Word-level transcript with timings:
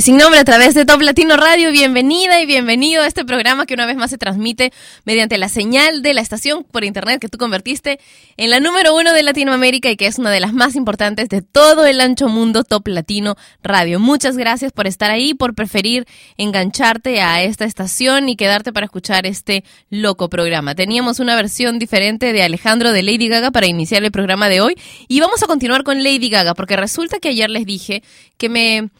Sin 0.00 0.16
nombre 0.16 0.38
a 0.38 0.44
través 0.44 0.74
de 0.74 0.84
Top 0.84 1.00
Latino 1.00 1.36
Radio. 1.36 1.72
Bienvenida 1.72 2.40
y 2.40 2.46
bienvenido 2.46 3.02
a 3.02 3.06
este 3.06 3.24
programa 3.24 3.66
que 3.66 3.74
una 3.74 3.86
vez 3.86 3.96
más 3.96 4.10
se 4.10 4.18
transmite 4.18 4.72
mediante 5.04 5.38
la 5.38 5.48
señal 5.48 6.02
de 6.02 6.14
la 6.14 6.20
estación 6.20 6.62
por 6.62 6.84
internet 6.84 7.20
que 7.20 7.28
tú 7.28 7.36
convertiste 7.36 7.98
en 8.36 8.50
la 8.50 8.60
número 8.60 8.94
uno 8.94 9.12
de 9.12 9.24
Latinoamérica 9.24 9.90
y 9.90 9.96
que 9.96 10.06
es 10.06 10.18
una 10.18 10.30
de 10.30 10.38
las 10.38 10.52
más 10.52 10.76
importantes 10.76 11.28
de 11.28 11.42
todo 11.42 11.84
el 11.84 12.00
ancho 12.00 12.28
mundo 12.28 12.62
Top 12.62 12.86
Latino 12.86 13.36
Radio. 13.62 13.98
Muchas 13.98 14.36
gracias 14.36 14.70
por 14.72 14.86
estar 14.86 15.10
ahí, 15.10 15.34
por 15.34 15.54
preferir 15.54 16.06
engancharte 16.36 17.20
a 17.20 17.42
esta 17.42 17.64
estación 17.64 18.28
y 18.28 18.36
quedarte 18.36 18.72
para 18.72 18.86
escuchar 18.86 19.26
este 19.26 19.64
loco 19.90 20.28
programa. 20.28 20.76
Teníamos 20.76 21.18
una 21.18 21.34
versión 21.34 21.80
diferente 21.80 22.32
de 22.32 22.42
Alejandro 22.42 22.92
de 22.92 23.02
Lady 23.02 23.28
Gaga 23.28 23.50
para 23.50 23.66
iniciar 23.66 24.04
el 24.04 24.12
programa 24.12 24.48
de 24.48 24.60
hoy 24.60 24.76
y 25.08 25.18
vamos 25.18 25.42
a 25.42 25.46
continuar 25.46 25.82
con 25.82 26.04
Lady 26.04 26.28
Gaga 26.28 26.54
porque 26.54 26.76
resulta 26.76 27.18
que 27.18 27.30
ayer 27.30 27.50
les 27.50 27.66
dije 27.66 28.02
que 28.36 28.48
me 28.48 28.90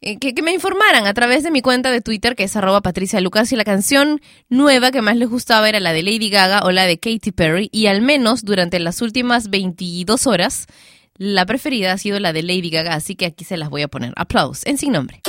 eh, 0.00 0.18
que, 0.18 0.42
me 0.42 0.52
informaran 0.52 1.06
a 1.06 1.14
través 1.14 1.42
de 1.42 1.50
mi 1.50 1.60
cuenta 1.60 1.90
de 1.90 2.00
Twitter, 2.00 2.36
que 2.36 2.44
es 2.44 2.54
arroba 2.54 2.82
Patricia 2.82 3.20
Lucas, 3.20 3.52
y 3.52 3.56
la 3.56 3.64
canción 3.64 4.20
nueva 4.48 4.92
que 4.92 5.02
más 5.02 5.16
les 5.16 5.28
gustaba 5.28 5.68
era 5.68 5.80
la 5.80 5.92
de 5.92 6.02
Lady 6.02 6.30
Gaga 6.30 6.62
o 6.64 6.70
la 6.70 6.84
de 6.84 6.98
Katy 6.98 7.32
Perry, 7.32 7.68
y 7.72 7.86
al 7.86 8.00
menos 8.00 8.44
durante 8.44 8.78
las 8.78 9.02
últimas 9.02 9.50
22 9.50 10.26
horas, 10.28 10.66
la 11.16 11.46
preferida 11.46 11.92
ha 11.92 11.98
sido 11.98 12.20
la 12.20 12.32
de 12.32 12.44
Lady 12.44 12.70
Gaga, 12.70 12.94
así 12.94 13.16
que 13.16 13.26
aquí 13.26 13.44
se 13.44 13.56
las 13.56 13.70
voy 13.70 13.82
a 13.82 13.88
poner. 13.88 14.12
Aplausos, 14.16 14.64
en 14.66 14.78
sin 14.78 14.92
nombre. 14.92 15.20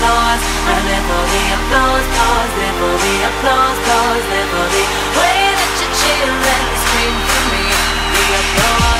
applause, 0.00 0.40
running 0.64 1.04
for 1.04 1.24
the 1.28 1.42
applause, 1.56 2.06
pause, 2.16 2.52
there 2.56 2.72
for 2.80 2.94
the 3.04 3.14
applause, 3.28 3.78
pause, 3.84 4.24
there 4.32 4.48
for 4.48 4.66
the 4.72 4.84
way 5.20 5.40
that 5.60 5.72
you 5.76 5.88
cheer 6.00 6.32
and 6.32 6.68
scream 6.80 7.16
for 7.28 7.42
me, 7.52 7.64
the 8.16 8.24
applause. 8.40 8.99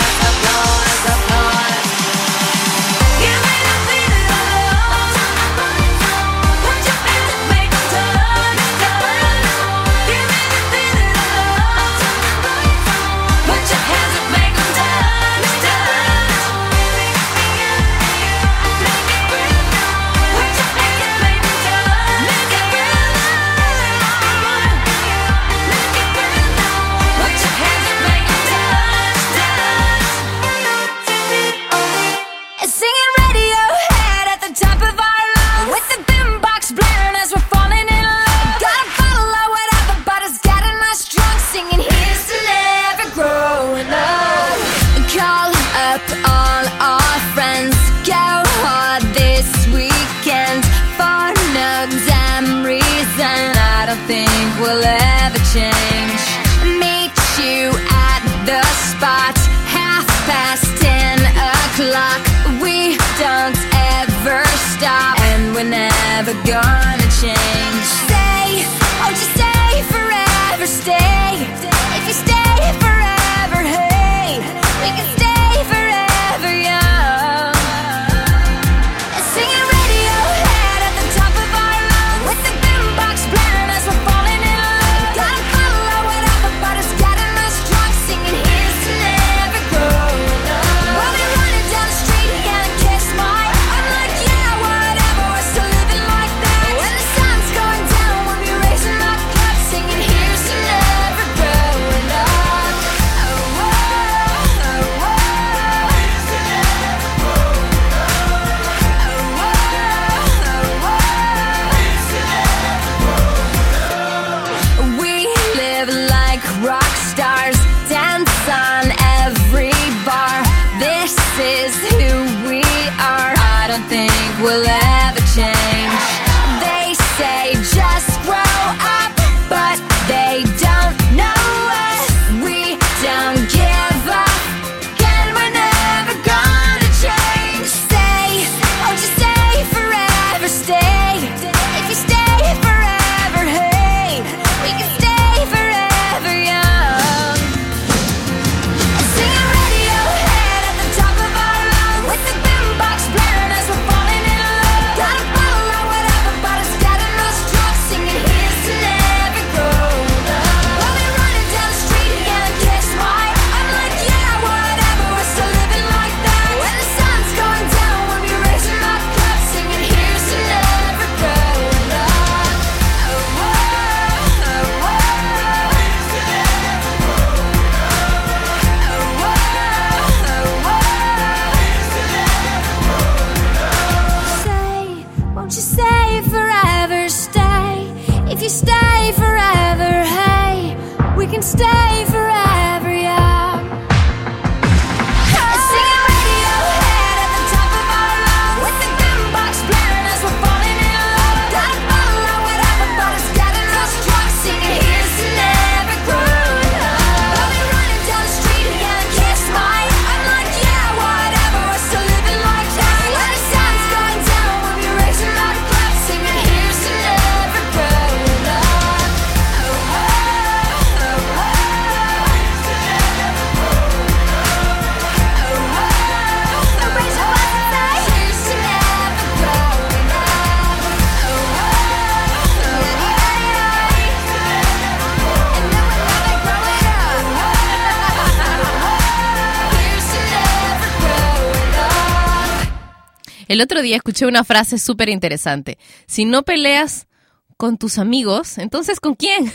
El 243.51 243.61
otro 243.61 243.83
día 243.83 243.97
escuché 243.97 244.27
una 244.27 244.45
frase 244.45 244.79
súper 244.79 245.09
interesante. 245.09 245.77
Si 246.07 246.25
no 246.25 246.45
peleas 246.45 247.09
con 247.57 247.79
tus 247.79 247.99
amigos, 247.99 248.59
entonces 248.59 249.01
¿con 249.01 249.17
quién? 249.17 249.53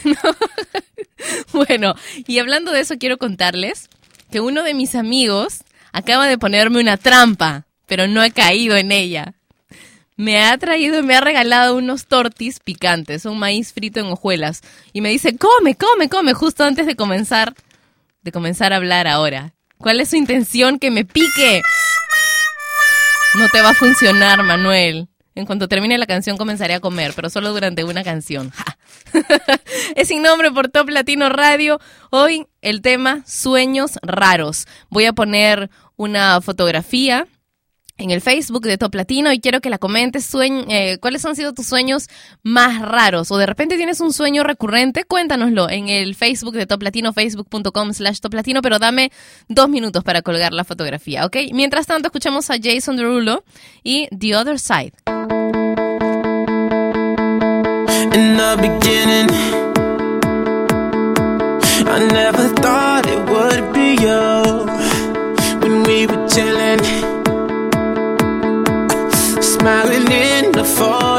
bueno, 1.53 1.95
y 2.27 2.39
hablando 2.39 2.73
de 2.73 2.81
eso, 2.81 2.95
quiero 2.99 3.17
contarles 3.17 3.87
que 4.29 4.41
uno 4.41 4.63
de 4.63 4.73
mis 4.73 4.95
amigos 4.95 5.59
acaba 5.93 6.27
de 6.27 6.37
ponerme 6.37 6.81
una 6.81 6.97
trampa, 6.97 7.67
pero 7.85 8.05
no 8.05 8.21
he 8.21 8.31
caído 8.31 8.75
en 8.75 8.91
ella. 8.91 9.35
Me 10.17 10.43
ha 10.43 10.57
traído, 10.57 11.01
me 11.01 11.15
ha 11.15 11.21
regalado 11.21 11.77
unos 11.77 12.07
tortis 12.07 12.59
picantes, 12.59 13.23
un 13.23 13.39
maíz 13.39 13.71
frito 13.71 14.01
en 14.01 14.07
hojuelas, 14.07 14.59
y 14.91 14.99
me 14.99 15.07
dice, 15.07 15.37
come, 15.37 15.75
come, 15.75 16.09
come, 16.09 16.33
justo 16.33 16.65
antes 16.65 16.85
de 16.85 16.97
comenzar, 16.97 17.55
de 18.23 18.33
comenzar 18.33 18.73
a 18.73 18.75
hablar 18.75 19.07
ahora. 19.07 19.53
¿Cuál 19.77 20.01
es 20.01 20.09
su 20.09 20.17
intención? 20.17 20.79
Que 20.79 20.91
me 20.91 21.05
pique. 21.05 21.61
No 23.37 23.49
te 23.49 23.61
va 23.61 23.71
a 23.71 23.73
funcionar, 23.73 24.43
Manuel. 24.43 25.09
En 25.35 25.45
cuanto 25.45 25.67
termine 25.67 25.97
la 25.97 26.05
canción 26.05 26.37
comenzaré 26.37 26.73
a 26.73 26.79
comer, 26.79 27.11
pero 27.13 27.29
solo 27.29 27.51
durante 27.51 27.83
una 27.83 28.03
canción. 28.03 28.53
Es 29.95 30.07
sin 30.07 30.21
nombre 30.21 30.51
por 30.51 30.69
Top 30.69 30.89
Latino 30.89 31.27
Radio. 31.27 31.81
Hoy 32.11 32.47
el 32.61 32.81
tema 32.81 33.23
Sueños 33.25 33.99
Raros. 34.01 34.67
Voy 34.89 35.05
a 35.05 35.13
poner 35.13 35.69
una 35.97 36.39
fotografía 36.39 37.27
en 37.97 38.11
el 38.11 38.21
Facebook 38.21 38.63
de 38.63 38.77
Top 38.77 38.93
Latino 38.95 39.31
y 39.31 39.39
quiero 39.39 39.61
que 39.61 39.69
la 39.69 39.77
comentes 39.77 40.29
eh, 40.35 40.97
cuáles 40.99 41.25
han 41.25 41.35
sido 41.35 41.53
tus 41.53 41.67
sueños 41.67 42.07
más 42.43 42.81
raros 42.81 43.31
o 43.31 43.37
de 43.37 43.45
repente 43.45 43.77
tienes 43.77 44.01
un 44.01 44.13
sueño 44.13 44.43
recurrente, 44.43 45.03
cuéntanoslo 45.05 45.69
en 45.69 45.89
el 45.89 46.15
Facebook 46.15 46.55
de 46.55 46.65
Top 46.65 46.81
Latino, 46.83 47.13
facebook.com 47.13 47.93
slash 47.93 48.19
Top 48.19 48.33
Latino, 48.33 48.61
pero 48.61 48.79
dame 48.79 49.11
dos 49.47 49.69
minutos 49.69 50.03
para 50.03 50.21
colgar 50.21 50.53
la 50.53 50.63
fotografía, 50.63 51.25
¿ok? 51.25 51.37
Mientras 51.53 51.87
tanto 51.87 52.07
escuchamos 52.07 52.49
a 52.49 52.55
Jason 52.61 52.97
Derulo 52.97 53.43
y 53.83 54.07
The 54.17 54.35
Other 54.35 54.59
Side. 54.59 54.93
in 58.15 58.37
the 58.37 58.55
beginning. 58.65 59.29
I 61.95 61.99
never 62.19 62.47
thought 62.63 63.05
it 63.15 63.21
would 63.31 63.73
be 63.73 63.89
you 64.05 64.25
when 65.61 65.83
we 65.83 66.07
were 66.07 66.23
chilling, 66.29 66.79
smiling 69.65 70.11
in 70.11 70.51
the 70.51 70.63
photo 70.63 71.14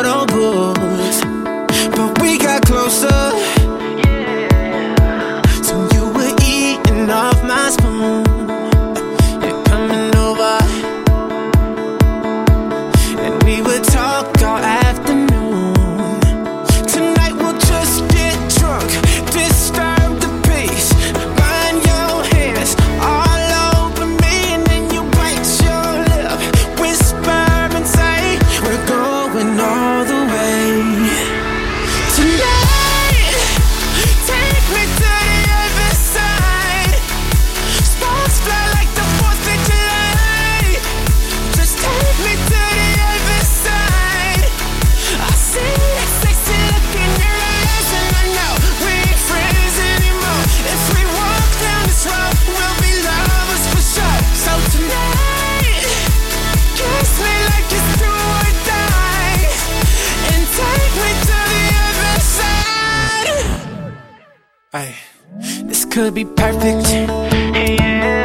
This 64.73 65.85
could 65.85 66.14
be 66.14 66.25
perfect, 66.25 66.88
yeah, 66.88 68.25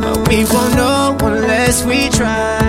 but 0.00 0.28
we 0.28 0.44
won't 0.44 0.74
know 0.76 1.16
unless 1.20 1.84
we 1.84 2.08
try. 2.10 2.65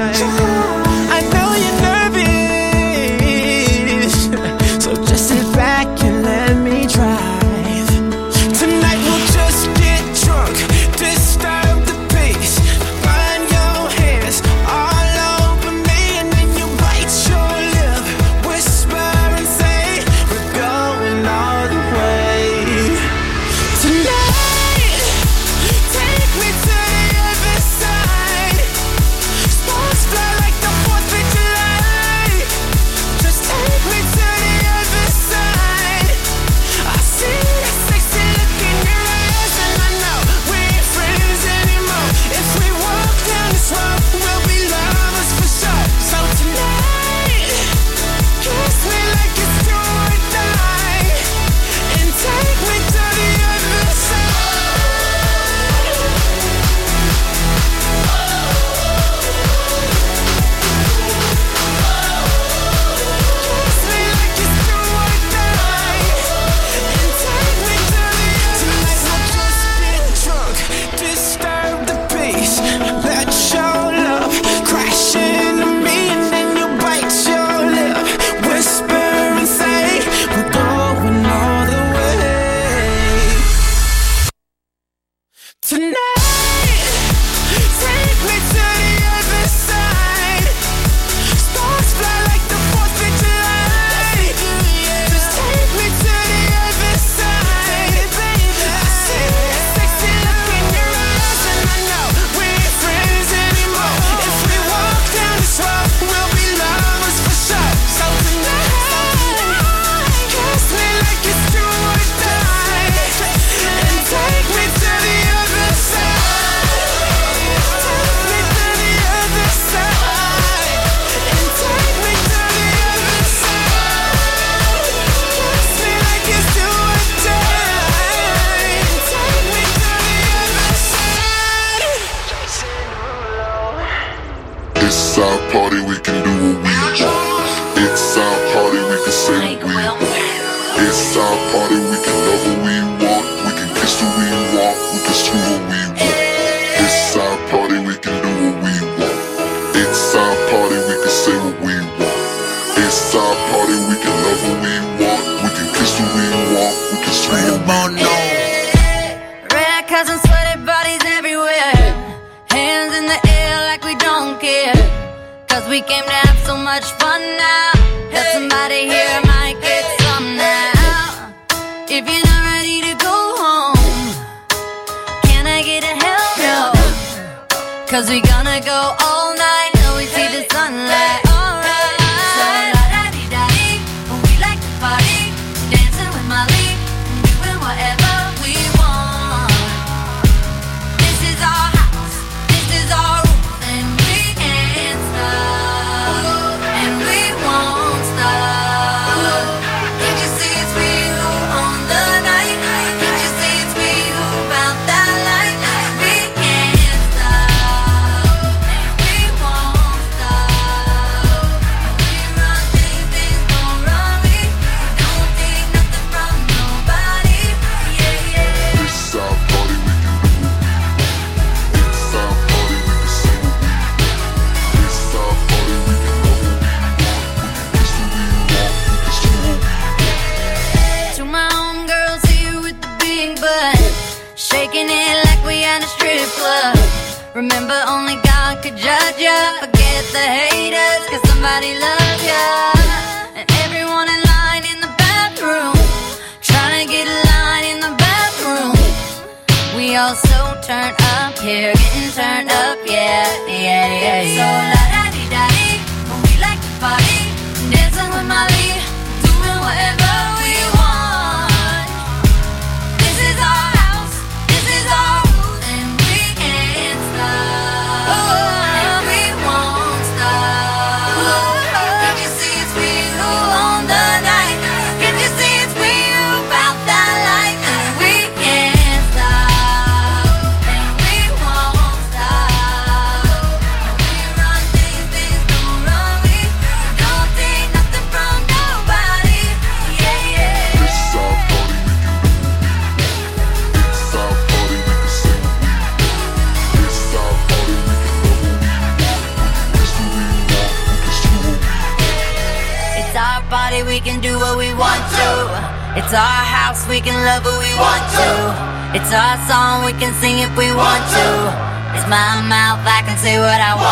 Say 313.28 313.40
what 313.40 313.60
I 313.60 313.76
want 313.76 313.87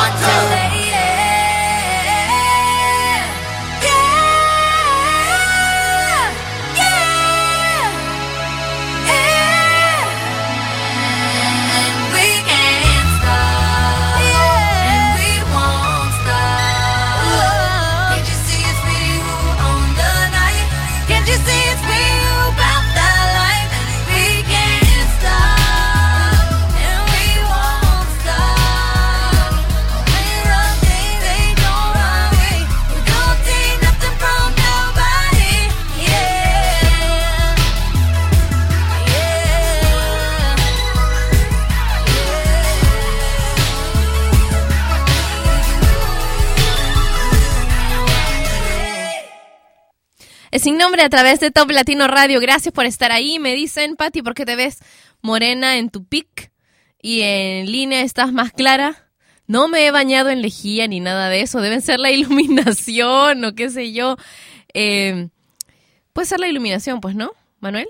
A 51.04 51.10
través 51.10 51.42
de 51.42 51.52
Top 51.52 51.70
Latino 51.72 52.08
Radio. 52.08 52.40
Gracias 52.40 52.74
por 52.74 52.86
estar 52.86 53.12
ahí. 53.12 53.38
Me 53.38 53.54
dicen, 53.54 53.98
Patti, 53.98 54.22
¿por 54.22 54.34
qué 54.34 54.46
te 54.46 54.56
ves 54.56 54.80
morena 55.22 55.78
en 55.78 55.90
tu 55.90 56.06
pic 56.06 56.54
y 57.02 57.22
en 57.22 57.70
línea 57.70 58.02
estás 58.02 58.32
más 58.32 58.54
clara? 58.54 59.10
No 59.46 59.68
me 59.68 59.86
he 59.86 59.92
bañado 59.92 60.30
en 60.30 60.42
lejía 60.42 60.88
ni 60.88 61.02
nada 61.02 61.28
de 61.28 61.42
eso. 61.42 61.60
Deben 61.60 61.82
ser 61.82 62.00
la 62.00 62.12
iluminación 62.12 63.44
o 63.44 63.54
qué 63.54 63.70
sé 63.70 63.92
yo. 63.92 64.16
Eh, 64.74 65.28
puede 66.14 66.28
ser 66.28 66.40
la 66.40 66.48
iluminación, 66.48 67.02
pues, 67.02 67.14
¿no, 67.14 67.34
Manuel? 67.60 67.90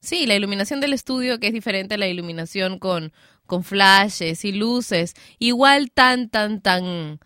Sí, 0.00 0.24
la 0.24 0.34
iluminación 0.34 0.80
del 0.80 0.94
estudio, 0.94 1.38
que 1.38 1.48
es 1.48 1.52
diferente 1.52 1.94
a 1.94 1.98
la 1.98 2.08
iluminación 2.08 2.78
con, 2.78 3.12
con 3.46 3.62
flashes 3.62 4.46
y 4.46 4.52
luces. 4.52 5.14
Igual 5.38 5.90
tan, 5.90 6.30
tan, 6.30 6.62
tan, 6.62 7.20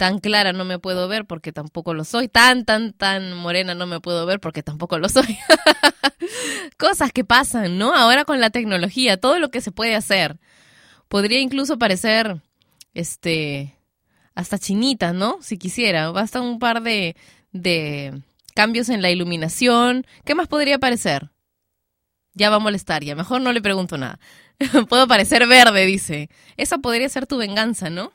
tan 0.00 0.18
clara 0.18 0.54
no 0.54 0.64
me 0.64 0.78
puedo 0.78 1.08
ver 1.08 1.26
porque 1.26 1.52
tampoco 1.52 1.92
lo 1.92 2.04
soy. 2.04 2.26
Tan, 2.26 2.64
tan, 2.64 2.94
tan 2.94 3.34
morena 3.34 3.74
no 3.74 3.86
me 3.86 4.00
puedo 4.00 4.24
ver 4.24 4.40
porque 4.40 4.62
tampoco 4.62 4.98
lo 4.98 5.10
soy. 5.10 5.36
Cosas 6.78 7.12
que 7.12 7.22
pasan, 7.22 7.76
¿no? 7.76 7.94
Ahora 7.94 8.24
con 8.24 8.40
la 8.40 8.48
tecnología, 8.48 9.18
todo 9.18 9.38
lo 9.38 9.50
que 9.50 9.60
se 9.60 9.72
puede 9.72 9.94
hacer. 9.94 10.38
Podría 11.08 11.40
incluso 11.40 11.78
parecer, 11.78 12.40
este, 12.94 13.76
hasta 14.34 14.58
chinita, 14.58 15.12
¿no? 15.12 15.36
Si 15.42 15.58
quisiera. 15.58 16.10
Basta 16.12 16.40
un 16.40 16.58
par 16.58 16.82
de, 16.82 17.14
de 17.52 18.22
cambios 18.54 18.88
en 18.88 19.02
la 19.02 19.10
iluminación. 19.10 20.06
¿Qué 20.24 20.34
más 20.34 20.48
podría 20.48 20.78
parecer? 20.78 21.28
Ya 22.32 22.48
va 22.48 22.56
a 22.56 22.60
molestar, 22.60 23.04
ya 23.04 23.14
mejor 23.14 23.42
no 23.42 23.52
le 23.52 23.60
pregunto 23.60 23.98
nada. 23.98 24.18
Puedo 24.88 25.06
parecer 25.06 25.46
verde, 25.46 25.84
dice. 25.84 26.30
Esa 26.56 26.78
podría 26.78 27.10
ser 27.10 27.26
tu 27.26 27.36
venganza, 27.36 27.90
¿no? 27.90 28.14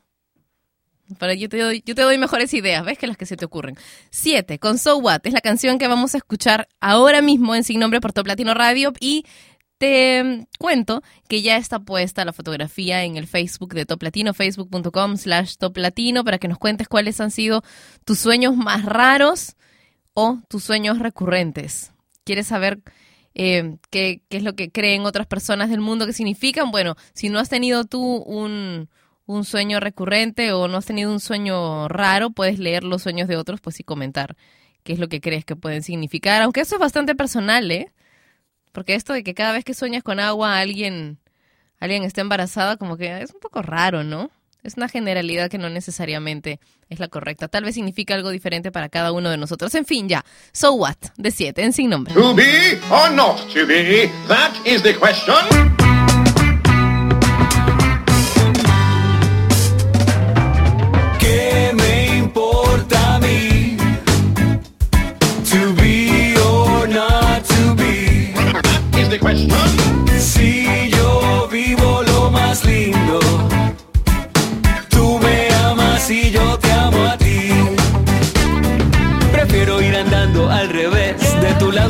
Pero 1.19 1.33
yo 1.33 1.49
te, 1.49 1.59
doy, 1.59 1.83
yo 1.85 1.93
te 1.93 2.01
doy 2.01 2.17
mejores 2.17 2.53
ideas, 2.53 2.83
¿ves? 2.83 2.97
Que 2.97 3.07
las 3.07 3.17
que 3.17 3.25
se 3.25 3.37
te 3.37 3.45
ocurren. 3.45 3.77
Siete, 4.09 4.57
con 4.57 4.77
So 4.79 4.97
What, 4.97 5.21
es 5.25 5.33
la 5.33 5.41
canción 5.41 5.77
que 5.77 5.87
vamos 5.87 6.15
a 6.15 6.17
escuchar 6.17 6.67
ahora 6.79 7.21
mismo 7.21 7.53
en 7.55 7.63
Sin 7.63 7.79
Nombre 7.79 8.01
por 8.01 8.11
Top 8.11 8.25
Latino 8.25 8.53
Radio 8.53 8.91
y 8.99 9.25
te 9.77 10.47
cuento 10.57 11.03
que 11.27 11.41
ya 11.41 11.57
está 11.57 11.79
puesta 11.79 12.25
la 12.25 12.33
fotografía 12.33 13.03
en 13.03 13.17
el 13.17 13.27
Facebook 13.27 13.73
de 13.73 13.85
Top 13.85 14.01
Latino, 14.01 14.33
facebook.com 14.33 15.17
slash 15.17 15.57
Top 15.57 15.77
Latino, 15.77 16.23
para 16.23 16.39
que 16.39 16.47
nos 16.47 16.57
cuentes 16.57 16.87
cuáles 16.87 17.19
han 17.21 17.31
sido 17.31 17.61
tus 18.03 18.19
sueños 18.19 18.55
más 18.55 18.85
raros 18.85 19.55
o 20.13 20.39
tus 20.47 20.63
sueños 20.63 20.99
recurrentes. 20.99 21.91
¿Quieres 22.23 22.47
saber 22.47 22.81
eh, 23.35 23.77
qué, 23.91 24.21
qué 24.29 24.37
es 24.37 24.43
lo 24.43 24.55
que 24.55 24.71
creen 24.71 25.05
otras 25.05 25.27
personas 25.27 25.69
del 25.69 25.81
mundo 25.81 26.07
que 26.07 26.13
significan? 26.13 26.71
Bueno, 26.71 26.95
si 27.13 27.29
no 27.29 27.37
has 27.37 27.49
tenido 27.49 27.83
tú 27.83 28.01
un, 28.01 28.89
un 29.25 29.43
sueño 29.43 29.79
recurrente 29.79 30.51
o 30.53 30.67
no 30.67 30.77
has 30.77 30.85
tenido 30.85 31.11
un 31.11 31.19
sueño 31.19 31.87
raro, 31.87 32.29
puedes 32.29 32.59
leer 32.59 32.83
los 32.83 33.01
sueños 33.01 33.27
de 33.27 33.37
otros 33.37 33.61
pues 33.61 33.79
y 33.79 33.83
comentar 33.83 34.35
qué 34.83 34.93
es 34.93 34.99
lo 34.99 35.07
que 35.07 35.21
crees 35.21 35.45
que 35.45 35.55
pueden 35.55 35.83
significar, 35.83 36.41
aunque 36.41 36.61
eso 36.61 36.75
es 36.75 36.81
bastante 36.81 37.15
personal, 37.15 37.69
¿eh? 37.71 37.91
Porque 38.71 38.93
esto 38.93 39.13
de 39.13 39.23
que 39.23 39.33
cada 39.33 39.53
vez 39.53 39.63
que 39.63 39.73
sueñas 39.73 40.03
con 40.03 40.19
agua 40.19 40.59
alguien, 40.59 41.17
alguien 41.79 42.03
está 42.03 42.21
embarazada, 42.21 42.77
como 42.77 42.97
que 42.97 43.21
es 43.21 43.33
un 43.33 43.39
poco 43.39 43.61
raro, 43.61 44.03
¿no? 44.03 44.29
Es 44.63 44.77
una 44.77 44.89
generalidad 44.89 45.49
que 45.49 45.59
no 45.59 45.69
necesariamente 45.69 46.59
es 46.89 46.99
la 46.99 47.07
correcta. 47.07 47.47
Tal 47.47 47.63
vez 47.63 47.75
significa 47.75 48.15
algo 48.15 48.31
diferente 48.31 48.71
para 48.71 48.89
cada 48.89 49.11
uno 49.11 49.29
de 49.29 49.37
nosotros. 49.37 49.73
En 49.75 49.85
fin, 49.85 50.09
ya. 50.09 50.25
So 50.53 50.73
what? 50.73 50.97
De 51.17 51.29
7 51.29 51.63
en 51.63 51.71
sin 51.71 51.91
nombre. 51.91 52.13
To 52.15 52.33
be 52.33 52.79
or 52.89 53.11
not 53.11 53.37
to 53.53 53.65
be? 53.67 54.09
That 54.27 54.53
is 54.65 54.81
the 54.81 54.95
question. 54.95 55.74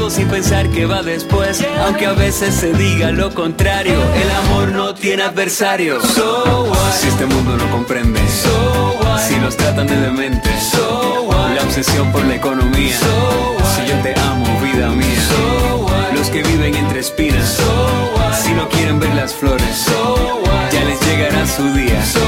Sin 0.09 0.27
pensar 0.27 0.69
que 0.69 0.85
va 0.85 1.01
después. 1.01 1.63
Aunque 1.83 2.05
a 2.05 2.13
veces 2.13 2.53
se 2.53 2.73
diga 2.73 3.11
lo 3.11 3.33
contrario, 3.33 3.93
el 3.93 4.31
amor 4.31 4.69
no 4.69 4.93
tiene 4.93 5.23
adversario. 5.23 5.99
So 6.01 6.65
what? 6.69 6.93
Si 6.93 7.07
este 7.07 7.25
mundo 7.25 7.57
no 7.57 7.69
comprende, 7.71 8.19
so 8.27 8.97
what? 9.01 9.19
Si 9.19 9.35
nos 9.37 9.55
tratan 9.57 9.87
de 9.87 9.97
demente, 9.97 10.49
so 10.59 11.23
what? 11.23 11.55
La 11.55 11.63
obsesión 11.63 12.11
por 12.11 12.23
la 12.25 12.35
economía, 12.35 12.95
so 12.97 13.55
what? 13.57 13.75
Si 13.75 13.91
yo 13.91 13.97
te 14.01 14.19
amo, 14.19 14.45
vida 14.61 14.89
mía, 14.89 15.21
so 15.29 15.77
what? 15.85 16.13
Los 16.13 16.29
que 16.29 16.43
viven 16.43 16.75
entre 16.75 16.99
espinas, 16.99 17.47
so 17.47 18.11
what? 18.15 18.33
Si 18.33 18.53
no 18.53 18.69
quieren 18.69 18.99
ver 18.99 19.13
las 19.15 19.33
flores, 19.33 19.75
so 19.75 20.41
what? 20.43 20.71
Ya 20.71 20.83
les 20.83 20.99
llegará 21.01 21.47
su 21.47 21.63
día, 21.73 22.05
so 22.05 22.19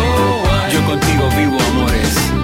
what? 0.44 0.72
Yo 0.72 0.84
contigo 0.86 1.30
vivo 1.38 1.58
amores. 1.72 2.37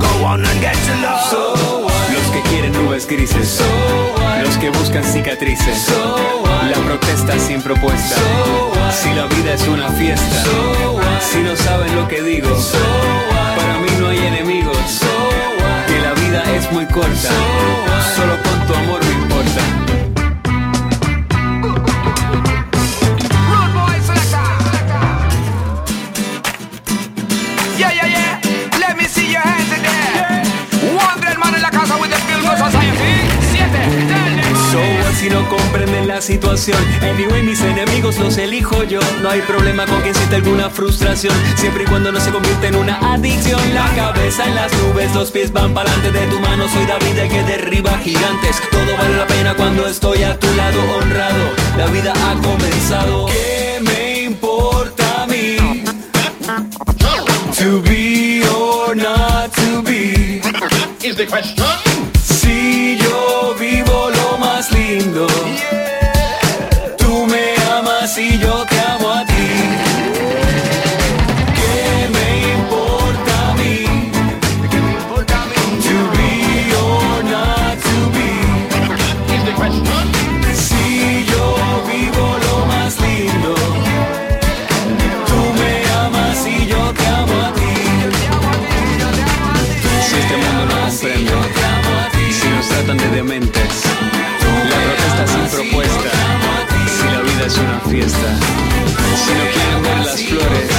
Go 0.00 0.24
on 0.24 0.44
and 0.44 0.60
get 0.60 0.74
to 0.74 0.94
love. 1.02 1.20
So 1.30 1.84
what? 1.84 2.10
Los 2.12 2.28
que 2.32 2.40
quieren 2.50 2.72
nubes 2.72 3.06
grises, 3.06 3.48
so 3.48 3.64
what? 4.16 4.44
Los 4.44 4.56
que 4.56 4.70
buscan 4.70 5.04
cicatrices, 5.04 5.78
so 5.78 6.42
what? 6.42 6.70
La 6.70 6.78
protesta 6.88 7.38
sin 7.38 7.62
propuesta, 7.62 8.16
so 8.16 8.72
what? 8.74 8.92
Si 8.92 9.12
la 9.14 9.26
vida 9.26 9.54
es 9.54 9.68
una 9.68 9.88
fiesta, 9.90 10.44
so 10.44 10.92
what? 10.94 11.20
Si 11.20 11.38
no 11.42 11.54
saben 11.56 11.94
lo 11.94 12.08
que 12.08 12.22
digo, 12.22 12.48
so 12.58 12.78
what? 13.30 13.56
Para 13.58 13.78
mí 13.78 13.90
no 14.00 14.08
hay 14.08 14.18
enemigos, 14.18 14.78
so 15.00 15.06
what? 15.60 15.86
Que 15.86 16.00
la 16.00 16.12
vida 16.14 16.42
es 16.56 16.72
muy 16.72 16.86
corta, 16.86 17.28
so 17.28 17.34
what? 17.86 18.16
Solo 18.16 18.34
con 18.42 18.66
tu 18.66 18.74
amor 18.74 19.00
So 34.70 34.78
what 34.78 35.14
si 35.20 35.28
no 35.28 35.48
comprenden 35.48 36.08
la 36.08 36.20
situación 36.20 36.78
Anyway, 37.02 37.42
mis 37.42 37.60
enemigos 37.60 38.18
los 38.18 38.38
elijo 38.38 38.84
yo. 38.84 39.00
No 39.22 39.30
hay 39.30 39.40
problema 39.42 39.84
con 39.86 40.00
quien 40.00 40.14
siente 40.14 40.36
alguna 40.36 40.70
frustración 40.70 41.34
Siempre 41.56 41.84
y 41.84 41.86
cuando 41.86 42.12
no 42.12 42.20
se 42.20 42.30
convierta 42.30 42.68
en 42.68 42.76
una 42.76 42.96
adicción. 43.12 43.60
La 43.74 43.92
cabeza 43.94 44.46
en 44.46 44.54
las 44.54 44.72
nubes, 44.72 45.14
los 45.14 45.30
pies 45.30 45.52
van 45.52 45.74
para 45.74 45.90
de 45.96 46.26
tu 46.26 46.40
mano 46.40 46.68
Soy 46.68 46.86
David 46.86 47.18
el 47.18 47.28
que 47.28 47.42
derriba 47.42 47.98
gigantes. 47.98 48.56
Todo 48.70 48.96
vale 48.96 49.16
la 49.16 49.26
pena 49.26 49.54
cuando 49.54 49.86
estoy 49.86 50.22
a 50.22 50.38
tu 50.38 50.46
lado 50.54 50.80
honrado. 50.96 51.50
La 51.76 51.86
vida 51.86 52.12
ha 52.12 52.34
comenzado. 52.40 53.26
¿Qué 53.26 53.78
me 53.82 54.22
importa 54.22 55.22
a 55.22 55.26
mí? 55.26 55.56
To 57.58 57.82
be 57.82 58.42
or 58.48 58.96
not 58.96 59.52
to 59.54 59.82
be 59.82 60.40
Is 61.02 61.16
the 61.16 61.26
question. 61.26 62.09
Lindo, 64.90 65.26
tú 66.98 67.26
me 67.26 67.54
amas 67.76 68.18
y 68.18 68.38
yo 68.38 68.64
te 68.66 68.78
amo 68.80 69.08
a 69.10 69.24
ti. 69.24 69.48
¿Qué 71.58 72.08
me 72.16 72.28
importa 72.58 73.32
a 73.50 73.54
mí? 73.60 73.76
To 75.86 75.96
be 76.14 76.32
or 76.86 77.18
not 77.34 77.76
to 77.86 77.96
be. 78.14 78.30
Si 80.66 81.24
yo 81.32 81.44
vivo 81.90 82.24
lo 82.46 82.66
más 82.66 82.92
lindo, 83.00 83.54
tú 85.28 85.40
me 85.60 85.72
amas 86.04 86.38
y 86.46 86.66
yo 86.66 86.82
te 86.98 87.06
amo 87.06 87.36
a 87.46 87.52
ti. 87.58 87.74
Si 90.06 90.14
este 90.22 90.36
mundo 90.42 90.62
no 90.66 90.76
comprende, 90.82 92.32
si 92.40 92.48
nos 92.48 92.66
tratan 92.68 92.96
de 92.96 93.08
dementes, 93.10 93.89
si 95.70 97.06
la 97.06 97.20
vida 97.22 97.46
es 97.46 97.56
una 97.58 97.80
fiesta, 97.80 98.38
si 99.24 99.30
no 99.32 99.44
quieren 99.52 99.82
ver 99.82 99.98
las 100.04 100.20
flores, 100.22 100.70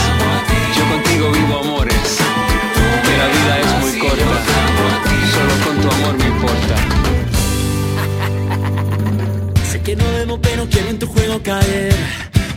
yo 0.75 0.83
contigo 0.91 1.31
vivo 1.31 1.59
amores, 1.59 2.17
que 3.03 3.17
la 3.17 3.27
vida 3.27 3.59
es 3.59 3.71
muy 3.81 3.99
corta, 3.99 4.25
solo 5.33 5.53
con 5.65 5.81
tu 5.81 5.87
amor 5.95 6.17
me 6.17 6.25
importa. 6.25 6.75
Sé 9.71 9.81
que 9.81 9.95
no 9.95 10.05
debo, 10.11 10.41
pero 10.41 10.67
quiero 10.69 10.89
en 10.89 10.99
tu 10.99 11.07
juego 11.07 11.41
caer. 11.41 11.95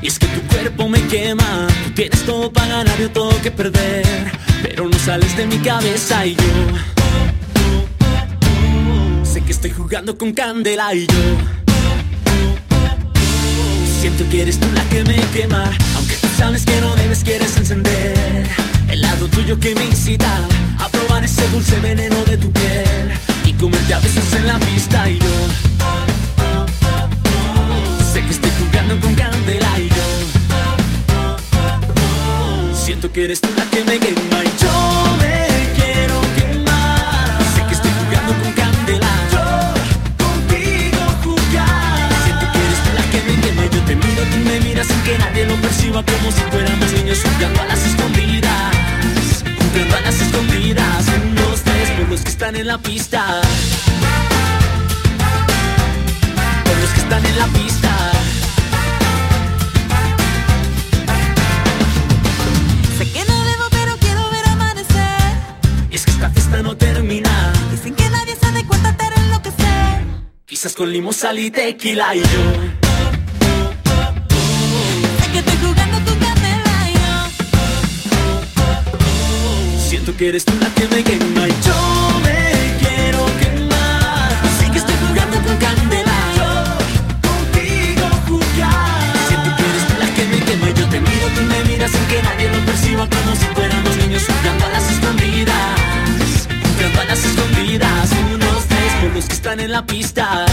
Y 0.03 0.09
es 0.09 0.18
que 0.18 0.27
tu 0.27 0.40
cuerpo 0.49 0.88
me 0.88 1.01
quema. 1.07 1.68
Tú 1.85 1.90
tienes 1.94 2.23
todo 2.27 2.53
para 2.53 2.66
ganar, 2.68 2.99
yo 2.99 3.11
todo 3.11 3.40
que 3.42 3.51
perder. 3.51 4.05
Pero 4.62 4.88
no 4.88 4.99
sales 4.99 5.37
de 5.37 5.47
mi 5.47 5.59
cabeza 5.59 6.27
y 6.27 6.35
yo. 6.35 6.42
Sé 9.25 9.40
que 9.40 9.53
estoy 9.53 9.70
jugando 9.70 10.18
con 10.18 10.33
candela 10.33 10.94
y 10.94 11.07
yo. 11.07 11.63
Siento 14.05 14.29
que 14.29 14.43
eres 14.43 14.61
tú 14.61 14.67
la 14.75 14.85
que 14.90 15.03
me 15.03 15.17
quema. 15.33 15.64
Aunque 15.97 16.14
tú 16.17 16.29
sabes 16.37 16.67
que 16.67 16.79
no 16.83 16.95
debes, 16.95 17.25
quieres 17.25 17.57
encender. 17.57 18.47
El 18.90 19.01
lado 19.01 19.29
tuyo 19.29 19.59
que 19.59 19.75
me 19.75 19.87
incita 19.87 20.29
a 20.79 20.90
probar 20.90 21.25
ese 21.25 21.49
dulce 21.49 21.81
veneno 21.81 22.17
de 22.27 22.37
tu 22.37 22.53
piel. 22.53 23.12
Y 23.47 23.55
comerte 23.55 23.95
a 23.95 24.01
besos 24.01 24.31
en 24.35 24.47
la 24.47 24.59
pista 24.59 25.09
y 25.09 25.19
yo. 25.19 25.49
Sé 28.12 28.21
que 28.21 28.31
estoy 28.31 28.51
jugando 28.61 29.01
con 29.01 29.14
candela 29.14 29.81
y 29.81 29.88
yo 29.88 29.95
Siento 32.75 33.11
que 33.11 33.25
eres 33.25 33.40
tú 33.40 33.49
la 33.57 33.64
que 33.71 33.85
me 33.85 33.99
quema 33.99 34.45
y 34.45 34.53
yo 34.62 35.04
Como 45.94 46.33
si 46.33 46.40
fuéramos 46.50 46.92
niños 46.92 47.18
jugando 47.22 47.62
a 47.62 47.66
las 47.66 47.87
escondidas 47.87 48.74
Jugando 49.44 49.96
a 49.96 50.00
las 50.00 50.20
escondidas 50.20 51.07
Unos 51.30 51.62
tres 51.62 51.90
por 51.90 52.09
los 52.09 52.20
que 52.20 52.30
están 52.30 52.57
en 52.57 52.66
la 52.66 52.78
pista 52.78 53.40
por 56.64 56.78
los 56.78 56.90
que 56.90 57.00
están 57.00 57.24
en 57.26 57.38
la 57.38 57.46
pista. 57.46 58.12
Sé 62.98 63.12
que 63.12 63.24
no 63.24 63.44
debo, 63.44 63.64
pero 63.70 63.96
quiero 63.98 64.30
ver 64.30 64.46
amanecer. 64.48 65.33
Y 65.90 65.96
es 65.96 66.04
que 66.04 66.11
esta 66.12 66.30
fiesta 66.30 66.62
no 66.62 66.76
termina. 66.76 67.52
Sin 67.83 67.94
que 67.94 68.09
nadie 68.09 68.37
se 68.37 68.50
dé 68.52 68.64
cuenta 68.64 68.96
te 68.96 69.04
enloquecer. 69.04 70.04
Quizás 70.46 70.74
con 70.74 70.90
limón, 70.90 71.12
sal 71.12 71.38
y 71.38 71.50
tequila 71.50 72.14
y 72.14 72.20
yo. 72.20 72.74
Que 80.18 80.29
eres 80.29 80.44
tú 80.44 80.53
la 80.61 80.68
que 80.68 80.87
me 80.87 81.03
quema 81.03 81.48
y 81.48 81.53
yo 81.66 82.20
me 82.22 82.77
quiero 82.79 83.27
quemar. 83.40 84.31
Sé 84.61 84.70
que 84.70 84.79
estoy 84.79 84.94
jugando 85.09 85.37
con 85.42 85.57
candela. 85.57 86.14
Yo 86.37 86.50
contigo 87.29 88.07
jugar. 88.29 89.03
Siento 89.27 89.57
que 89.57 89.62
eres 89.70 89.87
tú 89.88 89.94
la 89.98 90.07
que 90.14 90.24
me 90.27 90.38
quema 90.38 90.70
y 90.70 90.74
yo 90.74 90.88
te 90.88 91.00
miro, 91.00 91.27
tú 91.35 91.40
me 91.42 91.64
miras 91.64 91.90
sin 91.90 92.05
que 92.07 92.22
nadie 92.22 92.48
lo 92.48 92.64
perciba 92.64 93.09
como 93.09 93.35
si 93.35 93.46
fuéramos 93.57 93.96
niños 93.96 94.22
jugando 94.24 94.66
a 94.66 94.68
las 94.68 94.88
escondidas. 94.88 96.48
Jugando 96.77 97.00
a 97.00 97.05
las 97.07 97.24
escondidas. 97.24 98.11
Unos, 98.35 98.64
tres, 98.68 99.29
están 99.31 99.59
en 99.59 99.72
la 99.72 99.85
pista. 99.85 100.46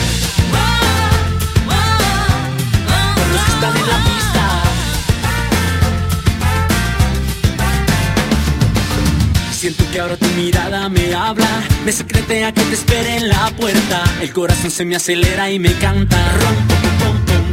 Que 9.92 10.00
ahora 10.00 10.16
tu 10.16 10.28
mirada 10.38 10.88
me 10.88 11.14
habla, 11.14 11.50
me 11.86 11.92
secretea 11.92 12.54
que 12.54 12.62
te 12.62 12.74
espere 12.74 13.18
en 13.18 13.28
la 13.28 13.52
puerta. 13.58 14.04
El 14.22 14.32
corazón 14.32 14.72
se 14.72 14.86
me 14.86 14.96
acelera 14.96 15.52
y 15.52 15.60
me 15.60 15.74
canta. 15.74 16.18
Rompo, 16.42 16.76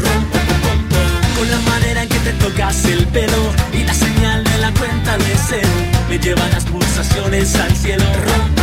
rompo. 0.05 0.37
Con 1.37 1.51
la 1.51 1.59
manera 1.71 2.03
en 2.05 2.09
que 2.09 2.19
te 2.21 2.33
tocas 2.35 2.85
el 2.85 3.07
pelo 3.09 3.43
y 3.73 3.83
la 3.83 3.95
señal 3.95 4.45
de 4.45 4.59
la 4.59 4.73
cuenta 4.73 5.19
de 5.19 5.37
cero 5.49 5.69
me 6.09 6.19
lleva 6.19 6.47
las 6.51 6.65
pulsaciones 6.67 7.57
al 7.57 7.73
cielo. 7.77 8.05
Rompo. 8.05 8.63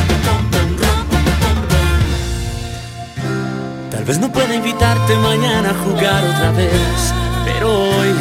Tal 3.92 4.04
vez 4.06 4.20
no 4.20 4.32
pueda 4.32 4.56
invitarte 4.56 5.16
mañana 5.16 5.72
a 5.72 5.84
jugar 5.84 6.24
otra 6.24 6.52
vez, 6.52 7.14
pero 7.46 7.74
hoy 7.74 8.14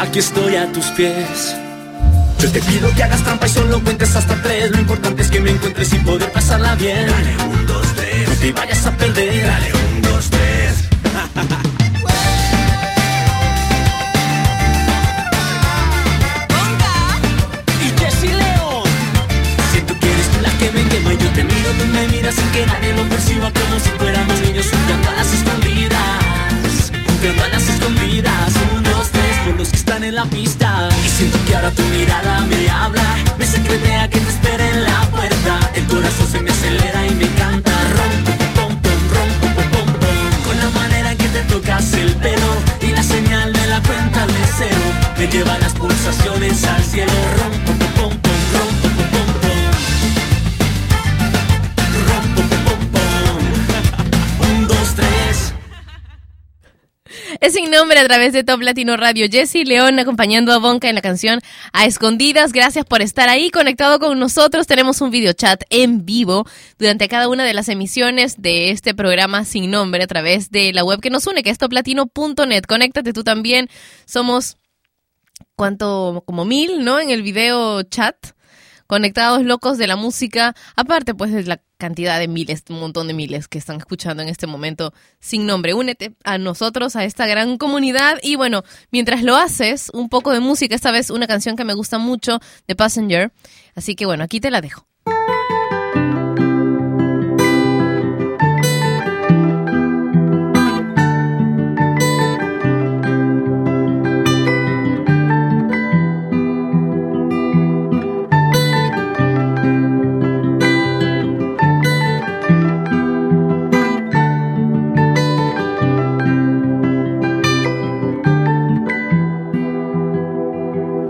aquí 0.00 0.20
estoy 0.20 0.56
a 0.56 0.70
tus 0.72 0.86
pies. 0.90 1.56
Yo 2.42 2.50
te 2.50 2.60
pido 2.60 2.92
que 2.96 3.04
hagas 3.04 3.22
trampa 3.22 3.46
y 3.46 3.50
solo 3.50 3.80
cuentes 3.84 4.16
hasta 4.16 4.34
tres. 4.42 4.72
Lo 4.72 4.80
importante 4.80 5.22
es 5.22 5.30
que 5.30 5.38
me 5.38 5.50
encuentres 5.50 5.92
y 5.92 5.98
poder 5.98 6.32
pasarla 6.32 6.74
bien. 6.74 7.06
Dale 7.06 7.36
un, 7.44 7.66
dos, 7.68 7.86
tres. 7.94 8.28
No 8.28 8.34
te 8.34 8.52
vayas 8.52 8.84
a 8.84 8.96
perder. 8.96 9.46
Dale 9.46 9.72
un, 9.72 10.02
dos, 10.02 10.28
tres. 10.28 11.68
ahora 31.62 31.74
tu 31.74 31.82
mirada 31.84 32.40
me 32.42 32.68
habla. 32.68 33.02
Me 33.38 33.46
secretea 33.46 34.08
que 34.08 34.18
te 34.18 34.28
espera 34.28 34.68
en 34.68 34.84
la 34.84 35.00
puerta. 35.10 35.70
El 35.74 35.86
corazón 35.86 36.26
se 36.26 36.40
me 36.40 36.50
acelera 36.50 37.06
y 37.06 37.14
me 37.14 37.28
canta. 37.34 37.72
Rompo, 37.96 38.32
pom, 38.56 38.72
pom, 38.82 39.00
rompo, 39.14 39.46
pom, 39.54 39.68
pom, 39.70 39.86
pom. 40.00 40.42
Con 40.44 40.58
la 40.58 40.70
manera 40.80 41.14
que 41.14 41.28
te 41.28 41.42
tocas 41.42 41.92
el 41.94 42.14
pelo 42.16 42.50
y 42.80 42.88
la 42.88 43.02
señal 43.02 43.52
de 43.52 43.66
la 43.66 43.80
cuenta 43.82 44.26
de 44.26 44.42
cero 44.58 44.86
me 45.18 45.26
lleva 45.28 45.58
las 45.58 45.72
pulsaciones 45.74 46.61
sin 57.62 57.70
nombre 57.70 58.00
a 58.00 58.04
través 58.04 58.32
de 58.32 58.42
Top 58.42 58.60
Latino 58.60 58.96
Radio. 58.96 59.26
Jesse 59.30 59.64
León 59.64 59.96
acompañando 60.00 60.52
a 60.52 60.58
Bonca 60.58 60.88
en 60.88 60.96
la 60.96 61.00
canción 61.00 61.40
A 61.72 61.86
Escondidas. 61.86 62.52
Gracias 62.52 62.84
por 62.84 63.02
estar 63.02 63.28
ahí 63.28 63.50
conectado 63.50 64.00
con 64.00 64.18
nosotros. 64.18 64.66
Tenemos 64.66 65.00
un 65.00 65.12
video 65.12 65.32
chat 65.32 65.62
en 65.70 66.04
vivo 66.04 66.44
durante 66.76 67.06
cada 67.06 67.28
una 67.28 67.44
de 67.44 67.54
las 67.54 67.68
emisiones 67.68 68.42
de 68.42 68.70
este 68.70 68.94
programa 68.94 69.44
sin 69.44 69.70
nombre 69.70 70.02
a 70.02 70.08
través 70.08 70.50
de 70.50 70.72
la 70.72 70.82
web 70.82 71.00
que 71.00 71.10
nos 71.10 71.24
une, 71.28 71.44
que 71.44 71.50
es 71.50 71.58
toplatino.net. 71.58 72.64
Conéctate 72.66 73.12
tú 73.12 73.22
también. 73.22 73.68
Somos, 74.06 74.56
¿cuánto? 75.54 76.24
Como 76.26 76.44
mil, 76.44 76.84
¿no? 76.84 76.98
En 76.98 77.10
el 77.10 77.22
video 77.22 77.84
chat 77.84 78.16
conectados 78.88 79.42
locos 79.44 79.78
de 79.78 79.86
la 79.86 79.96
música, 79.96 80.54
aparte 80.76 81.14
pues 81.14 81.32
de 81.32 81.44
la 81.44 81.62
cantidad 81.82 82.20
de 82.20 82.28
miles, 82.28 82.62
un 82.68 82.78
montón 82.78 83.08
de 83.08 83.12
miles 83.12 83.48
que 83.48 83.58
están 83.58 83.78
escuchando 83.78 84.22
en 84.22 84.28
este 84.28 84.46
momento 84.46 84.94
sin 85.18 85.46
nombre. 85.46 85.74
Únete 85.74 86.14
a 86.22 86.38
nosotros, 86.38 86.94
a 86.94 87.04
esta 87.04 87.26
gran 87.26 87.58
comunidad 87.58 88.20
y 88.22 88.36
bueno, 88.36 88.62
mientras 88.92 89.24
lo 89.24 89.34
haces, 89.34 89.90
un 89.92 90.08
poco 90.08 90.30
de 90.30 90.38
música, 90.38 90.76
esta 90.76 90.92
vez 90.92 91.10
una 91.10 91.26
canción 91.26 91.56
que 91.56 91.64
me 91.64 91.74
gusta 91.74 91.98
mucho 91.98 92.38
de 92.68 92.76
Passenger, 92.76 93.32
así 93.74 93.96
que 93.96 94.06
bueno, 94.06 94.22
aquí 94.22 94.38
te 94.38 94.52
la 94.52 94.60
dejo. 94.60 94.91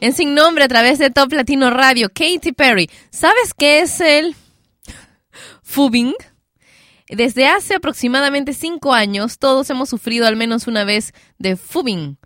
En 0.00 0.14
Sin 0.14 0.34
Nombre 0.34 0.64
a 0.64 0.68
través 0.68 0.98
de 0.98 1.10
Top 1.10 1.30
Latino 1.30 1.68
Radio, 1.68 2.08
Katy 2.08 2.52
Perry. 2.52 2.88
¿Sabes 3.10 3.52
qué 3.52 3.80
es 3.80 4.00
el 4.00 4.34
fubing? 5.62 6.14
Desde 7.06 7.46
hace 7.46 7.74
aproximadamente 7.74 8.54
cinco 8.54 8.94
años 8.94 9.38
todos 9.38 9.68
hemos 9.68 9.90
sufrido 9.90 10.26
al 10.26 10.36
menos 10.36 10.66
una 10.66 10.84
vez 10.84 11.12
de 11.38 11.56
fubing. 11.56 12.16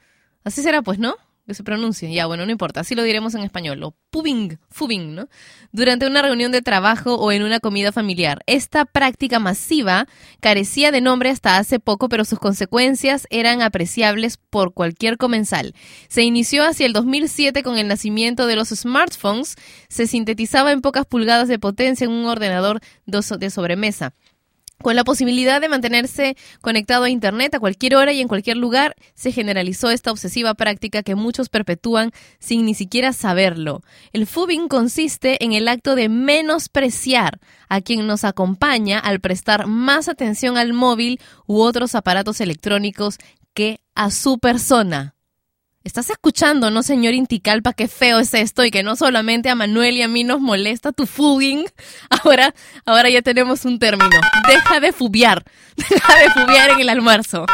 Así 0.45 0.63
será 0.63 0.83
pues, 0.83 1.01
¿no? 1.01 1.17
Que 1.47 1.55
se 1.55 1.63
pronuncia. 1.63 2.09
Ya, 2.09 2.27
bueno, 2.27 2.47
no 2.47 2.53
importa, 2.53 2.81
así 2.81 2.95
lo 2.95 3.03
diremos 3.03 3.35
en 3.35 3.43
español. 3.43 3.83
O 3.83 3.95
pubing, 4.11 4.59
fubing, 4.71 5.15
¿no? 5.15 5.29
Durante 5.73 6.07
una 6.07 6.23
reunión 6.23 6.53
de 6.53 6.63
trabajo 6.63 7.17
o 7.17 7.33
en 7.33 7.43
una 7.43 7.61
comida 7.61 7.93
familiar. 7.93 8.41
Esta 8.47 8.85
práctica 8.85 9.39
masiva 9.39 10.07
carecía 10.41 10.91
de 10.91 11.01
nombre 11.01 11.31
hasta 11.31 11.59
hace 11.59 11.81
poco, 11.81 12.09
pero 12.09 12.25
sus 12.25 12.39
consecuencias 12.39 13.27
eran 13.31 13.63
apreciables 13.63 14.39
por 14.39 14.73
cualquier 14.73 15.19
comensal. 15.19 15.75
Se 16.09 16.23
inició 16.23 16.65
hacia 16.65 16.87
el 16.87 16.93
2007 16.93 17.63
con 17.63 17.79
el 17.79 17.89
nacimiento 17.89 18.47
de 18.47 18.57
los 18.57 18.69
smartphones. 18.69 19.57
Se 19.89 20.07
sintetizaba 20.07 20.73
en 20.73 20.81
pocas 20.81 21.07
pulgadas 21.07 21.49
de 21.49 21.59
potencia 21.59 22.05
en 22.05 22.13
un 22.13 22.27
ordenador 22.27 22.81
de 23.07 23.51
sobremesa. 23.51 24.15
Con 24.85 24.97
la 24.97 25.05
posibilidad 25.05 25.63
de 25.63 25.71
mantenerse 25.71 26.37
conectado 26.61 27.05
a 27.05 27.09
Internet 27.09 27.55
a 27.55 27.59
cualquier 27.59 27.97
hora 27.97 28.13
y 28.13 28.21
en 28.21 28.29
cualquier 28.29 28.59
lugar, 28.59 28.97
se 29.15 29.33
generalizó 29.33 29.89
esta 29.89 30.11
obsesiva 30.11 30.53
práctica 30.53 31.03
que 31.03 31.15
muchos 31.15 31.49
perpetúan 31.49 32.11
sin 32.39 32.67
ni 32.67 32.75
siquiera 32.75 33.15
saberlo. 33.15 33.81
El 34.13 34.27
fubing 34.27 34.69
consiste 34.69 35.43
en 35.43 35.55
el 35.55 35.69
acto 35.69 35.95
de 35.95 36.11
menospreciar 36.11 37.41
a 37.71 37.81
quien 37.81 38.07
nos 38.07 38.25
acompaña 38.25 38.99
al 38.99 39.21
prestar 39.21 39.67
más 39.67 40.11
atención 40.11 40.59
al 40.59 40.75
móvil 40.75 41.19
u 41.47 41.63
otros 41.63 41.95
aparatos 41.95 42.43
electrónicos 42.43 43.17
que 43.55 43.81
a 43.95 44.11
su 44.11 44.39
persona. 44.39 45.14
¿Estás 45.85 46.09
escuchando, 46.09 46.71
no, 46.71 46.83
señor 46.83 47.13
Inticalpa, 47.13 47.75
qué 47.75 47.89
feo 47.89 48.19
es 48.19 48.33
esto 48.33 48.65
y 48.65 48.71
que 48.71 48.83
no 48.83 48.97
solamente 48.97 49.51
a 49.51 49.55
Manuel 49.55 49.99
y 49.99 50.03
a 50.03 50.09
mí 50.09 50.25
nos 50.25 50.41
molesta 50.41 50.93
tu 50.93 51.05
fubbing? 51.05 51.67
Ahora, 52.09 52.55
ahora 52.87 53.11
ya 53.11 53.21
tenemos 53.21 53.67
un 53.67 53.79
término. 53.79 54.19
Deja 54.49 54.81
de 54.81 54.93
fubiar. 54.93 55.45
Deja 55.77 56.19
de 56.21 56.31
fubiar 56.31 56.71
en 56.71 56.81
el 56.81 56.89
almuerzo. 56.89 57.45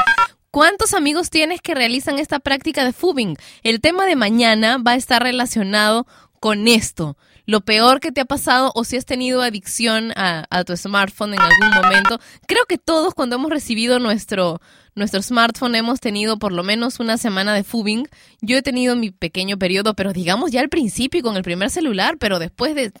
¿Cuántos 0.50 0.92
amigos 0.92 1.30
tienes 1.30 1.62
que 1.62 1.74
realizan 1.74 2.18
esta 2.18 2.40
práctica 2.40 2.84
de 2.84 2.92
fubbing? 2.92 3.38
El 3.62 3.80
tema 3.80 4.04
de 4.04 4.16
mañana 4.16 4.76
va 4.76 4.92
a 4.92 4.96
estar 4.96 5.22
relacionado 5.22 6.06
con 6.40 6.68
esto. 6.68 7.16
Lo 7.48 7.62
peor 7.62 8.00
que 8.00 8.12
te 8.12 8.20
ha 8.20 8.26
pasado 8.26 8.72
o 8.74 8.84
si 8.84 8.98
has 8.98 9.06
tenido 9.06 9.40
adicción 9.40 10.12
a, 10.16 10.64
tu 10.66 10.76
smartphone 10.76 11.32
en 11.32 11.40
algún 11.40 11.82
momento. 11.82 12.20
Creo 12.46 12.66
que 12.68 12.76
todos 12.76 13.14
cuando 13.14 13.36
hemos 13.36 13.50
recibido 13.50 13.98
nuestro, 13.98 14.60
nuestro 14.94 15.22
smartphone 15.22 15.74
hemos 15.74 15.98
tenido 15.98 16.38
por 16.38 16.52
lo 16.52 16.62
menos 16.62 17.00
una 17.00 17.16
semana 17.16 17.54
de 17.54 17.64
fubbing. 17.64 18.06
Yo 18.42 18.58
he 18.58 18.62
tenido 18.62 18.96
mi 18.96 19.12
pequeño 19.12 19.58
periodo, 19.58 19.94
pero 19.94 20.12
digamos 20.12 20.50
ya 20.50 20.60
al 20.60 20.68
principio 20.68 21.22
con 21.22 21.38
el 21.38 21.42
primer 21.42 21.70
celular, 21.70 22.18
pero 22.18 22.38
después 22.38 22.74
de 22.74 22.92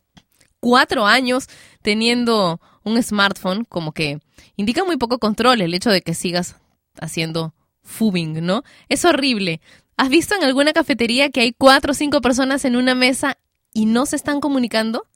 cuatro 0.60 1.04
años 1.04 1.46
teniendo 1.82 2.58
un 2.84 3.02
smartphone, 3.02 3.66
como 3.66 3.92
que 3.92 4.18
indica 4.56 4.82
muy 4.82 4.96
poco 4.96 5.18
control 5.18 5.60
el 5.60 5.74
hecho 5.74 5.90
de 5.90 6.00
que 6.00 6.14
sigas 6.14 6.56
haciendo 6.98 7.52
fubbing, 7.82 8.46
¿no? 8.46 8.62
Es 8.88 9.04
horrible. 9.04 9.60
¿Has 9.98 10.08
visto 10.08 10.34
en 10.34 10.42
alguna 10.42 10.72
cafetería 10.72 11.28
que 11.28 11.42
hay 11.42 11.52
cuatro 11.52 11.92
o 11.92 11.94
cinco 11.94 12.22
personas 12.22 12.64
en 12.64 12.76
una 12.76 12.94
mesa 12.94 13.36
y 13.72 13.86
no 13.86 14.06
se 14.06 14.16
están 14.16 14.40
comunicando? 14.40 15.06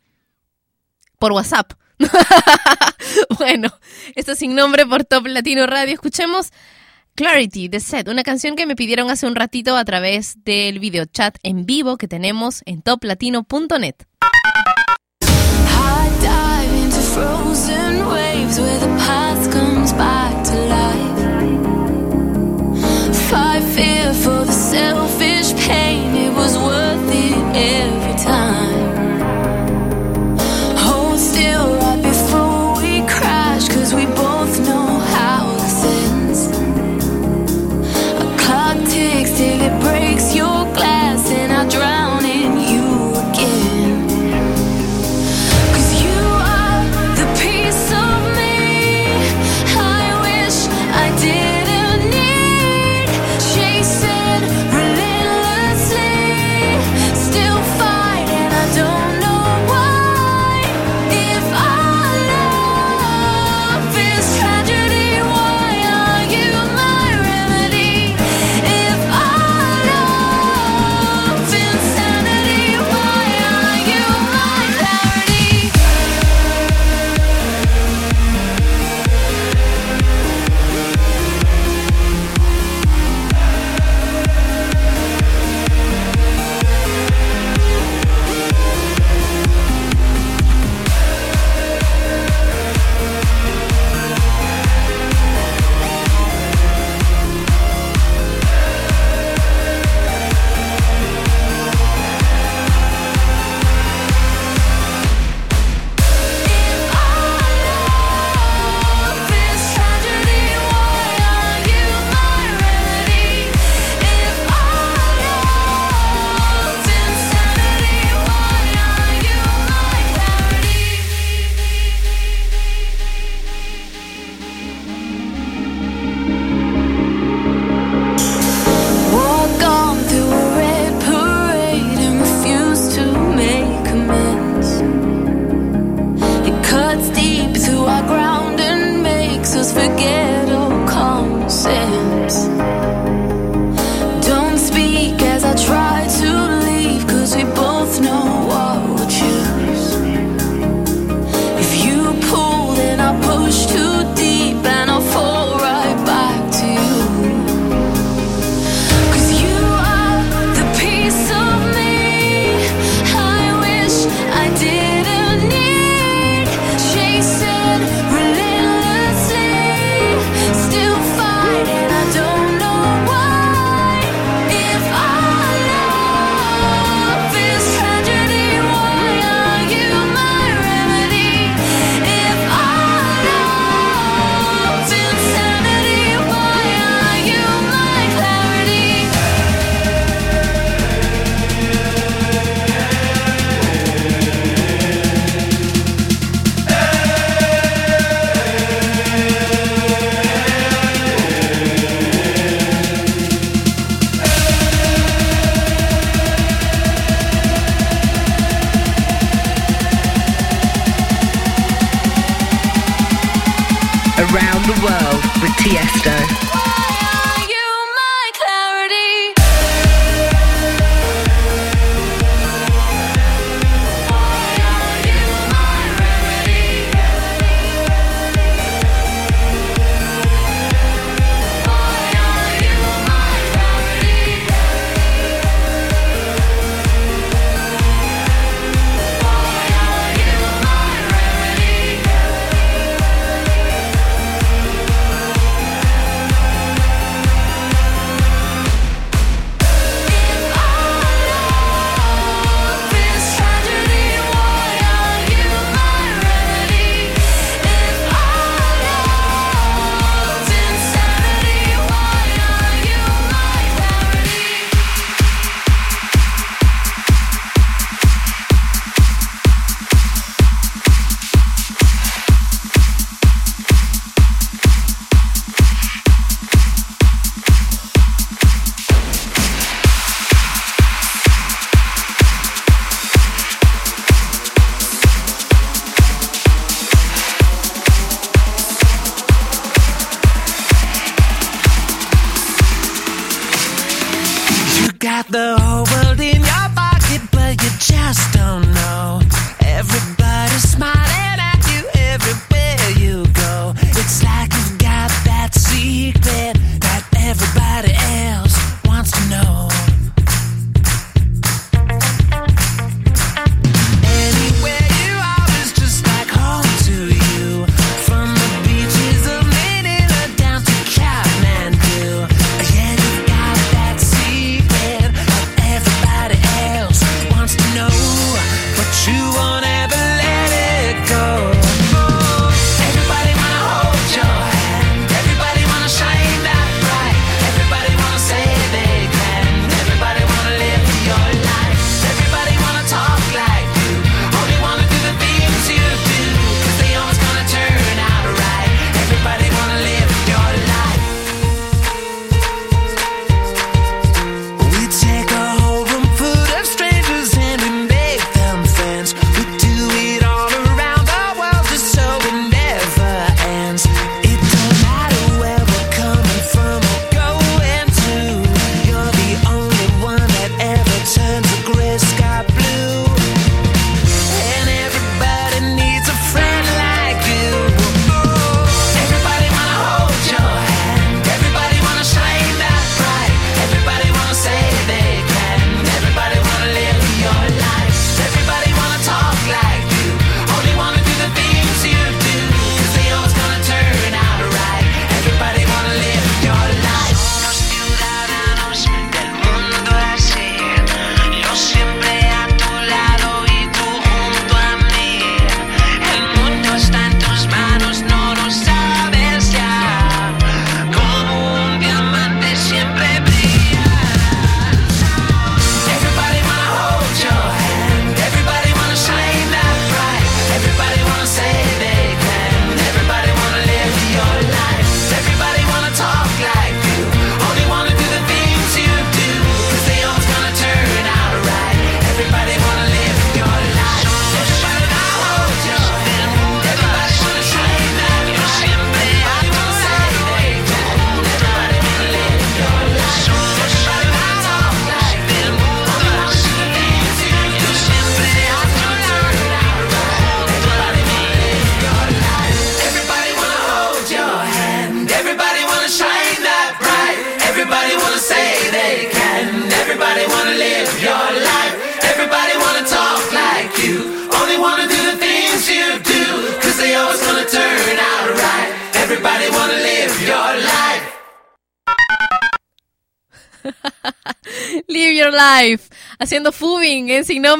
Por 1.19 1.33
WhatsApp. 1.33 1.73
bueno, 3.39 3.69
esto 4.15 4.35
sin 4.35 4.55
nombre 4.55 4.87
por 4.87 5.05
Top 5.05 5.27
Latino 5.27 5.67
Radio. 5.67 5.95
Escuchemos 5.95 6.53
Clarity 7.15 7.69
de 7.69 7.81
Set, 7.81 8.09
una 8.09 8.23
canción 8.23 8.57
que 8.57 8.67
me 8.67 8.77
pidieron 8.77 9.11
hace 9.11 9.27
un 9.27 9.35
ratito 9.35 9.77
a 9.77 9.85
través 9.85 10.43
del 10.45 10.79
video 10.79 11.05
chat 11.05 11.37
en 11.43 11.67
vivo 11.67 11.97
que 11.97 12.09
tenemos 12.09 12.63
en 12.65 12.83
toplatino.net. 12.83 13.97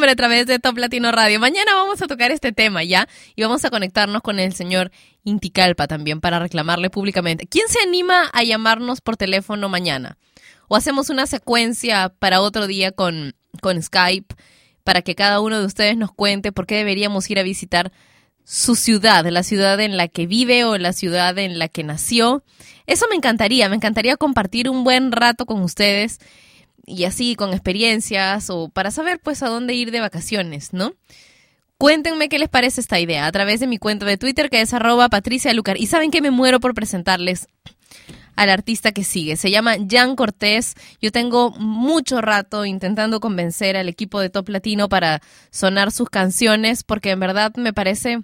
a 0.09 0.17
través 0.17 0.47
de 0.47 0.59
Top 0.59 0.79
Latino 0.79 1.13
Radio. 1.13 1.39
Mañana 1.39 1.75
vamos 1.75 2.03
a 2.03 2.07
tocar 2.07 2.31
este 2.33 2.53
tema 2.53 2.83
ya 2.83 3.09
y 3.37 3.43
vamos 3.43 3.65
a 3.65 3.71
conectarnos 3.71 4.23
con 4.23 4.39
el 4.39 4.53
señor 4.53 4.91
Inticalpa 5.25 5.87
también 5.87 6.21
para 6.21 6.39
reclamarle 6.39 6.91
públicamente. 6.91 7.47
¿Quién 7.47 7.69
se 7.69 7.81
anima 7.81 8.29
a 8.33 8.43
llamarnos 8.43 9.01
por 9.01 9.17
teléfono 9.17 9.69
mañana? 9.69 10.19
O 10.69 10.77
hacemos 10.77 11.11
una 11.11 11.27
secuencia 11.27 12.13
para 12.19 12.41
otro 12.41 12.67
día 12.67 12.93
con, 12.93 13.35
con 13.61 13.81
Skype 13.81 14.35
para 14.83 15.03
que 15.03 15.15
cada 15.15 15.41
uno 15.41 15.61
de 15.61 15.67
ustedes 15.67 15.97
nos 15.97 16.13
cuente 16.13 16.51
por 16.53 16.67
qué 16.67 16.77
deberíamos 16.77 17.31
ir 17.31 17.39
a 17.39 17.45
visitar 17.45 17.93
su 18.45 18.75
ciudad, 18.75 19.25
la 19.27 19.43
ciudad 19.45 19.81
en 19.81 19.97
la 19.97 20.09
que 20.09 20.27
vive 20.27 20.65
o 20.65 20.77
la 20.79 20.93
ciudad 20.93 21.39
en 21.39 21.59
la 21.59 21.69
que 21.69 21.85
nació. 21.85 22.43
Eso 22.87 23.07
me 23.09 23.15
encantaría, 23.15 23.69
me 23.69 23.77
encantaría 23.77 24.17
compartir 24.17 24.69
un 24.69 24.83
buen 24.83 25.13
rato 25.13 25.47
con 25.47 25.63
ustedes 25.63 26.19
y 26.87 27.05
así 27.05 27.37
con 27.37 27.53
experiencias 27.53 28.51
o 28.51 28.69
para 28.69 28.91
saber 28.91 29.21
pues 29.21 29.43
a 29.43 29.49
dónde 29.49 29.75
ir 29.75 29.91
de 29.91 30.01
vacaciones, 30.01 30.73
¿no? 30.73 30.95
Cuéntenme 31.79 32.29
qué 32.29 32.39
les 32.39 32.49
parece 32.49 32.81
esta 32.81 33.01
idea 33.01 33.27
a 33.27 33.33
través 33.33 33.61
de 33.61 33.67
mi 33.67 33.79
cuenta 33.79 34.07
de 34.07 34.17
Twitter 34.17 34.51
que 34.51 34.61
es 34.61 34.73
arroba 34.73 35.09
Patricia 35.09 35.53
Lucar. 35.53 35.77
Y 35.79 35.87
saben 35.87 36.11
que 36.11 36.23
me 36.23 36.31
muero 36.31 36.61
por 36.61 36.75
presentarles 36.75 37.49
al 38.37 38.51
artista 38.51 38.93
que 38.93 39.05
sigue. 39.05 39.37
Se 39.37 39.51
llama 39.51 39.75
Jan 39.91 40.17
Cortés. 40.17 40.75
Yo 41.01 41.11
tengo 41.11 41.51
mucho 41.51 42.21
rato 42.21 42.65
intentando 42.65 43.21
convencer 43.21 43.77
al 43.77 43.89
equipo 43.89 44.21
de 44.21 44.31
Top 44.31 44.49
Latino 44.49 44.89
para 44.89 45.23
sonar 45.51 45.91
sus 45.91 46.09
canciones 46.09 46.85
porque 46.85 47.11
en 47.11 47.21
verdad 47.21 47.53
me 47.57 47.73
parece, 47.73 48.23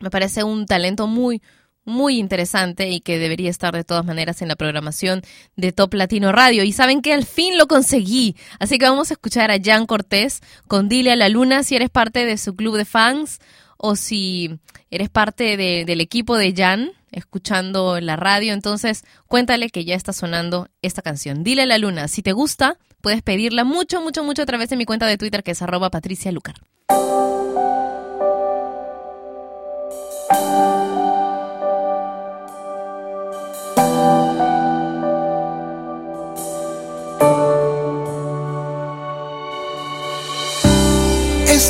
me 0.00 0.10
parece 0.10 0.42
un 0.42 0.66
talento 0.66 1.06
muy, 1.06 1.42
muy 1.84 2.18
interesante 2.18 2.88
y 2.88 3.00
que 3.00 3.18
debería 3.18 3.50
estar 3.50 3.74
de 3.74 3.84
todas 3.84 4.04
maneras 4.04 4.40
en 4.42 4.48
la 4.48 4.56
programación 4.56 5.22
de 5.56 5.72
Top 5.72 5.94
Latino 5.94 6.30
Radio. 6.32 6.62
Y 6.64 6.72
saben 6.72 7.02
que 7.02 7.12
al 7.12 7.24
fin 7.26 7.58
lo 7.58 7.66
conseguí. 7.66 8.36
Así 8.58 8.78
que 8.78 8.84
vamos 8.88 9.10
a 9.10 9.14
escuchar 9.14 9.50
a 9.50 9.56
Jan 9.62 9.86
Cortés 9.86 10.40
con 10.68 10.88
Dile 10.88 11.12
a 11.12 11.16
la 11.16 11.28
Luna 11.28 11.62
si 11.64 11.76
eres 11.76 11.90
parte 11.90 12.24
de 12.24 12.38
su 12.38 12.54
club 12.54 12.76
de 12.76 12.84
fans 12.84 13.38
o 13.76 13.96
si 13.96 14.58
eres 14.90 15.08
parte 15.10 15.56
de- 15.56 15.84
del 15.84 16.00
equipo 16.00 16.36
de 16.36 16.54
Jan 16.56 16.92
escuchando 17.10 18.00
la 18.00 18.16
radio. 18.16 18.52
Entonces 18.52 19.04
cuéntale 19.26 19.68
que 19.70 19.84
ya 19.84 19.94
está 19.96 20.12
sonando 20.12 20.68
esta 20.82 21.02
canción. 21.02 21.42
Dile 21.44 21.62
a 21.62 21.66
la 21.66 21.78
Luna. 21.78 22.06
Si 22.08 22.22
te 22.22 22.32
gusta, 22.32 22.78
puedes 23.00 23.22
pedirla 23.22 23.64
mucho, 23.64 24.00
mucho, 24.00 24.22
mucho 24.24 24.42
a 24.42 24.46
través 24.46 24.68
de 24.70 24.76
mi 24.76 24.84
cuenta 24.84 25.06
de 25.06 25.18
Twitter 25.18 25.42
que 25.42 25.50
es 25.50 25.62
arroba 25.62 25.90
Patricia 25.90 26.30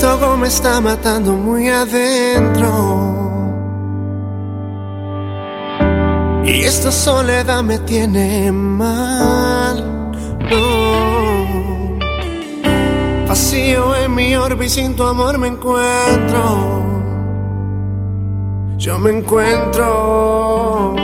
Esto 0.03 0.19
como 0.19 0.37
me 0.37 0.49
está 0.49 0.81
matando 0.81 1.33
muy 1.35 1.69
adentro. 1.69 2.69
Y 6.45 6.65
esta 6.65 6.91
soledad 6.91 7.63
me 7.63 7.79
tiene 7.79 8.51
mal. 8.51 10.11
No. 10.51 11.99
Vacío 13.29 13.95
en 13.95 14.13
mi 14.17 14.35
orbe 14.35 14.67
y 14.67 14.69
sin 14.71 14.97
tu 14.97 15.05
amor 15.05 15.39
me 15.39 15.47
encuentro. 15.47 16.83
Yo 18.79 18.99
me 18.99 19.11
encuentro. 19.19 20.97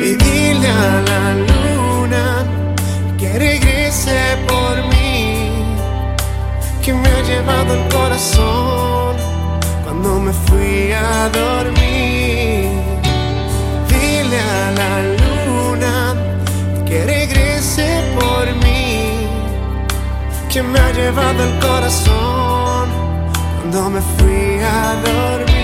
Y 0.00 0.16
dile 0.16 0.68
a 0.68 1.02
la 1.10 1.34
luna 1.46 2.44
que 3.16 3.38
regrese 3.38 4.18
por 4.48 4.79
que 6.82 6.92
me 6.94 7.08
ha 7.08 7.22
llevado 7.22 7.74
el 7.74 7.92
corazón 7.92 9.16
cuando 9.84 10.20
me 10.20 10.32
fui 10.32 10.92
a 10.92 11.28
dormir. 11.28 12.70
Dile 13.88 14.40
a 14.40 14.70
la 14.80 14.92
luna 15.20 16.14
que 16.86 17.04
regrese 17.04 18.02
por 18.18 18.46
mí, 18.64 19.26
que 20.50 20.62
me 20.62 20.78
ha 20.78 20.92
llevado 20.92 21.44
el 21.44 21.58
corazón 21.58 22.88
cuando 23.58 23.90
me 23.90 24.00
fui 24.00 24.60
a 24.62 24.94
dormir 25.04 25.59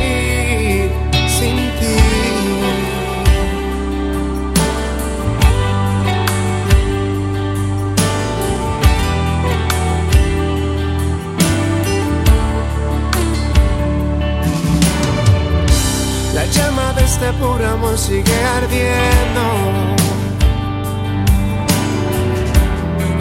sigue 17.97 18.45
ardiendo 18.45 19.45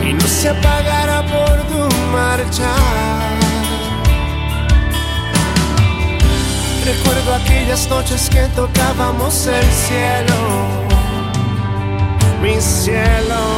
y 0.03 0.13
no 0.13 0.27
se 0.27 0.49
apagará 0.49 1.21
por 1.21 1.57
tu 1.67 1.95
marcha. 2.11 2.73
Recuerdo 6.83 7.35
aquellas 7.35 7.87
noches 7.89 8.29
que 8.29 8.43
tocábamos 8.49 9.47
el 9.47 9.65
cielo, 9.65 10.35
mi 12.41 12.59
cielo. 12.59 13.54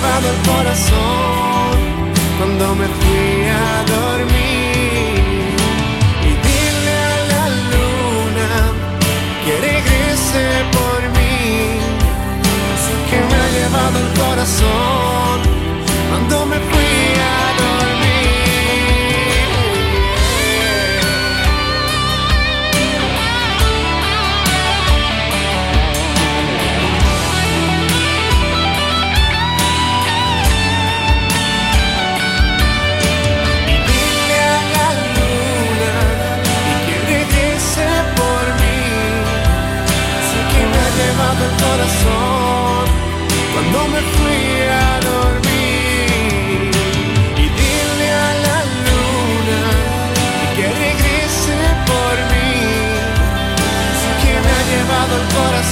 Llevado 0.00 0.28
el 0.30 0.40
corazón 0.48 1.78
cuando 2.38 2.74
me 2.74 2.86
fui 2.86 3.48
a 3.48 3.84
dormir. 3.84 5.56
Y 6.22 6.32
dile 6.46 6.96
a 7.12 7.20
la 7.32 7.44
luna 7.72 8.50
que 9.44 9.52
regrese 9.68 10.44
por 10.76 11.00
mí, 11.16 11.44
que 13.10 13.18
me 13.28 13.34
ha 13.34 13.48
llevado 13.56 13.96
el 13.98 14.10
corazón 14.20 15.36
cuando 16.08 16.46
me 16.46 16.58
fui 16.70 16.89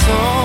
el 0.09 0.38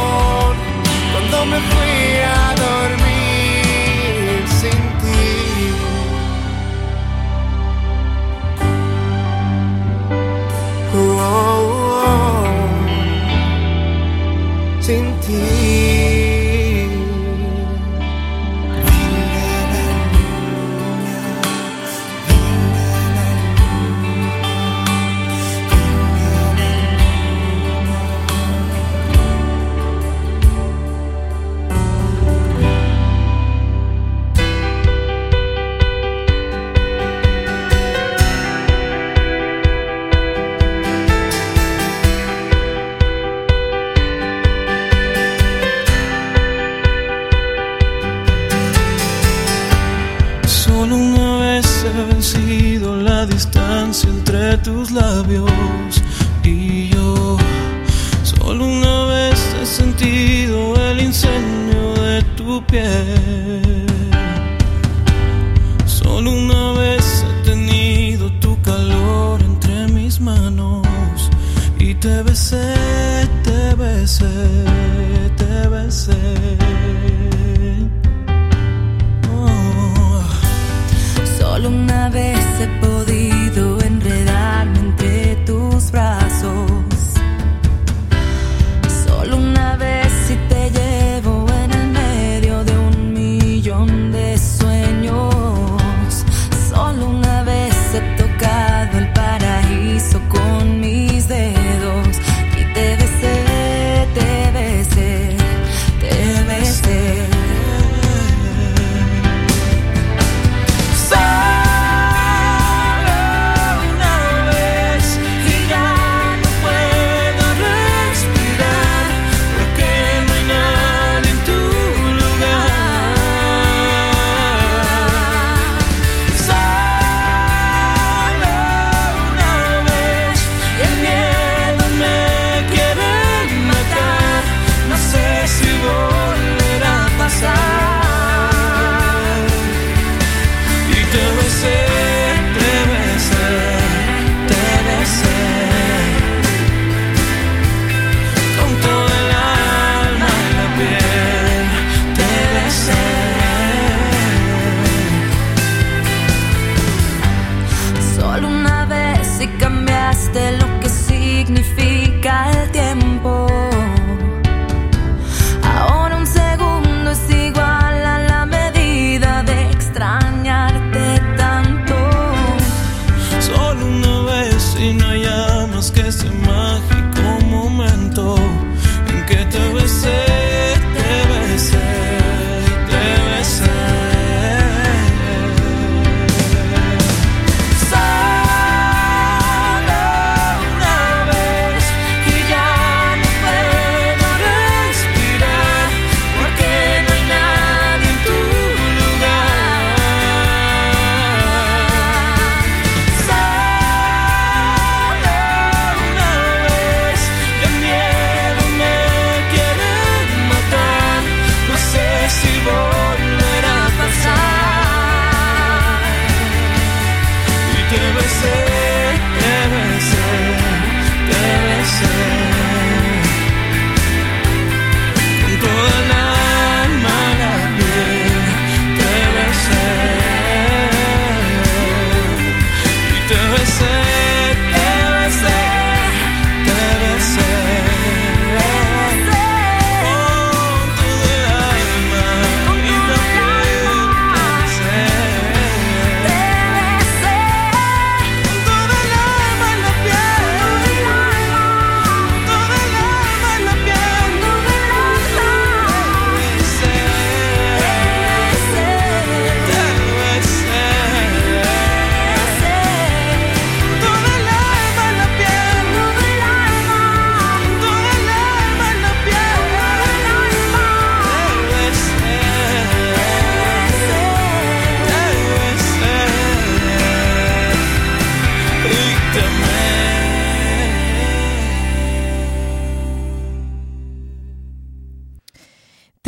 labios 54.94 55.43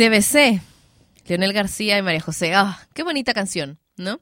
Besé. 0.09 0.61
Leonel 1.25 1.53
García 1.53 1.97
y 1.97 2.01
María 2.01 2.21
José. 2.21 2.53
Ah, 2.55 2.79
qué 2.93 3.03
bonita 3.03 3.33
canción, 3.33 3.79
¿no? 3.97 4.19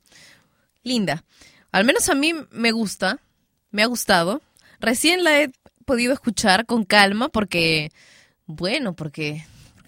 Linda. 0.84 1.24
Al 1.72 1.86
menos 1.86 2.10
a 2.10 2.16
mí 2.16 2.34
me 2.52 2.72
gusta, 2.72 3.20
me 3.72 3.84
ha 3.84 3.88
gustado. 3.88 4.42
Recién 4.80 5.24
la 5.24 5.40
he 5.40 5.52
podido 5.86 6.14
escuchar 6.14 6.66
con 6.66 6.84
calma 6.84 7.30
porque, 7.30 7.92
bueno, 8.46 8.96
porque 8.96 9.46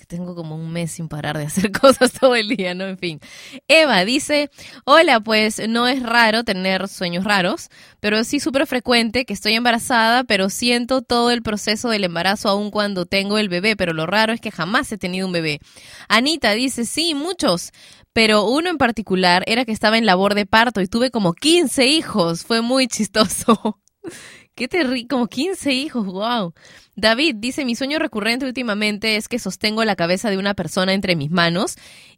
tengo 0.08 0.36
como 0.36 0.56
un 0.56 0.72
mes 0.72 0.92
sin 0.92 1.08
parar 1.08 1.38
de 1.38 1.46
hacer 1.46 1.72
cosas 1.82 2.14
todo 2.14 2.36
el 2.36 2.50
día, 2.50 2.74
¿no? 2.74 2.86
En 2.86 2.98
fin. 2.98 3.20
Eva 3.68 4.04
dice, 4.06 4.50
hola, 4.86 5.20
pues 5.20 5.62
no 5.68 5.88
es 5.88 6.02
raro 6.02 6.44
tener 6.44 6.88
sueños 6.88 7.24
raros, 7.24 7.70
pero 8.00 8.24
sí 8.24 8.40
súper 8.40 8.66
frecuente 8.68 9.26
que 9.26 9.34
estoy 9.34 9.54
embarazada, 9.54 10.24
pero 10.24 10.50
siento 10.50 11.02
todo 11.02 11.32
el 11.32 11.42
proceso 11.42 11.90
del 11.90 12.06
embarazo 12.06 12.50
aún 12.50 12.72
cuando 12.72 13.06
tengo 13.06 13.38
el 13.38 13.50
bebé, 13.50 13.76
pero 13.76 13.94
lo 13.94 14.06
raro 14.06 14.34
es 14.34 14.42
que 14.42 14.52
jamás 14.52 14.92
he 14.92 14.98
tenido 14.98 15.28
un 15.28 15.34
bebé. 15.34 15.60
Anita 16.08 16.52
dice, 16.52 16.86
sí, 16.86 17.14
muchos, 17.14 17.72
pero 18.14 18.46
uno 18.46 18.70
en 18.70 18.78
particular 18.78 19.44
era 19.46 19.66
que 19.66 19.72
estaba 19.72 19.98
en 19.98 20.06
labor 20.06 20.34
de 20.34 20.46
parto 20.46 20.82
y 20.82 20.88
tuve 20.88 21.12
como 21.12 21.34
15 21.34 21.86
hijos. 21.86 22.44
Fue 22.44 22.62
muy 22.62 22.88
chistoso. 22.88 23.80
Qué 24.58 24.68
terrible, 24.68 25.06
como 25.08 25.28
15 25.28 25.72
hijos, 25.72 26.04
wow. 26.08 26.52
David 26.96 27.36
dice, 27.38 27.64
mi 27.64 27.76
sueño 27.76 28.00
recurrente 28.00 28.44
últimamente 28.44 29.16
es 29.16 29.28
que 29.28 29.38
sostengo 29.38 29.86
la 29.86 29.96
cabeza 29.96 30.32
de 30.32 30.40
una 30.40 30.56
persona 30.56 30.94
entre 30.94 31.16
mis 31.16 31.30
manos 31.30 31.76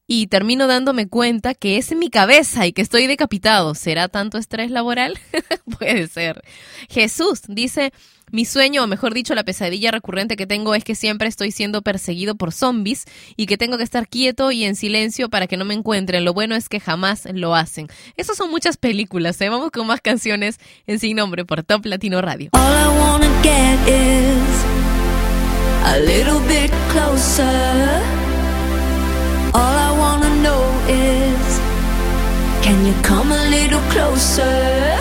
y 0.07 0.27
termino 0.27 0.65
dándome 0.65 1.09
cuenta 1.09 1.53
que 1.53 1.77
es 1.77 1.93
mi 1.93 2.09
cabeza 2.09 2.65
y 2.65 2.71
que 2.71 2.81
estoy 2.81 3.07
decapitado. 3.07 3.75
¿Será 3.75 4.07
tanto 4.07 4.37
estrés 4.37 4.71
laboral? 4.71 5.19
Puede 5.77 6.07
ser. 6.07 6.41
Jesús 6.89 7.41
dice, 7.49 7.91
mi 8.31 8.45
sueño, 8.45 8.83
o 8.83 8.87
mejor 8.87 9.13
dicho, 9.13 9.33
la 9.35 9.43
pesadilla 9.43 9.91
recurrente 9.91 10.35
que 10.35 10.45
tengo 10.45 10.75
es 10.75 10.83
que 10.83 10.95
siempre 10.95 11.27
estoy 11.27 11.51
siendo 11.51 11.81
perseguido 11.81 12.35
por 12.35 12.51
zombies 12.51 13.05
y 13.35 13.45
que 13.45 13.57
tengo 13.57 13.77
que 13.77 13.83
estar 13.83 14.07
quieto 14.07 14.51
y 14.51 14.63
en 14.65 14.75
silencio 14.75 15.29
para 15.29 15.47
que 15.47 15.57
no 15.57 15.65
me 15.65 15.73
encuentren. 15.73 16.25
Lo 16.25 16.33
bueno 16.33 16.55
es 16.55 16.69
que 16.69 16.79
jamás 16.79 17.27
lo 17.33 17.55
hacen. 17.55 17.87
Esas 18.17 18.37
son 18.37 18.51
muchas 18.51 18.77
películas, 18.77 19.39
¿eh? 19.41 19.49
Vamos 19.49 19.71
con 19.71 19.87
más 19.87 20.01
canciones 20.01 20.59
en 20.87 20.99
Sin 20.99 21.17
Nombre 21.17 21.45
por 21.45 21.63
Top 21.63 21.85
Latino 21.85 22.21
Radio. 22.21 22.49
All 22.53 22.61
I 22.61 22.99
wanna 22.99 23.29
get 23.41 23.79
is 23.87 24.65
a 25.85 25.99
little 25.99 26.39
bit 26.47 26.71
closer. 26.91 27.43
All 29.53 29.75
I 29.75 29.91
wanna 29.97 30.29
know 30.41 30.63
is 30.87 31.59
can 32.61 32.85
you 32.85 32.93
come 33.01 33.31
a 33.31 33.49
little 33.49 33.81
closer? 33.89 34.97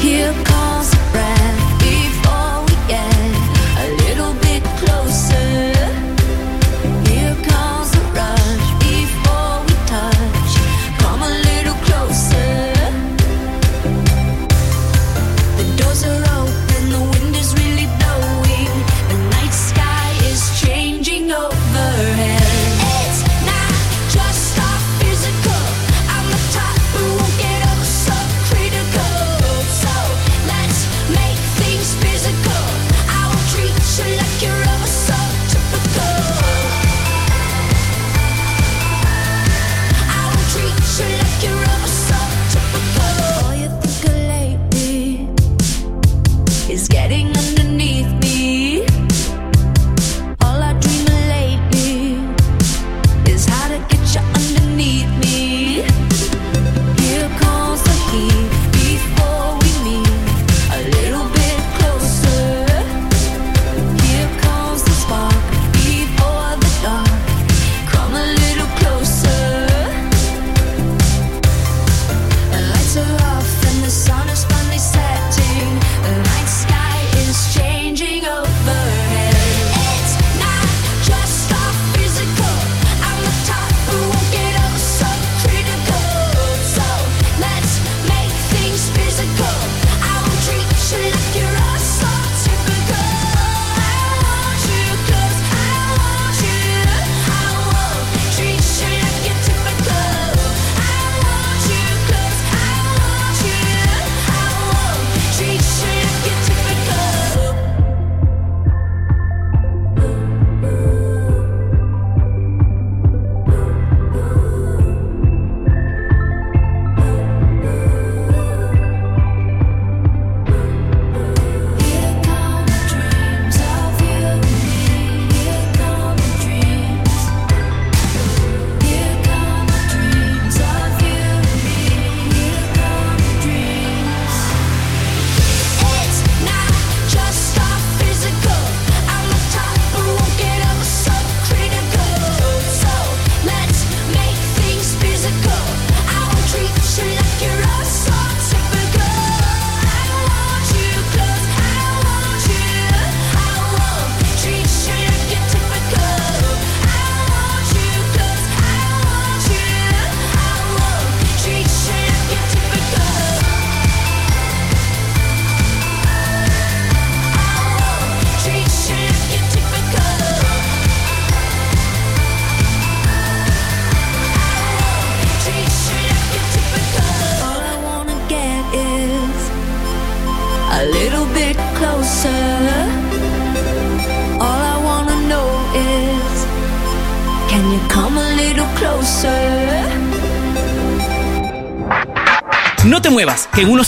Here 0.00 0.49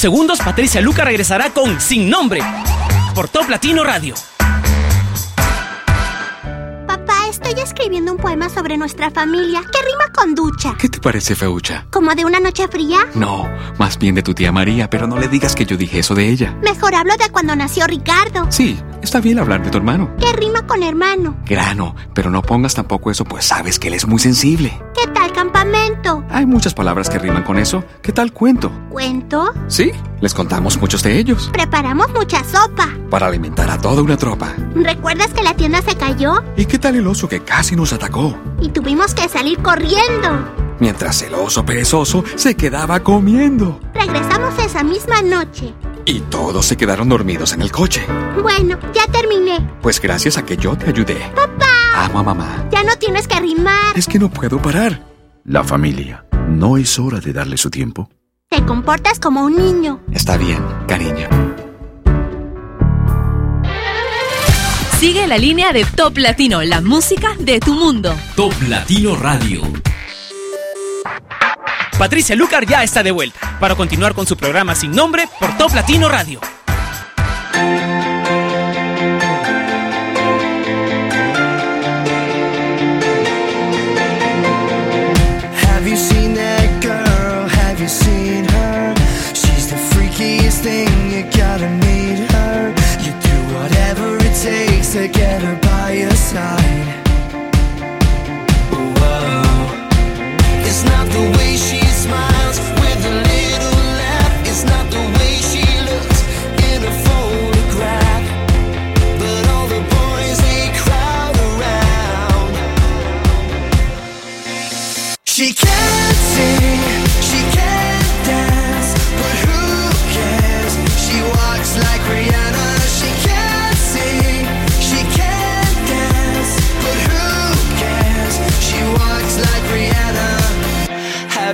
segundos 0.03 0.41
Patricia 0.41 0.81
Luca 0.81 1.05
regresará 1.05 1.51
con 1.51 1.81
Sin 1.81 2.11
Nombre 2.11 2.41
por 3.15 3.29
Top 3.29 3.49
Latino 3.49 3.85
Radio. 3.85 4.17
Papá, 6.89 7.29
estoy 7.31 7.53
escribiendo 7.63 8.11
un 8.11 8.19
poema 8.19 8.49
sobre 8.49 8.77
nuestra 8.77 9.13
familia 9.13 9.61
que 9.61 9.79
rima 9.81 10.13
con 10.13 10.35
ducha. 10.35 10.75
¿Qué 10.77 10.89
te 10.89 10.99
parece, 10.99 11.37
Feucha? 11.37 11.87
¿Como 11.93 12.13
de 12.17 12.25
una 12.25 12.41
noche 12.41 12.67
fría? 12.67 12.99
No, 13.15 13.49
más 13.79 13.97
bien 13.97 14.17
de 14.17 14.25
tu 14.25 14.35
tía 14.35 14.51
María, 14.51 14.91
pero 14.91 15.07
no 15.07 15.21
le 15.21 15.29
digas 15.29 15.55
que 15.55 15.67
yo 15.67 15.77
dije 15.77 16.01
eso 16.01 16.17
de 16.17 16.29
ella. 16.29 16.53
Mejor 16.65 16.97
hablo 16.97 17.17
de 17.17 17.31
cuando 17.31 17.55
nació 17.55 17.87
Ricardo. 17.87 18.49
Sí, 18.51 18.77
está 19.03 19.21
bien 19.21 19.39
hablar 19.39 19.63
de 19.63 19.71
tu 19.71 19.79
hermano. 19.79 20.17
Que 20.17 20.33
rima 20.33 20.67
con 20.67 20.83
hermano. 20.83 21.37
Grano, 21.47 21.95
pero 22.13 22.29
no 22.29 22.43
pongas 22.43 22.75
tampoco 22.75 23.13
eso, 23.13 23.25
pues 23.25 23.45
sabes 23.45 23.79
que 23.79 23.87
él 23.87 23.95
es 23.95 24.09
muy 24.09 24.19
sensible. 24.19 24.82
Hay 26.31 26.47
muchas 26.47 26.75
palabras 26.75 27.09
que 27.09 27.19
riman 27.19 27.43
con 27.43 27.59
eso. 27.59 27.85
¿Qué 28.03 28.13
tal 28.13 28.33
cuento? 28.33 28.71
¿Cuento? 28.91 29.53
Sí, 29.69 29.93
les 30.21 30.35
contamos 30.35 30.79
muchos 30.79 31.03
de 31.03 31.19
ellos. 31.19 31.51
Preparamos 31.53 32.09
mucha 32.13 32.43
sopa. 32.45 32.89
Para 33.11 33.27
alimentar 33.27 33.71
a 33.71 33.79
toda 33.81 34.03
una 34.03 34.17
tropa. 34.17 34.53
¿Recuerdas 34.75 35.33
que 35.35 35.43
la 35.43 35.55
tienda 35.55 35.83
se 35.83 35.97
cayó? 35.97 36.43
¿Y 36.57 36.67
qué 36.67 36.79
tal 36.79 36.97
el 36.97 37.07
oso 37.07 37.29
que 37.29 37.41
casi 37.41 37.77
nos 37.77 37.93
atacó? 37.93 38.37
Y 38.61 38.69
tuvimos 38.69 39.15
que 39.15 39.29
salir 39.29 39.59
corriendo. 39.63 40.49
Mientras 40.81 41.23
el 41.23 41.35
oso 41.35 41.65
perezoso 41.65 42.25
se 42.35 42.57
quedaba 42.57 43.01
comiendo. 43.01 43.81
Regresamos 43.95 44.59
esa 44.59 44.83
misma 44.83 45.23
noche. 45.23 45.75
Y 46.05 46.21
todos 46.23 46.67
se 46.67 46.77
quedaron 46.77 47.09
dormidos 47.09 47.53
en 47.53 47.63
el 47.63 47.71
coche. 47.71 48.05
Bueno, 48.43 48.77
ya 48.93 49.07
terminé. 49.07 49.65
Pues 49.81 50.01
gracias 50.01 50.37
a 50.39 50.45
que 50.45 50.57
yo 50.57 50.77
te 50.77 50.91
ayudé. 50.91 51.31
¡Papá! 51.35 51.67
Amo 51.95 52.19
a 52.19 52.23
mamá. 52.25 52.65
Ya 52.73 52.83
no 52.83 52.97
tienes 52.97 53.29
que 53.29 53.39
rimar. 53.39 53.97
Es 53.97 54.07
que 54.09 54.19
no 54.19 54.29
puedo 54.29 54.61
parar. 54.61 55.12
La 55.45 55.65
familia. 55.65 56.25
¿No 56.49 56.77
es 56.77 57.01
hora 57.01 57.19
de 57.19 57.33
darle 57.33 57.57
su 57.57 57.69
tiempo? 57.69 58.09
Te 58.49 58.65
comportas 58.65 59.19
como 59.19 59.45
un 59.45 59.57
niño. 59.57 60.01
Está 60.13 60.37
bien, 60.37 60.63
cariño. 60.87 61.29
Sigue 65.01 65.27
la 65.27 65.39
línea 65.39 65.73
de 65.73 65.85
Top 65.85 66.17
Latino, 66.19 66.63
la 66.63 66.81
música 66.81 67.35
de 67.41 67.59
tu 67.59 67.75
mundo. 67.75 68.15
Top 68.37 68.53
Latino 68.69 69.17
Radio. 69.17 69.63
Patricia 71.99 72.37
Lucar 72.37 72.65
ya 72.65 72.85
está 72.85 73.03
de 73.03 73.11
vuelta 73.11 73.59
para 73.59 73.75
continuar 73.75 74.15
con 74.15 74.29
su 74.29 74.37
programa 74.37 74.77
sin 74.77 74.93
nombre 74.93 75.29
por 75.41 75.57
Top 75.59 75.75
Latino 75.75 76.09
Radio. 76.09 76.39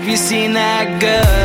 You 0.09 0.17
seen 0.17 0.55
that 0.55 1.01
girl? 1.03 1.38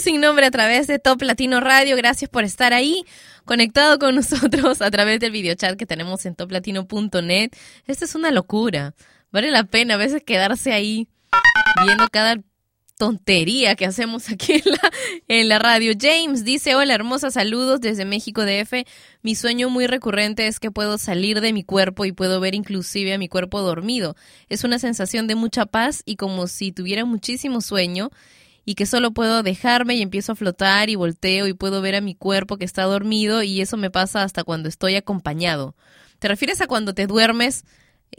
Sin 0.00 0.22
nombre 0.22 0.46
a 0.46 0.50
través 0.50 0.86
de 0.86 0.98
Top 0.98 1.20
Latino 1.20 1.60
Radio. 1.60 1.96
Gracias 1.96 2.30
por 2.30 2.44
estar 2.44 2.72
ahí, 2.72 3.04
conectado 3.44 3.98
con 3.98 4.14
nosotros 4.16 4.80
a 4.80 4.90
través 4.90 5.20
del 5.20 5.32
videochat 5.32 5.76
que 5.76 5.84
tenemos 5.84 6.24
en 6.24 6.34
toplatino.net. 6.34 7.50
Esto 7.86 8.04
es 8.06 8.14
una 8.14 8.30
locura. 8.30 8.94
Vale 9.32 9.50
la 9.50 9.64
pena 9.64 9.94
a 9.94 9.96
veces 9.98 10.22
quedarse 10.24 10.72
ahí 10.72 11.08
viendo 11.84 12.06
cada 12.10 12.40
tontería 12.96 13.74
que 13.76 13.84
hacemos 13.84 14.30
aquí 14.30 14.54
en 14.54 14.62
la, 14.64 14.90
en 15.28 15.48
la 15.50 15.58
radio. 15.58 15.92
James 16.00 16.42
dice, 16.42 16.74
hola 16.74 16.94
hermosa, 16.94 17.30
saludos 17.30 17.80
desde 17.80 18.06
México 18.06 18.44
DF. 18.46 18.86
Mi 19.22 19.34
sueño 19.34 19.68
muy 19.68 19.86
recurrente 19.86 20.46
es 20.46 20.58
que 20.58 20.70
puedo 20.70 20.96
salir 20.96 21.42
de 21.42 21.52
mi 21.52 21.64
cuerpo 21.64 22.06
y 22.06 22.12
puedo 22.12 22.40
ver 22.40 22.54
inclusive 22.54 23.12
a 23.12 23.18
mi 23.18 23.28
cuerpo 23.28 23.60
dormido. 23.60 24.16
Es 24.48 24.64
una 24.64 24.78
sensación 24.78 25.26
de 25.26 25.34
mucha 25.34 25.66
paz 25.66 26.02
y 26.06 26.16
como 26.16 26.46
si 26.46 26.72
tuviera 26.72 27.04
muchísimo 27.04 27.60
sueño 27.60 28.10
y 28.64 28.74
que 28.74 28.86
solo 28.86 29.12
puedo 29.12 29.42
dejarme 29.42 29.94
y 29.94 30.02
empiezo 30.02 30.32
a 30.32 30.36
flotar 30.36 30.88
y 30.90 30.94
volteo 30.94 31.46
y 31.46 31.52
puedo 31.52 31.82
ver 31.82 31.96
a 31.96 32.00
mi 32.00 32.14
cuerpo 32.14 32.56
que 32.56 32.64
está 32.64 32.84
dormido 32.84 33.42
y 33.42 33.60
eso 33.60 33.76
me 33.76 33.90
pasa 33.90 34.22
hasta 34.22 34.44
cuando 34.44 34.68
estoy 34.68 34.96
acompañado. 34.96 35.74
¿Te 36.18 36.28
refieres 36.28 36.60
a 36.60 36.66
cuando 36.66 36.94
te 36.94 37.06
duermes 37.06 37.64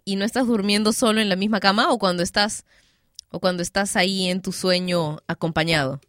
y 0.03 0.15
no 0.17 0.25
estás 0.25 0.47
durmiendo 0.47 0.91
solo 0.91 1.21
en 1.21 1.29
la 1.29 1.35
misma 1.35 1.59
cama 1.59 1.91
o 1.91 1.97
cuando 1.97 2.23
estás 2.23 2.65
o 3.29 3.39
cuando 3.39 3.63
estás 3.63 3.95
ahí 3.95 4.29
en 4.29 4.41
tu 4.41 4.51
sueño 4.51 5.19
acompañado? 5.27 6.01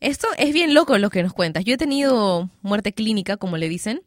Esto 0.00 0.26
es 0.36 0.52
bien 0.52 0.74
loco 0.74 0.98
lo 0.98 1.10
que 1.10 1.22
nos 1.22 1.32
cuentas. 1.32 1.64
Yo 1.64 1.74
he 1.74 1.78
tenido 1.78 2.50
muerte 2.62 2.92
clínica, 2.92 3.36
como 3.36 3.56
le 3.56 3.68
dicen, 3.68 4.02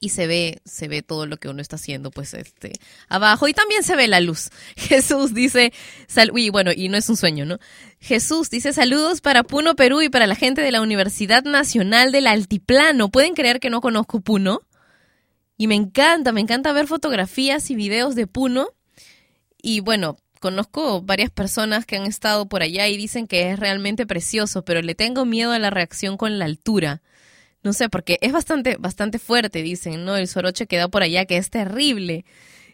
y 0.00 0.08
se 0.08 0.26
ve, 0.26 0.62
se 0.64 0.88
ve 0.88 1.02
todo 1.02 1.26
lo 1.26 1.36
que 1.36 1.48
uno 1.48 1.60
está 1.60 1.76
haciendo, 1.76 2.10
pues, 2.10 2.32
este, 2.32 2.72
abajo, 3.08 3.46
y 3.48 3.52
también 3.52 3.82
se 3.82 3.94
ve 3.94 4.08
la 4.08 4.20
luz. 4.20 4.48
Jesús 4.76 5.34
dice, 5.34 5.74
sal 6.08 6.30
uy, 6.32 6.48
bueno, 6.48 6.72
y 6.74 6.88
no 6.88 6.96
es 6.96 7.08
un 7.10 7.18
sueño, 7.18 7.44
¿no? 7.44 7.58
Jesús 8.00 8.48
dice, 8.48 8.72
saludos 8.72 9.20
para 9.20 9.42
Puno, 9.42 9.76
Perú, 9.76 10.00
y 10.00 10.08
para 10.08 10.26
la 10.26 10.34
gente 10.34 10.62
de 10.62 10.72
la 10.72 10.80
Universidad 10.80 11.44
Nacional 11.44 12.12
del 12.12 12.26
Altiplano. 12.26 13.10
¿Pueden 13.10 13.34
creer 13.34 13.60
que 13.60 13.68
no 13.68 13.82
conozco 13.82 14.20
Puno? 14.20 14.62
Y 15.58 15.66
me 15.66 15.74
encanta, 15.74 16.32
me 16.32 16.40
encanta 16.40 16.72
ver 16.72 16.86
fotografías 16.86 17.70
y 17.70 17.74
videos 17.74 18.14
de 18.14 18.26
Puno. 18.26 18.68
Y 19.60 19.80
bueno, 19.80 20.16
conozco 20.40 21.02
varias 21.02 21.30
personas 21.30 21.84
que 21.84 21.96
han 21.96 22.06
estado 22.06 22.48
por 22.48 22.62
allá 22.62 22.88
y 22.88 22.96
dicen 22.96 23.26
que 23.26 23.50
es 23.50 23.58
realmente 23.58 24.06
precioso, 24.06 24.64
pero 24.64 24.80
le 24.80 24.94
tengo 24.94 25.26
miedo 25.26 25.52
a 25.52 25.58
la 25.58 25.68
reacción 25.68 26.16
con 26.16 26.38
la 26.38 26.46
altura. 26.46 27.02
No 27.62 27.72
sé, 27.72 27.88
porque 27.88 28.18
es 28.22 28.32
bastante, 28.32 28.76
bastante 28.78 29.18
fuerte, 29.18 29.62
dicen, 29.62 30.04
¿no? 30.04 30.16
El 30.16 30.28
soroche 30.28 30.66
que 30.66 30.78
da 30.78 30.88
por 30.88 31.02
allá, 31.02 31.26
que 31.26 31.36
es 31.36 31.50
terrible. 31.50 32.24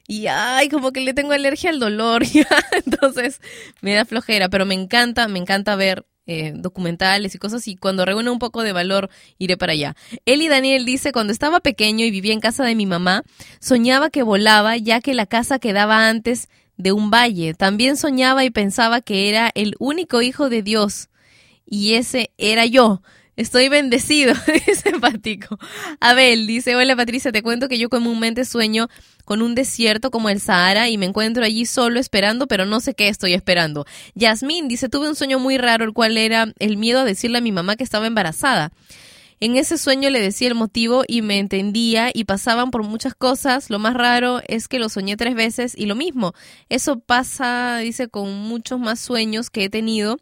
Y 0.09 0.28
ay, 0.28 0.68
como 0.68 0.93
que 0.93 1.01
le 1.01 1.14
tengo 1.14 1.32
alergia 1.32 1.70
al 1.70 1.80
dolor, 1.80 2.24
ya. 2.26 2.47
Entonces 2.84 3.41
me 3.80 3.95
da 3.95 4.05
flojera, 4.05 4.49
pero 4.49 4.64
me 4.66 4.74
encanta, 4.74 5.26
me 5.28 5.39
encanta 5.39 5.74
ver 5.76 6.07
eh, 6.28 6.53
documentales 6.57 7.37
y 7.37 7.39
cosas 7.39 7.68
y 7.68 7.76
cuando 7.76 8.05
reúne 8.05 8.30
un 8.30 8.41
poco 8.41 8.62
de 8.62 8.72
valor 8.72 9.11
iré 9.39 9.57
para 9.57 9.72
allá. 9.72 9.95
Eli 10.24 10.49
Daniel 10.49 10.84
dice, 10.84 11.12
cuando 11.12 11.32
estaba 11.32 11.61
pequeño 11.61 12.05
y 12.05 12.11
vivía 12.11 12.32
en 12.32 12.41
casa 12.41 12.64
de 12.64 12.74
mi 12.74 12.84
mamá, 12.84 13.22
soñaba 13.61 14.11
que 14.11 14.24
volaba 14.24 14.76
ya 14.76 15.01
que 15.01 15.14
la 15.14 15.26
casa 15.26 15.61
quedaba 15.61 16.09
antes 16.09 16.49
de 16.76 16.93
un 16.93 17.11
valle. 17.11 17.55
También 17.55 17.97
soñaba 17.97 18.45
y 18.45 18.51
pensaba 18.51 19.01
que 19.01 19.28
era 19.28 19.51
el 19.55 19.76
único 19.78 20.20
hijo 20.20 20.49
de 20.49 20.62
Dios 20.62 21.11
y 21.64 21.95
ese 21.95 22.30
era 22.39 22.66
yo. 22.66 23.03
Estoy 23.37 23.68
bendecido, 23.68 24.32
es 24.66 24.87
empático. 24.87 25.59
Abel 26.01 26.47
dice, 26.47 26.74
hola 26.74 26.97
Patricia, 26.97 27.32
te 27.32 27.43
cuento 27.43 27.68
que 27.68 27.78
yo 27.78 27.91
comúnmente 27.91 28.47
sueño 28.47 28.89
con 29.26 29.43
un 29.43 29.55
desierto 29.55 30.11
como 30.11 30.30
el 30.30 30.41
Sahara 30.41 30.89
y 30.89 30.97
me 30.97 31.05
encuentro 31.05 31.45
allí 31.45 31.66
solo 31.66 32.01
esperando, 32.01 32.47
pero 32.47 32.64
no 32.64 32.80
sé 32.80 32.95
qué 32.95 33.09
estoy 33.09 33.34
esperando. 33.34 33.84
Yasmín 34.14 34.68
dice, 34.68 34.89
tuve 34.89 35.09
un 35.09 35.16
sueño 35.16 35.39
muy 35.39 35.59
raro, 35.59 35.84
el 35.84 35.93
cual 35.93 36.16
era 36.16 36.53
el 36.59 36.78
miedo 36.78 37.01
a 37.01 37.05
decirle 37.05 37.39
a 37.39 37.43
mi 37.43 37.53
mamá 37.53 37.76
que 37.76 37.84
estaba 37.84 38.07
embarazada. 38.07 38.72
En 39.39 39.57
ese 39.57 39.76
sueño 39.76 40.09
le 40.09 40.20
decía 40.20 40.49
el 40.49 40.55
motivo 40.55 41.05
y 41.07 41.20
me 41.20 41.39
entendía 41.39 42.11
y 42.12 42.24
pasaban 42.24 42.70
por 42.70 42.82
muchas 42.84 43.14
cosas. 43.14 43.68
Lo 43.68 43.78
más 43.78 43.93
raro 43.95 44.41
es 44.49 44.66
que 44.66 44.78
lo 44.78 44.89
soñé 44.89 45.16
tres 45.18 45.34
veces 45.34 45.74
y 45.76 45.84
lo 45.84 45.95
mismo. 45.95 46.32
Eso 46.70 47.01
pasa, 47.01 47.76
dice, 47.78 48.09
con 48.09 48.32
muchos 48.32 48.80
más 48.80 48.99
sueños 48.99 49.51
que 49.51 49.64
he 49.64 49.68
tenido. 49.68 50.18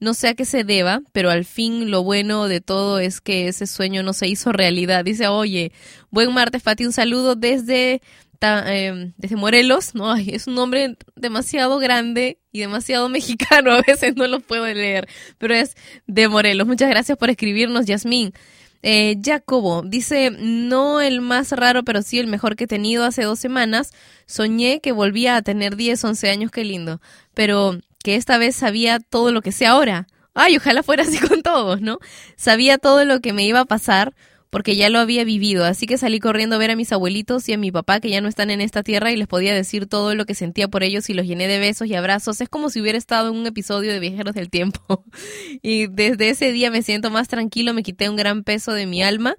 No 0.00 0.12
sé 0.12 0.28
a 0.28 0.34
qué 0.34 0.44
se 0.44 0.64
deba, 0.64 1.00
pero 1.12 1.30
al 1.30 1.46
fin 1.46 1.90
lo 1.90 2.02
bueno 2.04 2.46
de 2.46 2.60
todo 2.60 2.98
es 2.98 3.22
que 3.22 3.48
ese 3.48 3.66
sueño 3.66 4.02
no 4.02 4.12
se 4.12 4.28
hizo 4.28 4.52
realidad. 4.52 5.02
Dice, 5.04 5.28
oye, 5.28 5.72
buen 6.10 6.32
martes, 6.34 6.62
Fati, 6.62 6.84
un 6.84 6.92
saludo 6.92 7.36
desde, 7.36 8.02
ta- 8.38 8.64
eh, 8.66 9.12
desde 9.16 9.36
Morelos. 9.36 9.94
No, 9.94 10.12
ay, 10.12 10.28
es 10.34 10.46
un 10.46 10.54
nombre 10.56 10.96
demasiado 11.16 11.78
grande 11.78 12.38
y 12.52 12.60
demasiado 12.60 13.08
mexicano. 13.08 13.72
A 13.72 13.80
veces 13.80 14.14
no 14.14 14.26
lo 14.26 14.40
puedo 14.40 14.66
leer, 14.66 15.08
pero 15.38 15.54
es 15.54 15.74
de 16.06 16.28
Morelos. 16.28 16.66
Muchas 16.66 16.90
gracias 16.90 17.16
por 17.16 17.30
escribirnos, 17.30 17.86
Yasmín. 17.86 18.34
Eh, 18.82 19.16
Jacobo 19.24 19.82
dice, 19.82 20.30
no 20.30 21.00
el 21.00 21.20
más 21.20 21.52
raro, 21.52 21.84
pero 21.84 22.02
sí 22.02 22.18
el 22.18 22.26
mejor 22.26 22.56
que 22.56 22.64
he 22.64 22.68
tenido 22.68 23.04
hace 23.04 23.22
dos 23.22 23.38
semanas. 23.38 23.92
Soñé 24.26 24.80
que 24.80 24.92
volvía 24.92 25.36
a 25.36 25.42
tener 25.42 25.76
10, 25.76 26.04
11 26.04 26.30
años, 26.30 26.50
qué 26.50 26.64
lindo. 26.64 27.00
Pero 27.34 27.78
que 28.02 28.14
esta 28.14 28.38
vez 28.38 28.56
sabía 28.56 29.00
todo 29.00 29.32
lo 29.32 29.42
que 29.42 29.52
sé 29.52 29.66
ahora. 29.66 30.06
Ay, 30.34 30.56
ojalá 30.56 30.82
fuera 30.82 31.02
así 31.02 31.18
con 31.28 31.42
todos, 31.42 31.80
¿no? 31.80 31.98
Sabía 32.36 32.78
todo 32.78 33.04
lo 33.04 33.20
que 33.20 33.32
me 33.32 33.44
iba 33.44 33.60
a 33.60 33.64
pasar 33.64 34.14
porque 34.50 34.76
ya 34.76 34.88
lo 34.88 34.98
había 34.98 35.24
vivido, 35.24 35.64
así 35.64 35.86
que 35.86 35.98
salí 35.98 36.20
corriendo 36.20 36.56
a 36.56 36.58
ver 36.58 36.70
a 36.70 36.76
mis 36.76 36.92
abuelitos 36.92 37.48
y 37.48 37.52
a 37.52 37.58
mi 37.58 37.70
papá 37.70 38.00
que 38.00 38.08
ya 38.08 38.20
no 38.20 38.28
están 38.28 38.50
en 38.50 38.60
esta 38.60 38.82
tierra 38.82 39.12
y 39.12 39.16
les 39.16 39.26
podía 39.26 39.54
decir 39.54 39.86
todo 39.86 40.14
lo 40.14 40.24
que 40.24 40.34
sentía 40.34 40.68
por 40.68 40.82
ellos 40.82 41.10
y 41.10 41.14
los 41.14 41.26
llené 41.26 41.48
de 41.48 41.58
besos 41.58 41.88
y 41.88 41.94
abrazos. 41.94 42.40
Es 42.40 42.48
como 42.48 42.70
si 42.70 42.80
hubiera 42.80 42.96
estado 42.96 43.28
en 43.28 43.36
un 43.36 43.46
episodio 43.46 43.92
de 43.92 44.00
Viajeros 44.00 44.34
del 44.34 44.50
Tiempo. 44.50 45.04
Y 45.62 45.88
desde 45.88 46.30
ese 46.30 46.52
día 46.52 46.70
me 46.70 46.82
siento 46.82 47.10
más 47.10 47.28
tranquilo, 47.28 47.74
me 47.74 47.82
quité 47.82 48.08
un 48.08 48.16
gran 48.16 48.44
peso 48.44 48.72
de 48.72 48.86
mi 48.86 49.02
alma. 49.02 49.36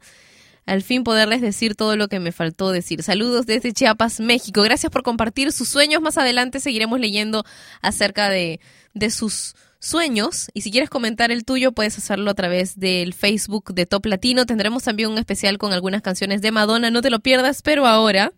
Al 0.66 0.84
fin 0.84 1.04
poderles 1.04 1.42
decir 1.42 1.76
todo 1.76 1.96
lo 1.96 2.08
que 2.10 2.20
me 2.20 2.32
faltó 2.32 2.72
decir. 2.72 3.02
Saludos 3.02 3.46
desde 3.46 3.74
Chiapas, 3.74 4.20
México. 4.20 4.62
Gracias 4.62 4.92
por 4.92 5.02
compartir 5.02 5.52
sus 5.52 5.68
sueños. 5.70 6.02
Más 6.02 6.18
adelante 6.18 6.60
seguiremos 6.60 7.00
leyendo 7.00 7.44
acerca 7.82 8.30
de, 8.30 8.60
de 8.94 9.10
sus 9.10 9.56
sueños. 9.80 10.50
Y 10.54 10.62
si 10.62 10.72
quieres 10.72 10.90
comentar 10.90 11.32
el 11.32 11.46
tuyo, 11.46 11.72
puedes 11.72 11.98
hacerlo 11.98 12.32
a 12.32 12.36
través 12.36 12.78
del 12.80 13.14
Facebook 13.14 13.74
de 13.74 13.86
Top 13.86 14.06
Latino. 14.06 14.46
Tendremos 14.46 14.84
también 14.84 15.10
un 15.10 15.18
especial 15.18 15.58
con 15.58 15.74
algunas 15.74 16.02
canciones 16.02 16.42
de 16.42 16.52
Madonna. 16.52 16.92
No 16.92 17.02
te 17.02 17.10
lo 17.10 17.20
pierdas, 17.20 17.62
pero 17.62 17.86
ahora, 17.88 18.34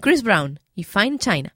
Chris 0.00 0.22
Brown 0.22 0.60
y 0.74 0.84
Fine 0.84 1.18
China. 1.18 1.55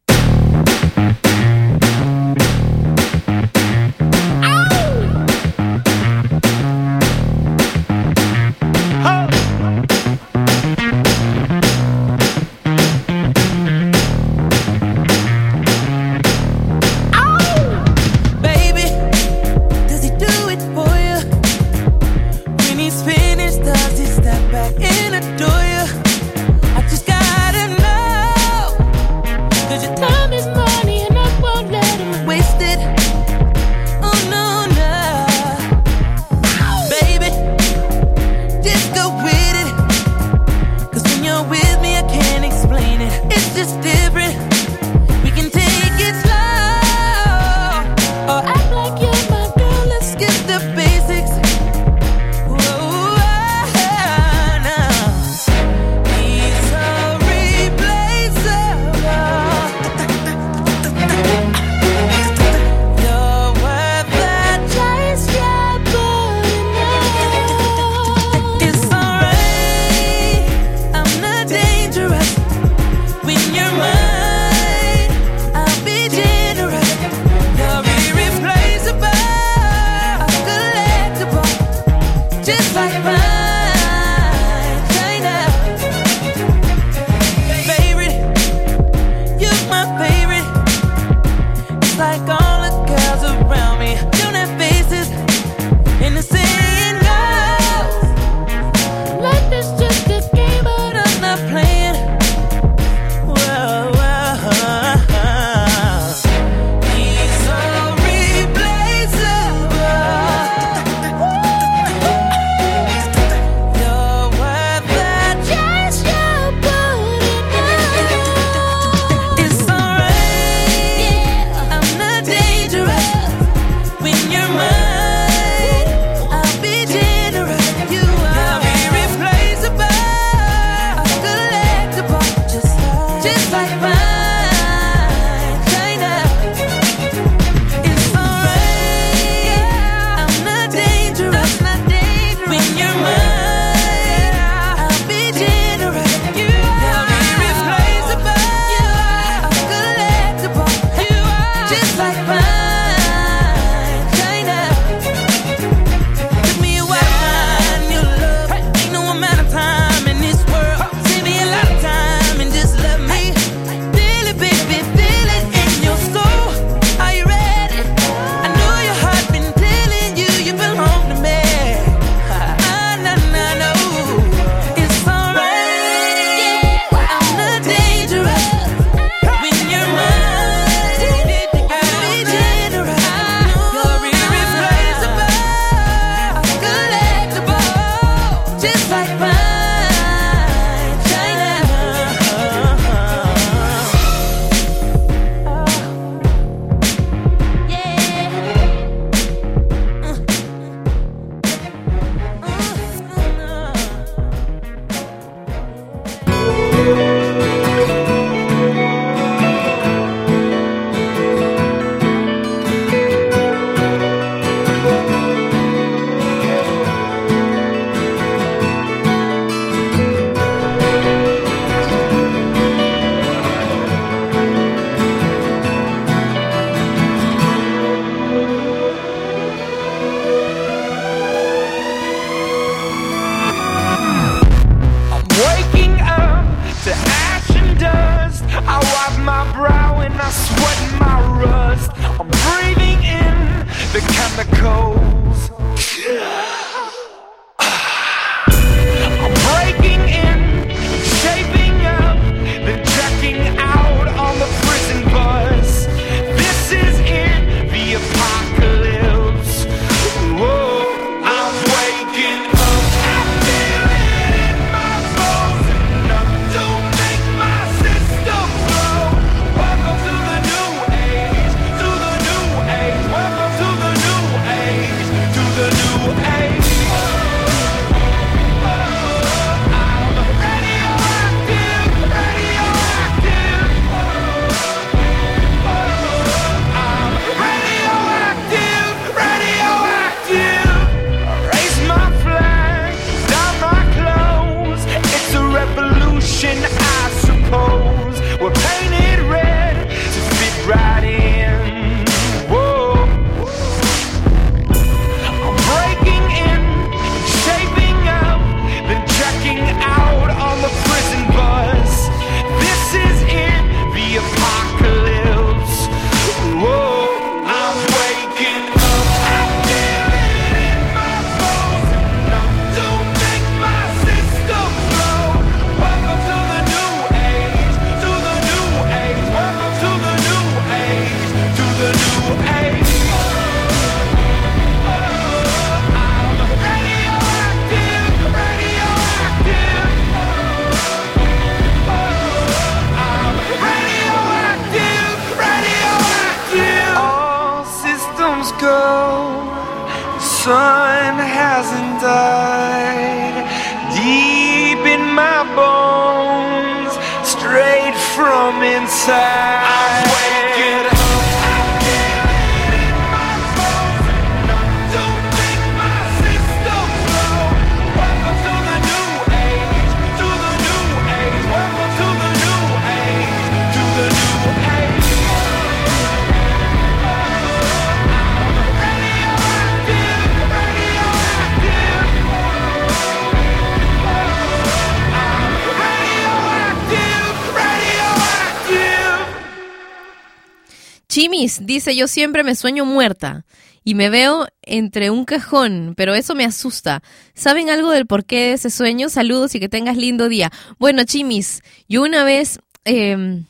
Dice, 391.81 391.97
yo 391.97 392.07
siempre 392.07 392.45
me 392.45 392.55
sueño 392.55 392.85
muerta 392.85 393.45
y 393.83 393.95
me 393.95 394.11
veo 394.11 394.47
entre 394.63 395.11
un 395.11 395.25
cajón, 395.25 395.95
pero 395.97 396.15
eso 396.15 396.35
me 396.35 396.45
asusta. 396.45 397.03
¿Saben 397.35 397.71
algo 397.71 397.91
del 397.91 398.07
porqué 398.07 398.37
de 398.37 398.53
ese 398.53 398.71
sueño? 398.71 399.09
Saludos 399.09 399.55
y 399.55 399.61
que 399.61 399.69
tengas 399.69 399.97
lindo 399.97 400.29
día. 400.29 400.53
Bueno, 400.79 401.05
Chimis, 401.05 401.63
yo 401.89 402.03
una 402.03 402.23
vez 402.25 402.59
em, 402.85 403.47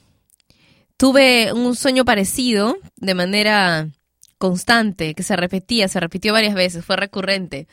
tuve 0.97 1.53
un 1.53 1.75
sueño 1.75 2.05
parecido 2.05 2.77
de 2.97 3.15
manera 3.15 3.89
constante, 4.39 5.15
que 5.15 5.23
se 5.23 5.37
repetía, 5.37 5.89
se 5.89 6.01
repitió 6.01 6.33
varias 6.33 6.55
veces, 6.55 6.85
fue 6.85 6.97
recurrente. 6.97 7.67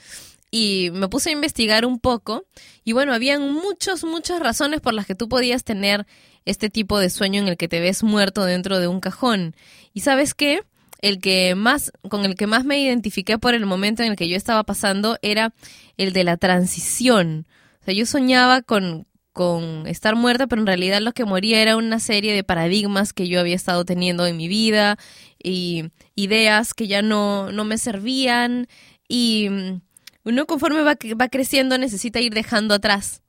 Y 0.49 0.89
me 0.93 1.09
puse 1.09 1.29
a 1.29 1.33
investigar 1.33 1.85
un 1.85 1.99
poco 1.99 2.45
y 2.83 2.93
bueno, 2.93 3.13
habían 3.13 3.51
muchas, 3.51 4.03
muchas 4.03 4.39
razones 4.39 4.79
por 4.79 4.93
las 4.93 5.05
que 5.05 5.15
tú 5.15 5.27
podías 5.27 5.63
tener 5.63 6.05
este 6.45 6.69
tipo 6.69 6.99
de 6.99 7.09
sueño 7.09 7.41
en 7.41 7.49
el 7.49 7.57
que 7.57 7.67
te 7.67 7.81
ves 7.81 8.03
muerto 8.03 8.45
dentro 8.45 8.79
de 8.79 8.87
un 8.87 9.01
cajón. 9.01 9.55
¿Y 9.93 10.01
sabes 10.01 10.33
qué? 10.33 10.63
El 11.01 11.19
que 11.19 11.53
más, 11.55 11.91
con 12.09 12.25
el 12.25 12.35
que 12.35 12.47
más 12.47 12.63
me 12.63 12.79
identifiqué 12.79 13.37
por 13.37 13.53
el 13.53 13.65
momento 13.65 14.03
en 14.03 14.11
el 14.11 14.15
que 14.15 14.29
yo 14.29 14.37
estaba 14.37 14.63
pasando 14.63 15.17
era 15.21 15.53
el 15.97 16.13
de 16.13 16.23
la 16.23 16.37
transición. 16.37 17.45
O 17.81 17.85
sea, 17.85 17.93
yo 17.93 18.05
soñaba 18.05 18.61
con, 18.61 19.05
con 19.33 19.85
estar 19.85 20.15
muerta, 20.15 20.47
pero 20.47 20.61
en 20.61 20.67
realidad 20.67 21.01
lo 21.01 21.13
que 21.13 21.25
moría 21.25 21.61
era 21.61 21.75
una 21.75 21.99
serie 21.99 22.33
de 22.33 22.43
paradigmas 22.43 23.13
que 23.13 23.27
yo 23.27 23.39
había 23.39 23.55
estado 23.55 23.85
teniendo 23.85 24.25
en 24.25 24.37
mi 24.37 24.47
vida 24.47 24.97
y 25.43 25.91
ideas 26.15 26.73
que 26.73 26.87
ya 26.87 27.01
no, 27.01 27.51
no 27.51 27.63
me 27.65 27.77
servían 27.77 28.67
y 29.07 29.49
mm, 29.49 29.81
uno 30.27 30.45
conforme 30.45 30.81
va, 30.81 30.97
va 31.19 31.29
creciendo 31.29 31.77
necesita 31.77 32.19
ir 32.19 32.33
dejando 32.33 32.73
atrás 32.73 33.21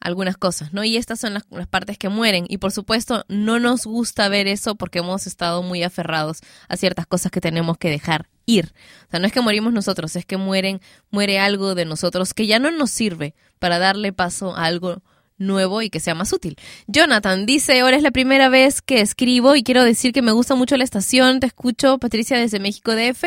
algunas 0.00 0.36
cosas, 0.36 0.72
¿no? 0.72 0.84
Y 0.84 0.96
estas 0.96 1.18
son 1.18 1.34
las, 1.34 1.44
las, 1.50 1.66
partes 1.66 1.98
que 1.98 2.08
mueren. 2.08 2.46
Y 2.48 2.58
por 2.58 2.70
supuesto, 2.70 3.24
no 3.28 3.58
nos 3.58 3.84
gusta 3.84 4.28
ver 4.28 4.46
eso 4.46 4.76
porque 4.76 5.00
hemos 5.00 5.26
estado 5.26 5.62
muy 5.62 5.82
aferrados 5.82 6.40
a 6.68 6.76
ciertas 6.76 7.06
cosas 7.06 7.32
que 7.32 7.40
tenemos 7.40 7.78
que 7.78 7.90
dejar 7.90 8.28
ir. 8.46 8.72
O 9.08 9.10
sea, 9.10 9.18
no 9.18 9.26
es 9.26 9.32
que 9.32 9.40
morimos 9.40 9.72
nosotros, 9.72 10.14
es 10.14 10.24
que 10.24 10.36
mueren, 10.36 10.80
muere 11.10 11.40
algo 11.40 11.74
de 11.74 11.84
nosotros 11.84 12.32
que 12.32 12.46
ya 12.46 12.60
no 12.60 12.70
nos 12.70 12.90
sirve 12.92 13.34
para 13.58 13.80
darle 13.80 14.12
paso 14.12 14.54
a 14.56 14.66
algo 14.66 15.02
nuevo 15.38 15.82
y 15.82 15.90
que 15.90 16.00
sea 16.00 16.14
más 16.14 16.32
útil. 16.32 16.56
Jonathan 16.86 17.46
dice, 17.46 17.80
ahora 17.80 17.96
es 17.96 18.02
la 18.02 18.10
primera 18.10 18.48
vez 18.48 18.82
que 18.82 19.00
escribo 19.00 19.56
y 19.56 19.62
quiero 19.62 19.84
decir 19.84 20.12
que 20.12 20.22
me 20.22 20.32
gusta 20.32 20.54
mucho 20.54 20.76
la 20.76 20.84
estación, 20.84 21.40
te 21.40 21.46
escucho 21.46 21.98
Patricia 21.98 22.36
desde 22.38 22.60
México 22.60 22.94
DF 22.94 23.24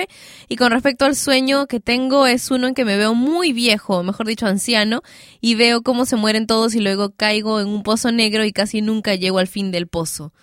y 0.50 0.56
con 0.56 0.72
respecto 0.72 1.06
al 1.06 1.16
sueño 1.16 1.68
que 1.68 1.80
tengo 1.80 2.28
es 2.28 2.52
uno 2.52 2.68
en 2.68 2.74
que 2.74 2.86
me 2.86 2.98
veo 2.98 3.14
muy 3.14 3.54
viejo, 3.54 4.04
mejor 4.04 4.28
dicho 4.28 4.46
anciano, 4.46 5.02
y 5.40 5.56
veo 5.56 5.82
cómo 5.82 6.06
se 6.06 6.16
mueren 6.16 6.48
todos 6.48 6.76
y 6.76 6.80
luego 6.80 7.12
caigo 7.16 7.60
en 7.60 7.68
un 7.68 7.84
pozo 7.84 8.12
negro 8.12 8.46
y 8.46 8.52
casi 8.52 8.82
nunca 8.82 9.16
llego 9.16 9.40
al 9.40 9.48
fin 9.48 9.72
del 9.72 9.88
pozo. 9.88 10.34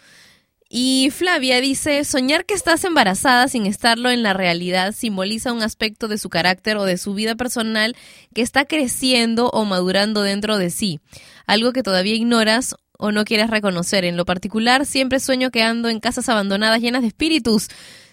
Y 0.71 1.11
Flavia 1.11 1.63
dice, 1.63 2.05
soñar 2.05 2.45
que 2.45 2.53
estás 2.53 2.85
embarazada 2.85 3.49
sin 3.49 3.65
estarlo 3.65 4.11
en 4.11 4.23
la 4.23 4.35
realidad 4.35 4.93
simboliza 4.93 5.53
un 5.53 5.63
aspecto 5.63 6.09
de 6.09 6.19
su 6.19 6.29
carácter 6.29 6.77
o 6.77 6.85
de 6.85 6.99
su 6.99 7.15
vida 7.15 7.37
personal 7.37 7.97
que 8.35 8.43
está 8.43 8.67
creciendo 8.67 9.49
o 9.49 9.65
madurando 9.65 10.21
dentro 10.21 10.59
de 10.59 10.69
sí, 10.69 11.01
algo 11.47 11.73
que 11.73 11.83
todavía 11.83 12.15
ignoras 12.15 12.77
o 12.99 13.13
no 13.13 13.25
quieres 13.25 13.49
reconocer. 13.49 14.05
En 14.05 14.19
lo 14.19 14.27
particular, 14.27 14.85
siempre 14.85 15.21
sueño 15.21 15.51
que 15.51 15.63
ando 15.63 15.89
en 15.89 16.01
casas 16.01 16.29
abandonadas 16.29 16.83
llenas 16.83 17.01
de 17.01 17.09
espíritus. 17.09 17.69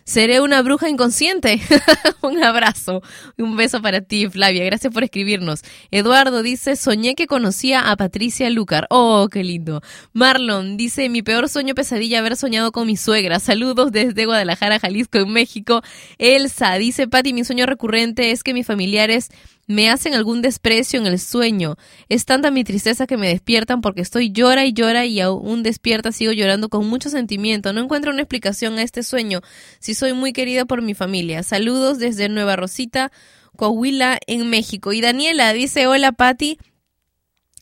Seré 0.08 0.40
una 0.40 0.62
bruja 0.62 0.88
inconsciente. 0.88 1.60
un 2.22 2.44
abrazo 2.44 3.02
y 3.38 3.42
un 3.42 3.58
beso 3.58 3.82
para 3.82 4.02
ti, 4.02 4.30
Flavia. 4.30 4.64
Gracias 4.64 4.94
por 4.94 5.04
escribirnos. 5.04 5.64
Eduardo 5.90 6.44
dice, 6.44 6.76
soñé 6.76 7.16
que 7.16 7.26
conocía 7.26 7.90
a 7.90 7.96
Patricia 7.98 8.48
Lucar. 8.52 8.86
Oh, 8.92 9.28
qué 9.32 9.44
lindo. 9.44 9.82
Marlon 10.14 10.78
dice, 10.78 11.10
mi 11.10 11.24
peor 11.24 11.50
sueño 11.50 11.74
pesadilla 11.74 12.20
haber 12.20 12.36
soñado 12.36 12.72
con 12.72 12.86
mi 12.86 12.98
suegra. 12.98 13.40
Saludos 13.40 13.92
desde 13.92 14.28
Guadalajara, 14.28 14.80
Jalisco, 14.80 15.18
en 15.18 15.34
México. 15.34 15.82
Elsa 16.20 16.76
dice, 16.76 17.08
Pati, 17.08 17.34
mi 17.34 17.44
sueño 17.44 17.66
recurrente 17.66 18.30
es 18.30 18.44
que 18.44 18.54
mis 18.54 18.68
familiares 18.68 19.32
me 19.68 19.90
hacen 19.90 20.14
algún 20.14 20.42
desprecio 20.42 21.00
en 21.00 21.08
el 21.08 21.20
sueño. 21.20 21.76
Es 22.08 22.26
tanta 22.26 22.52
mi 22.52 22.64
tristeza 22.64 23.08
que 23.08 23.18
me 23.18 23.28
despiertan 23.28 23.82
porque 23.82 24.02
estoy 24.02 24.32
llora 24.32 24.66
y 24.66 24.74
llora 24.74 25.06
y 25.06 25.20
aún 25.20 25.64
despierta 25.64 26.12
sigo 26.12 26.32
llorando 26.32 26.70
con 26.70 26.88
mucho 26.88 27.10
sentimiento. 27.10 27.74
No 27.74 27.82
encuentro 27.82 28.12
una 28.12 28.22
explicación 28.22 28.78
a 28.78 28.84
este 28.84 29.04
sueño. 29.04 29.42
Si 29.80 29.96
soy 29.96 30.14
muy 30.14 30.34
querida 30.34 30.66
por 30.66 30.82
mi 30.82 30.94
familia. 30.94 31.42
Saludos 31.44 31.98
desde 31.98 32.30
Nueva 32.30 32.56
Rosita, 32.56 33.12
Coahuila, 33.56 34.20
en 34.28 34.50
México. 34.50 34.94
Y 34.94 35.02
Daniela 35.02 35.52
dice, 35.54 35.88
hola 35.88 36.12
Patti. 36.12 36.60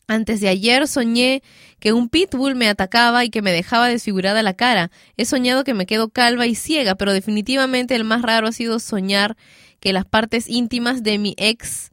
Antes 0.06 0.42
de 0.42 0.48
ayer 0.48 0.86
soñé 0.86 1.42
que 1.80 1.94
un 1.94 2.10
pitbull 2.10 2.54
me 2.54 2.68
atacaba 2.68 3.24
y 3.24 3.30
que 3.30 3.40
me 3.40 3.52
dejaba 3.52 3.88
desfigurada 3.88 4.42
la 4.42 4.52
cara. 4.52 4.90
He 5.16 5.24
soñado 5.24 5.64
que 5.64 5.72
me 5.72 5.86
quedo 5.86 6.10
calva 6.10 6.46
y 6.46 6.54
ciega, 6.54 6.94
pero 6.96 7.14
definitivamente 7.14 7.94
el 7.94 8.04
más 8.04 8.20
raro 8.20 8.48
ha 8.48 8.52
sido 8.52 8.78
soñar 8.80 9.38
que 9.80 9.94
las 9.94 10.04
partes 10.04 10.50
íntimas 10.50 11.02
de 11.02 11.16
mi 11.16 11.34
ex 11.38 11.90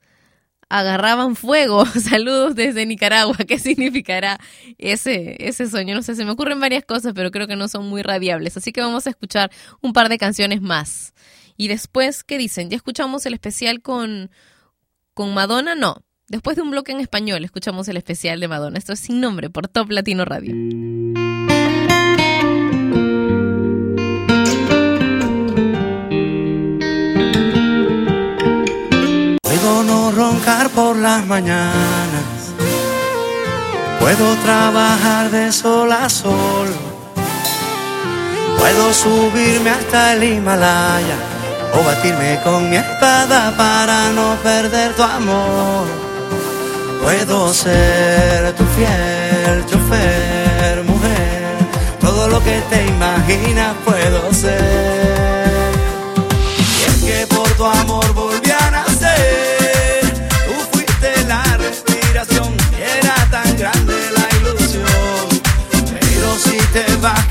agarraban 0.72 1.36
fuego. 1.36 1.86
Saludos 2.00 2.56
desde 2.56 2.86
Nicaragua. 2.86 3.36
¿Qué 3.48 3.60
significará 3.60 4.40
ese, 4.78 5.36
ese 5.46 5.70
sueño? 5.70 5.94
No 5.94 6.02
sé, 6.02 6.16
se 6.16 6.26
me 6.26 6.32
ocurren 6.32 6.60
varias 6.60 6.86
cosas, 6.86 7.14
pero 7.14 7.30
creo 7.30 7.46
que 7.48 7.58
no 7.58 7.68
son 7.68 7.88
muy 7.88 8.02
radiables. 8.02 8.56
Así 8.56 8.72
que 8.72 8.82
vamos 8.82 9.06
a 9.06 9.10
escuchar 9.10 9.52
un 9.82 9.92
par 9.92 10.08
de 10.10 10.18
canciones 10.18 10.62
más. 10.62 11.14
Y 11.58 11.68
después, 11.68 12.24
¿qué 12.24 12.38
dicen? 12.38 12.70
¿Ya 12.70 12.78
escuchamos 12.78 13.26
el 13.26 13.34
especial 13.34 13.82
con, 13.82 14.32
con 15.14 15.34
Madonna? 15.34 15.76
No. 15.76 15.98
Después 16.30 16.56
de 16.56 16.62
un 16.62 16.72
bloque 16.72 16.94
en 16.94 17.02
español, 17.02 17.44
escuchamos 17.44 17.90
el 17.90 17.98
especial 17.98 18.40
de 18.40 18.48
Madonna. 18.48 18.78
Esto 18.78 18.94
es 18.94 19.02
sin 19.02 19.20
nombre 19.20 19.50
por 19.50 19.68
Top 19.68 19.92
Latino 19.92 20.24
Radio. 20.24 20.56
Puedo 29.72 29.84
no 29.84 30.12
roncar 30.12 30.70
por 30.72 30.98
las 30.98 31.26
mañanas. 31.28 32.28
Puedo 34.02 34.36
trabajar 34.44 35.32
de 35.32 35.50
sol 35.54 35.90
a 35.94 36.10
sol. 36.10 36.68
Puedo 38.60 38.94
subirme 38.94 39.70
hasta 39.70 40.14
el 40.14 40.24
Himalaya 40.26 41.18
o 41.74 41.86
batirme 41.86 42.42
con 42.44 42.70
mi 42.70 42.76
espada 42.76 43.54
para 43.56 44.10
no 44.10 44.36
perder 44.44 44.94
tu 44.94 45.04
amor. 45.04 45.88
Puedo 47.02 47.54
ser 47.54 48.54
tu 48.58 48.66
fiel 48.76 49.66
chofer, 49.68 50.84
mujer. 50.84 51.56
Todo 52.02 52.28
lo 52.28 52.44
que 52.44 52.62
te 52.70 52.88
imaginas 52.88 53.74
puedo 53.86 54.34
ser. 54.34 55.21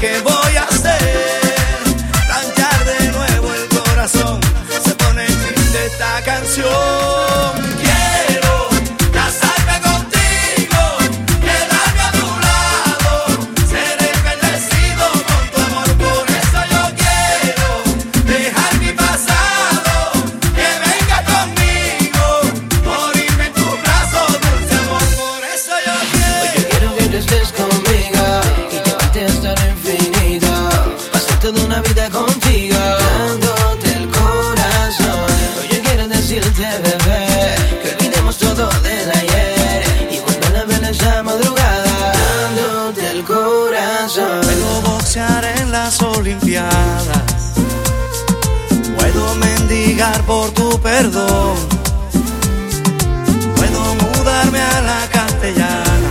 ¿Qué 0.00 0.18
voy 0.22 0.56
a 0.56 0.64
hacer? 0.64 0.98
Planchar 2.26 2.84
de 2.84 3.12
nuevo 3.12 3.54
el 3.54 3.68
corazón. 3.68 4.40
Se 4.82 4.94
pone 4.94 5.26
triste 5.26 5.86
esta 5.86 6.22
canción. 6.24 7.09
Puedo 48.96 49.34
mendigar 49.36 50.20
por 50.22 50.50
tu 50.50 50.78
perdón. 50.80 51.56
Puedo 53.56 53.94
mudarme 54.02 54.60
a 54.60 54.80
la 54.80 55.00
castellana. 55.10 56.10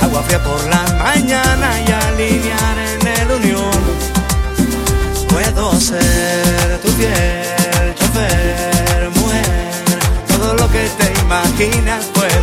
Agua 0.00 0.22
fría 0.22 0.42
por 0.42 0.62
la 0.68 0.82
mañana 1.04 1.68
y 1.86 1.92
alinear 1.92 2.78
en 2.92 3.06
el 3.20 3.30
unión. 3.38 3.80
Puedo 5.28 5.80
ser 5.80 6.80
tu 6.82 6.88
fiel 6.92 7.94
chofer, 7.98 9.10
mujer. 9.14 9.98
Todo 10.28 10.54
lo 10.54 10.66
que 10.70 10.88
te 10.98 11.20
imaginas 11.20 12.04
puedo. 12.14 12.39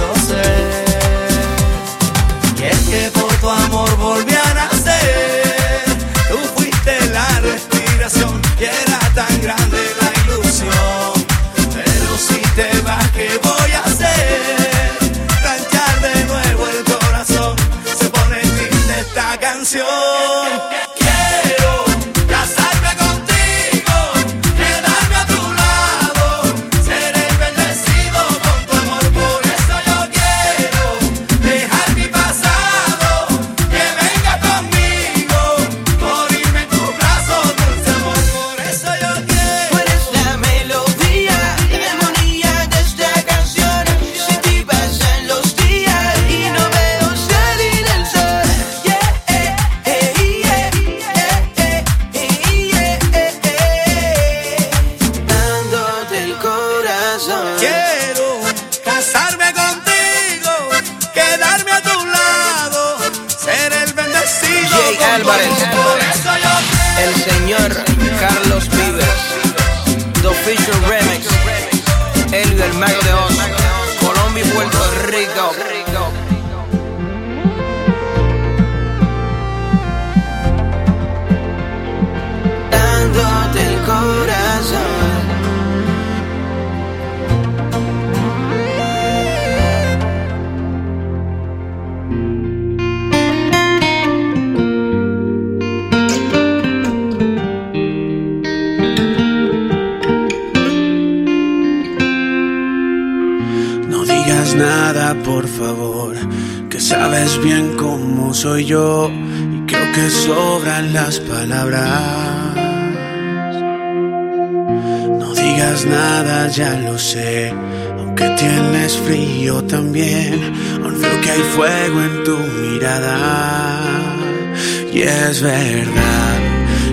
es 125.30 125.42
verdad 125.42 126.40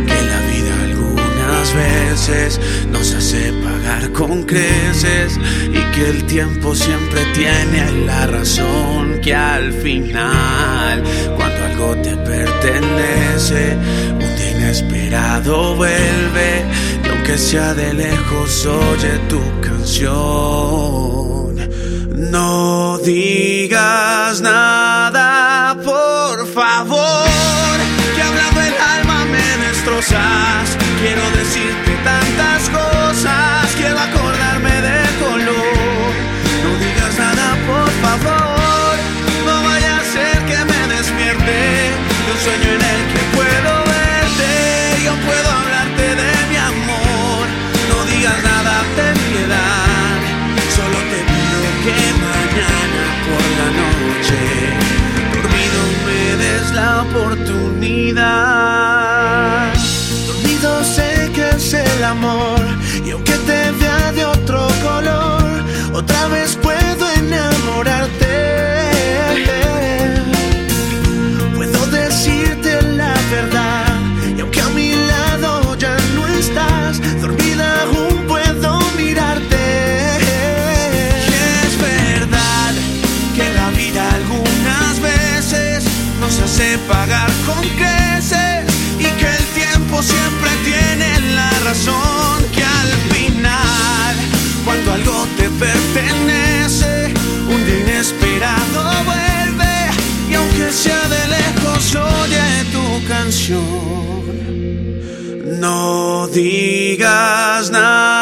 que 0.06 0.22
la 0.22 0.40
vida 0.50 0.74
algunas 0.82 1.74
veces 1.74 2.60
nos 2.90 3.14
hace 3.14 3.52
pagar 3.62 4.10
con 4.12 4.42
creces 4.42 5.38
y 5.68 5.78
que 5.94 6.08
el 6.10 6.24
tiempo 6.24 6.74
siempre 6.74 7.20
tiene 7.32 8.06
la 8.06 8.26
razón 8.26 9.20
que 9.22 9.32
al 9.34 9.72
final 9.72 11.04
cuando 11.36 11.64
algo 11.64 11.94
te 12.02 12.16
pertenece 12.16 13.76
un 14.10 14.36
día 14.36 14.50
inesperado 14.50 15.76
vuelve 15.76 16.64
y 17.04 17.08
aunque 17.08 17.38
sea 17.38 17.72
de 17.74 17.94
lejos 17.94 18.66
oye 18.66 19.18
tu 19.28 19.40
canción. 19.60 21.14
No 22.30 22.98
digas 22.98 24.40
nada 24.40 25.13
puedo 66.56 67.10
enamorarte. 67.10 68.34
Puedo 71.54 71.86
decirte 71.86 72.82
la 72.82 73.14
verdad. 73.30 74.00
Y 74.36 74.40
aunque 74.40 74.60
a 74.60 74.68
mi 74.68 74.92
lado 74.92 75.76
ya 75.76 75.96
no 76.14 76.26
estás, 76.26 77.00
dormida 77.20 77.82
aún 77.82 78.26
puedo 78.26 78.80
mirarte. 78.96 79.64
Y 81.28 81.34
es 81.66 81.80
verdad 81.80 82.74
que 83.34 83.44
la 83.54 83.70
vida 83.70 84.02
algunas 84.14 85.00
veces 85.00 85.84
nos 86.20 86.38
hace 86.40 86.78
pagar 86.88 87.30
con 87.46 87.62
creces. 87.80 88.64
Y 88.98 89.04
que 89.18 89.28
el 89.28 89.44
tiempo 89.54 90.02
siempre 90.02 90.50
tiene 90.64 91.34
la 91.34 91.50
razón 91.64 92.44
que 92.54 92.64
al 92.64 92.92
final, 93.12 94.16
cuando 94.64 94.92
algo 94.92 95.26
te 95.36 95.48
pertenece, 95.50 95.93
No 105.60 106.28
digas 106.28 107.70
nada. 107.70 108.13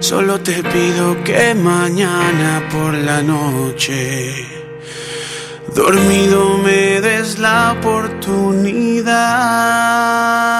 Solo 0.00 0.40
te 0.40 0.62
pido 0.62 1.22
que 1.24 1.54
mañana 1.54 2.68
por 2.70 2.94
la 2.94 3.22
noche, 3.22 4.46
dormido 5.74 6.58
me 6.58 7.00
des 7.00 7.38
la 7.38 7.74
oportunidad. 7.78 10.55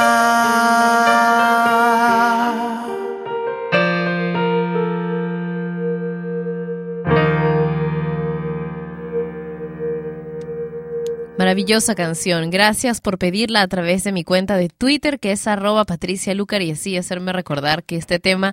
Maravillosa 11.47 11.95
canción. 11.95 12.51
Gracias 12.51 13.01
por 13.01 13.19
pedirla 13.19 13.63
a 13.63 13.69
través 13.69 14.03
de 14.03 14.11
mi 14.11 14.25
cuenta 14.25 14.57
de 14.57 14.69
Twitter, 14.69 15.21
que 15.21 15.31
es 15.31 15.47
arroba 15.47 15.85
Patricia 15.85 16.35
Lucar, 16.35 16.61
y 16.61 16.73
así 16.73 16.97
hacerme 16.97 17.33
recordar 17.33 17.85
que 17.85 17.95
este 17.95 18.19
tema 18.19 18.53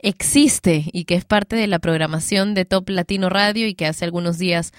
existe 0.00 0.86
y 0.92 1.04
que 1.04 1.14
es 1.14 1.24
parte 1.24 1.54
de 1.54 1.68
la 1.68 1.78
programación 1.78 2.54
de 2.54 2.64
Top 2.64 2.88
Latino 2.88 3.28
Radio 3.28 3.68
y 3.68 3.76
que 3.76 3.86
hace 3.86 4.04
algunos 4.04 4.38
días 4.38 4.72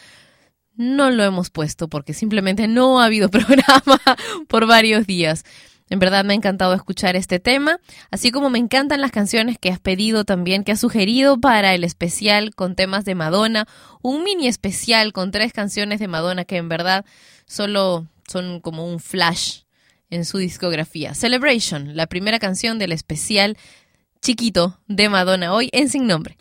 no 0.76 1.10
lo 1.10 1.24
hemos 1.24 1.50
puesto 1.50 1.88
porque 1.88 2.14
simplemente 2.14 2.68
no 2.68 3.00
ha 3.00 3.06
habido 3.06 3.30
programa 3.32 4.02
por 4.50 4.68
varios 4.68 5.08
días. 5.08 5.46
En 5.90 6.00
verdad 6.00 6.26
me 6.26 6.34
ha 6.34 6.36
encantado 6.36 6.74
escuchar 6.74 7.16
este 7.16 7.40
tema, 7.40 7.80
así 8.12 8.30
como 8.30 8.50
me 8.50 8.60
encantan 8.60 9.00
las 9.00 9.12
canciones 9.12 9.58
que 9.58 9.70
has 9.70 9.80
pedido 9.80 10.26
también, 10.26 10.66
que 10.66 10.74
has 10.74 10.82
sugerido 10.82 11.40
para 11.40 11.74
el 11.74 11.86
especial 11.86 12.54
con 12.56 12.76
temas 12.76 13.06
de 13.06 13.16
Madonna, 13.16 13.68
un 14.02 14.26
mini 14.26 14.50
especial 14.50 15.14
con 15.14 15.32
tres 15.32 15.54
canciones 15.54 16.02
de 16.02 16.10
Madonna 16.10 16.44
que 16.44 16.58
en 16.58 16.68
verdad 16.68 17.06
solo 17.48 18.08
son 18.28 18.60
como 18.60 18.86
un 18.86 19.00
flash 19.00 19.62
en 20.10 20.26
su 20.26 20.38
discografía. 20.38 21.14
Celebration, 21.14 21.96
la 21.96 22.08
primera 22.08 22.40
canción 22.40 22.78
del 22.80 22.92
especial 22.92 23.58
chiquito 24.22 24.80
de 24.88 25.10
Madonna 25.10 25.54
hoy 25.54 25.70
en 25.72 25.90
Sin 25.90 26.08
Nombre. 26.08 26.36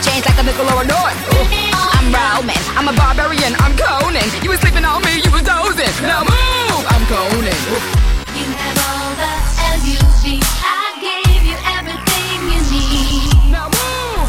I 0.00 0.02
change 0.02 0.24
like 0.24 0.40
a 0.40 0.44
Nickelore 0.48 0.88
North. 0.88 1.20
Ooh. 1.28 1.44
I'm 1.76 2.08
Roman, 2.08 2.56
I'm 2.72 2.88
a 2.88 2.94
barbarian, 2.96 3.52
I'm 3.60 3.76
Conan. 3.76 4.24
You 4.40 4.48
was 4.48 4.56
sleeping 4.64 4.80
on 4.80 5.04
me, 5.04 5.20
you 5.20 5.28
was 5.28 5.44
dozing. 5.44 5.92
Now 6.08 6.24
move, 6.24 6.84
I'm 6.88 7.04
Conan. 7.04 7.52
Ooh. 7.68 7.84
You 8.32 8.48
have 8.48 8.80
all 8.80 9.12
the 9.20 9.28
L-U-V. 9.76 10.40
I 10.40 10.96
gave 11.04 11.44
you 11.44 11.52
everything 11.76 12.38
you 12.48 12.60
need. 12.72 13.52
Now 13.52 13.68
move. 13.68 14.24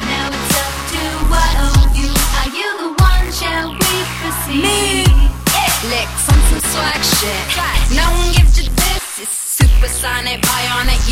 Now 0.00 0.32
it's 0.32 0.56
up 0.56 0.72
to 0.96 1.04
what 1.28 1.52
of 1.60 1.92
you. 1.92 2.08
Are 2.08 2.48
you 2.48 2.68
the 2.80 2.96
one? 2.96 3.28
Shall 3.36 3.68
we 3.68 3.94
proceed? 4.16 4.64
Me. 4.64 5.04
Yeah. 5.52 5.92
Licks 5.92 6.24
on 6.24 6.40
some 6.48 6.64
swag 6.72 7.04
shit. 7.20 7.44
No 7.92 8.08
one 8.16 8.32
gives 8.32 8.64
you 8.64 8.72
this. 8.80 9.28
It's 9.28 9.60
supersonic, 9.60 10.40
bionic. 10.40 11.04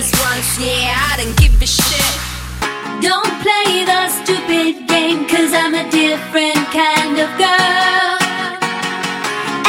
this 0.00 0.12
once, 0.24 0.58
yeah, 0.58 0.96
I 1.12 1.16
don't 1.18 1.36
give 1.36 1.60
a 1.60 1.66
shit. 1.66 2.12
Don't 3.04 3.34
play 3.44 3.84
the 3.84 4.08
stupid 4.08 4.88
game, 4.88 5.28
cause 5.28 5.52
I'm 5.52 5.74
a 5.74 5.84
different 5.90 6.64
kind 6.72 7.18
of 7.24 7.28
girl. 7.36 8.16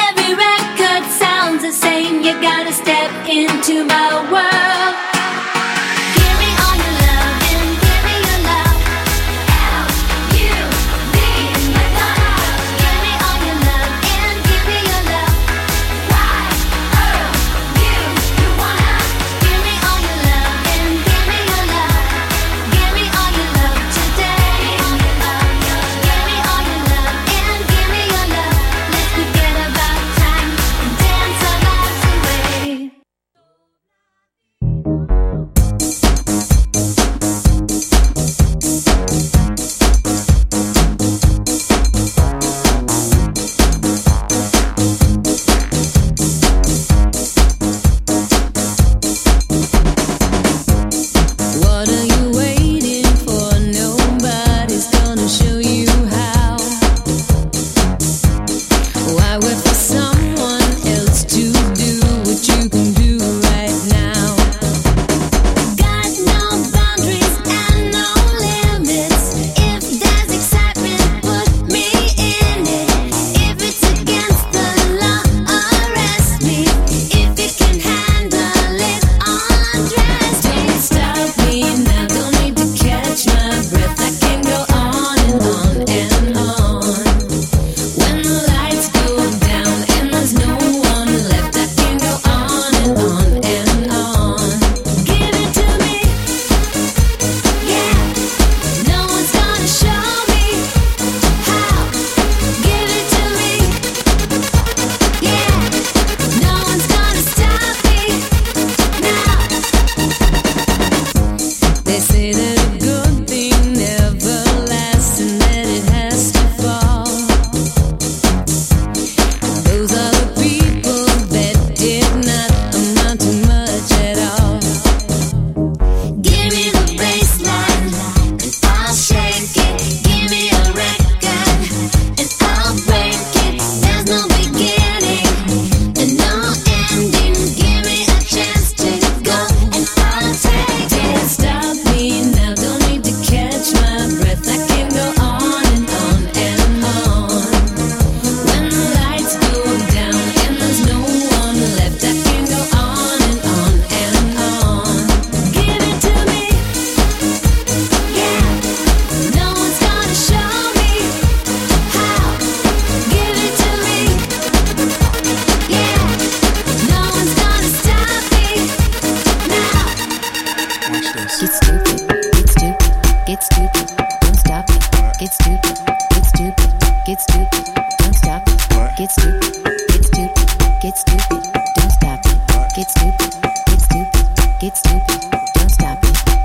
Every 0.08 0.34
record 0.48 1.04
sounds 1.12 1.64
the 1.64 1.74
same, 1.74 2.22
you 2.24 2.32
gotta 2.42 2.72
step 2.72 3.12
into 3.28 3.84
my 3.84 4.32
world. 4.32 4.61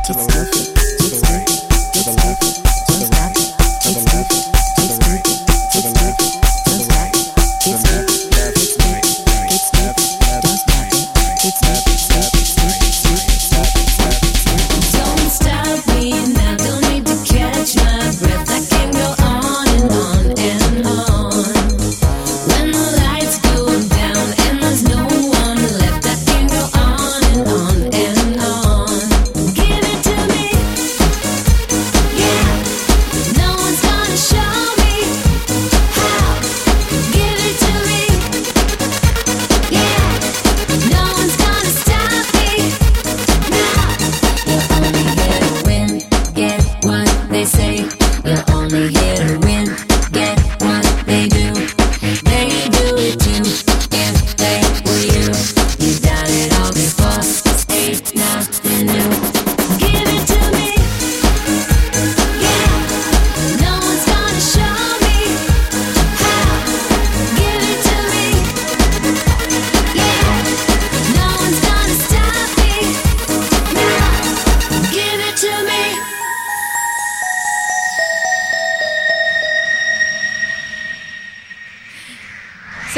to 0.06 0.12
the 0.12 0.20
left, 0.20 0.52
to 0.54 1.08
the 1.10 1.20
right, 1.32 1.46
to 1.92 2.04
the 2.04 2.12
left. 2.12 2.65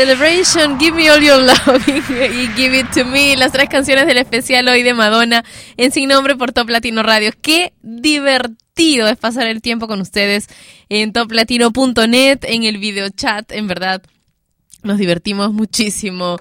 Celebration, 0.09 0.79
Give 0.79 0.97
Me 0.97 1.11
All 1.11 1.23
Your 1.23 1.43
Love 1.43 1.87
y 1.87 2.47
Give 2.57 2.79
It 2.79 2.87
To 2.95 3.05
Me, 3.05 3.37
las 3.37 3.53
tres 3.53 3.69
canciones 3.69 4.07
del 4.07 4.17
especial 4.17 4.67
hoy 4.67 4.83
de 4.83 4.95
Madonna 4.95 5.45
en 5.77 5.93
Sin 5.93 6.09
Nombre 6.09 6.35
por 6.35 6.51
Top 6.55 6.71
Latino 6.71 7.03
Radio. 7.03 7.31
Qué 7.43 7.75
divertido 7.83 9.07
es 9.07 9.19
pasar 9.19 9.49
el 9.49 9.61
tiempo 9.61 9.87
con 9.87 10.01
ustedes 10.01 10.47
en 10.89 11.13
toplatino.net, 11.13 12.39
en 12.45 12.63
el 12.63 12.79
video 12.79 13.11
chat, 13.11 13.53
en 13.53 13.67
verdad. 13.67 14.03
Nos 14.83 14.97
divertimos 14.97 15.53
muchísimo 15.53 16.39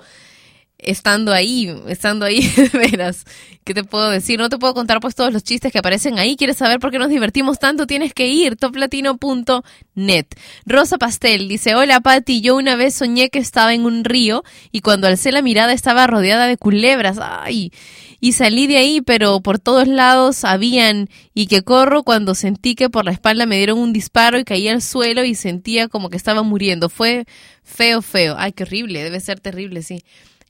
estando 0.80 1.34
ahí, 1.34 1.74
estando 1.88 2.26
ahí, 2.26 2.42
de 2.56 2.70
veras. 2.78 3.26
¿Qué 3.64 3.74
te 3.74 3.84
puedo 3.84 4.10
decir? 4.10 4.40
No 4.40 4.50
te 4.50 4.58
puedo 4.58 4.74
contar 4.74 5.00
pues 5.00 5.16
todos 5.16 5.34
los 5.34 5.44
chistes 5.44 5.72
que 5.72 5.80
aparecen 5.80 6.20
ahí. 6.20 6.36
¿Quieres 6.36 6.58
saber 6.58 6.80
por 6.80 6.92
qué 6.92 7.00
nos 7.00 7.10
divertimos 7.10 7.60
tanto? 7.60 7.88
Tienes 7.88 8.14
que 8.14 8.28
ir, 8.28 8.56
toplatino.net. 8.56 10.26
Rosa 10.66 10.98
Pastel 10.98 11.48
dice, 11.48 11.76
hola 11.76 12.00
Patti, 12.00 12.42
yo 12.42 12.56
una 12.56 12.76
vez 12.76 12.94
soñé 12.94 13.30
que 13.30 13.40
estaba 13.40 13.74
en 13.74 13.86
un 13.86 14.04
río 14.04 14.44
y 14.72 14.82
cuando 14.82 15.08
alcé 15.08 15.32
la 15.32 15.42
mirada 15.42 15.74
estaba 15.74 16.08
rodeada 16.08 16.48
de 16.48 16.58
culebras. 16.58 17.18
Ay, 17.22 17.72
y 18.20 18.32
salí 18.32 18.68
de 18.68 18.78
ahí, 18.78 19.02
pero 19.02 19.42
por 19.42 19.60
todos 19.60 19.88
lados 19.88 20.44
habían 20.44 21.10
y 21.34 21.48
que 21.48 21.62
corro 21.62 22.04
cuando 22.04 22.36
sentí 22.36 22.74
que 22.74 22.90
por 22.90 23.06
la 23.06 23.12
espalda 23.12 23.46
me 23.46 23.58
dieron 23.58 23.78
un 23.80 23.94
disparo 23.94 24.40
y 24.40 24.44
caí 24.44 24.68
al 24.68 24.82
suelo 24.82 25.24
y 25.24 25.36
sentía 25.36 25.88
como 25.88 26.10
que 26.10 26.18
estaba 26.18 26.42
muriendo. 26.42 26.90
Fue 26.90 27.26
feo, 27.64 28.02
feo. 28.02 28.36
Ay, 28.38 28.54
qué 28.54 28.64
horrible, 28.64 29.04
debe 29.04 29.20
ser 29.20 29.40
terrible, 29.40 29.84
sí. 29.84 30.04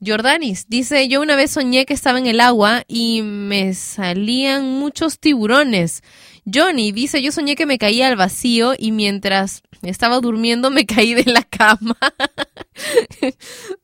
Jordanis 0.06 0.68
dice, 0.68 1.08
yo 1.08 1.22
una 1.22 1.36
vez 1.36 1.52
soñé 1.52 1.86
que 1.86 1.94
estaba 1.94 2.20
en 2.20 2.28
el 2.28 2.40
agua 2.40 2.84
y 2.88 3.24
me 3.24 3.74
salían 3.74 4.80
muchos 4.80 5.20
tiburones. 5.20 6.04
Johnny 6.52 6.92
dice, 6.92 7.22
yo 7.22 7.32
soñé 7.32 7.56
que 7.56 7.66
me 7.66 7.80
caía 7.80 8.08
al 8.08 8.16
vacío 8.16 8.74
y 8.78 8.92
mientras 8.92 9.64
estaba 9.82 10.20
durmiendo 10.20 10.70
me 10.70 10.86
caí 10.88 11.14
de 11.16 11.32
la 11.32 11.44
cama. 11.44 11.98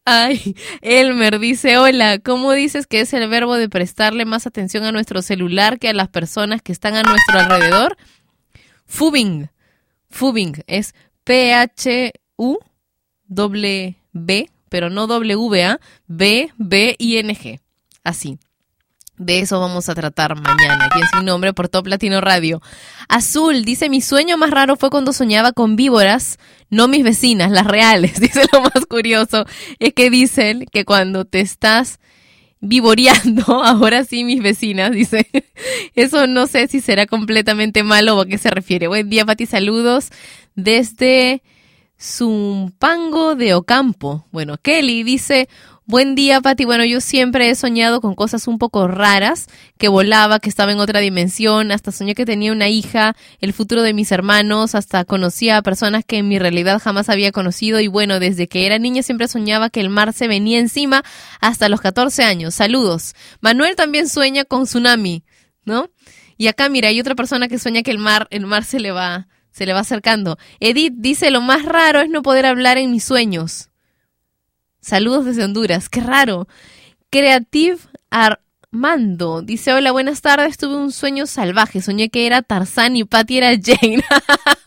Ay, 0.06 0.56
Elmer 0.82 1.40
dice, 1.40 1.78
hola, 1.78 2.20
¿cómo 2.20 2.52
dices 2.54 2.86
que 2.86 3.02
es 3.02 3.12
el 3.14 3.28
verbo 3.28 3.56
de 3.56 3.70
prestarle 3.70 4.26
más 4.26 4.46
atención 4.46 4.84
a 4.84 4.92
nuestro 4.92 5.24
celular 5.24 5.80
que 5.80 5.90
a 5.90 5.94
las 5.94 6.10
personas 6.10 6.62
que 6.62 6.72
están 6.72 6.96
a 6.96 7.04
nuestro 7.04 7.40
alrededor? 7.40 7.98
Fubing. 8.86 9.50
Fubing 10.10 10.64
es 10.68 10.94
P-H-U-W-B 11.24 12.14
pero 14.74 14.90
no 14.90 15.06
W-A, 15.06 15.80
B, 16.08 16.52
B, 16.58 16.96
I, 16.98 17.18
N, 17.18 17.36
G. 17.36 17.60
Así. 18.04 18.40
De 19.18 19.38
eso 19.38 19.60
vamos 19.60 19.88
a 19.88 19.94
tratar 19.94 20.34
mañana, 20.34 20.86
aquí 20.86 21.00
en 21.00 21.08
Sin 21.10 21.26
Nombre 21.26 21.54
por 21.54 21.70
Top 21.70 21.86
Latino 21.86 22.22
Radio. 22.22 22.60
Azul 23.08 23.66
dice, 23.66 23.88
mi 23.88 24.02
sueño 24.02 24.36
más 24.36 24.50
raro 24.50 24.76
fue 24.76 24.90
cuando 24.90 25.14
soñaba 25.14 25.52
con 25.52 25.76
víboras, 25.76 26.40
no 26.72 26.88
mis 26.88 27.04
vecinas, 27.04 27.52
las 27.52 27.68
reales. 27.68 28.20
Dice 28.20 28.46
lo 28.52 28.62
más 28.62 28.88
curioso, 28.90 29.46
es 29.78 29.94
que 29.94 30.10
dicen 30.10 30.66
que 30.72 30.86
cuando 30.86 31.26
te 31.26 31.42
estás 31.42 32.00
vivoreando, 32.60 33.44
ahora 33.64 34.04
sí 34.06 34.24
mis 34.24 34.42
vecinas, 34.42 34.92
dice, 34.92 35.28
eso 35.94 36.26
no 36.26 36.48
sé 36.48 36.68
si 36.68 36.82
será 36.82 37.06
completamente 37.06 37.84
malo 37.84 38.18
o 38.18 38.22
a 38.22 38.26
qué 38.26 38.40
se 38.40 38.50
refiere. 38.50 38.88
Buen 38.88 39.08
día, 39.08 39.24
Pati, 39.24 39.46
saludos 39.46 40.10
desde 40.56 41.44
Zumpango 42.02 43.36
de 43.36 43.54
Ocampo. 43.54 44.28
Bueno, 44.32 44.58
Kelly 44.58 45.04
dice, 45.04 45.48
buen 45.86 46.16
día, 46.16 46.42
Pati. 46.42 46.66
Bueno, 46.66 46.86
yo 46.86 47.02
siempre 47.02 47.50
he 47.50 47.56
soñado 47.56 48.02
con 48.02 48.16
cosas 48.16 48.48
un 48.48 48.58
poco 48.58 48.88
raras, 48.88 49.48
que 49.78 49.88
volaba, 49.88 50.40
que 50.40 50.50
estaba 50.50 50.72
en 50.72 50.80
otra 50.80 51.00
dimensión, 51.00 51.72
hasta 51.72 51.92
soñé 51.92 52.16
que 52.16 52.26
tenía 52.26 52.52
una 52.52 52.70
hija, 52.70 53.16
el 53.40 53.54
futuro 53.54 53.82
de 53.84 53.94
mis 53.94 54.12
hermanos, 54.12 54.76
hasta 54.76 55.06
conocía 55.06 55.58
a 55.58 55.62
personas 55.62 56.04
que 56.06 56.18
en 56.18 56.28
mi 56.28 56.40
realidad 56.40 56.82
jamás 56.82 57.10
había 57.10 57.32
conocido 57.32 57.80
y 57.80 57.88
bueno, 57.88 58.20
desde 58.20 58.48
que 58.48 58.66
era 58.66 58.80
niña 58.80 59.04
siempre 59.04 59.28
soñaba 59.28 59.70
que 59.70 59.82
el 59.82 59.90
mar 59.90 60.14
se 60.14 60.28
venía 60.28 60.60
encima 60.60 61.04
hasta 61.40 61.70
los 61.70 61.82
14 61.82 62.24
años. 62.24 62.54
Saludos. 62.54 63.14
Manuel 63.42 63.76
también 63.76 64.10
sueña 64.10 64.46
con 64.46 64.64
tsunami, 64.64 65.24
¿no? 65.66 65.90
Y 66.38 66.48
acá, 66.48 66.68
mira, 66.70 66.90
hay 66.90 67.00
otra 67.00 67.16
persona 67.16 67.48
que 67.48 67.60
sueña 67.60 67.84
que 67.84 67.92
el 67.92 68.00
mar, 68.00 68.28
el 68.32 68.46
mar 68.46 68.64
se 68.64 68.80
le 68.80 68.92
va, 68.92 69.28
se 69.54 69.66
le 69.66 69.72
va 69.72 69.80
acercando. 69.80 70.38
Edith 70.60 70.96
dice, 70.98 71.32
lo 71.32 71.40
más 71.40 71.64
raro 71.64 72.02
es 72.02 72.10
no 72.10 72.22
poder 72.22 72.46
hablar 72.46 72.78
en 72.78 72.92
mis 72.92 73.06
sueños. 73.06 73.70
Saludos 74.82 75.24
desde 75.24 75.46
Honduras, 75.46 75.88
qué 75.88 76.02
raro. 76.02 76.48
Creative 77.10 77.78
Armando 78.10 79.42
dice, 79.42 79.72
hola, 79.72 79.94
buenas 79.94 80.22
tardes, 80.22 80.58
tuve 80.58 80.76
un 80.76 80.92
sueño 80.92 81.28
salvaje, 81.28 81.82
soñé 81.82 82.10
que 82.10 82.26
era 82.26 82.42
Tarzán 82.42 82.98
y 82.98 83.06
Patty 83.06 83.38
era 83.38 83.52
Jane. 83.52 84.04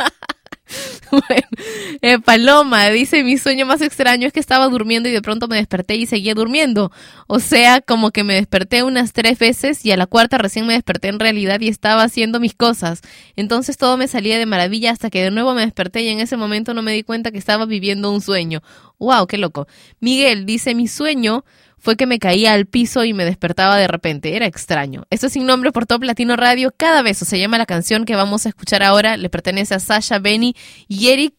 eh, 2.02 2.18
Paloma 2.18 2.88
dice, 2.90 3.24
mi 3.24 3.38
sueño 3.38 3.66
más 3.66 3.80
extraño 3.80 4.26
es 4.26 4.32
que 4.32 4.40
estaba 4.40 4.68
durmiendo 4.68 5.08
y 5.08 5.12
de 5.12 5.22
pronto 5.22 5.48
me 5.48 5.56
desperté 5.56 5.96
y 5.96 6.06
seguía 6.06 6.34
durmiendo. 6.34 6.90
O 7.26 7.40
sea, 7.40 7.80
como 7.80 8.10
que 8.10 8.24
me 8.24 8.34
desperté 8.34 8.82
unas 8.82 9.12
tres 9.12 9.38
veces 9.38 9.84
y 9.84 9.92
a 9.92 9.96
la 9.96 10.06
cuarta 10.06 10.38
recién 10.38 10.66
me 10.66 10.74
desperté 10.74 11.08
en 11.08 11.20
realidad 11.20 11.60
y 11.60 11.68
estaba 11.68 12.02
haciendo 12.02 12.40
mis 12.40 12.54
cosas. 12.54 13.00
Entonces 13.36 13.76
todo 13.76 13.96
me 13.96 14.08
salía 14.08 14.38
de 14.38 14.46
maravilla 14.46 14.90
hasta 14.90 15.10
que 15.10 15.22
de 15.22 15.30
nuevo 15.30 15.54
me 15.54 15.62
desperté 15.62 16.02
y 16.02 16.08
en 16.08 16.20
ese 16.20 16.36
momento 16.36 16.74
no 16.74 16.82
me 16.82 16.92
di 16.92 17.02
cuenta 17.02 17.30
que 17.30 17.38
estaba 17.38 17.66
viviendo 17.66 18.12
un 18.12 18.20
sueño. 18.20 18.62
¡Wow! 18.98 19.26
¡Qué 19.26 19.38
loco! 19.38 19.66
Miguel 20.00 20.46
dice, 20.46 20.74
mi 20.74 20.88
sueño 20.88 21.44
fue 21.86 21.96
que 21.96 22.06
me 22.06 22.18
caía 22.18 22.52
al 22.52 22.66
piso 22.66 23.04
y 23.04 23.14
me 23.14 23.24
despertaba 23.24 23.76
de 23.76 23.86
repente. 23.86 24.34
Era 24.34 24.44
extraño. 24.46 25.04
Esto 25.08 25.28
es 25.28 25.34
sin 25.34 25.46
nombre 25.46 25.70
por 25.70 25.86
Top 25.86 26.02
Latino 26.02 26.34
Radio. 26.34 26.74
Cada 26.76 27.00
beso 27.00 27.24
se 27.24 27.38
llama 27.38 27.58
la 27.58 27.64
canción 27.64 28.04
que 28.04 28.16
vamos 28.16 28.44
a 28.44 28.48
escuchar 28.48 28.82
ahora. 28.82 29.16
Le 29.16 29.30
pertenece 29.30 29.72
a 29.72 29.78
Sasha, 29.78 30.18
Benny 30.18 30.56
y 30.88 31.10
Eric. 31.10 31.36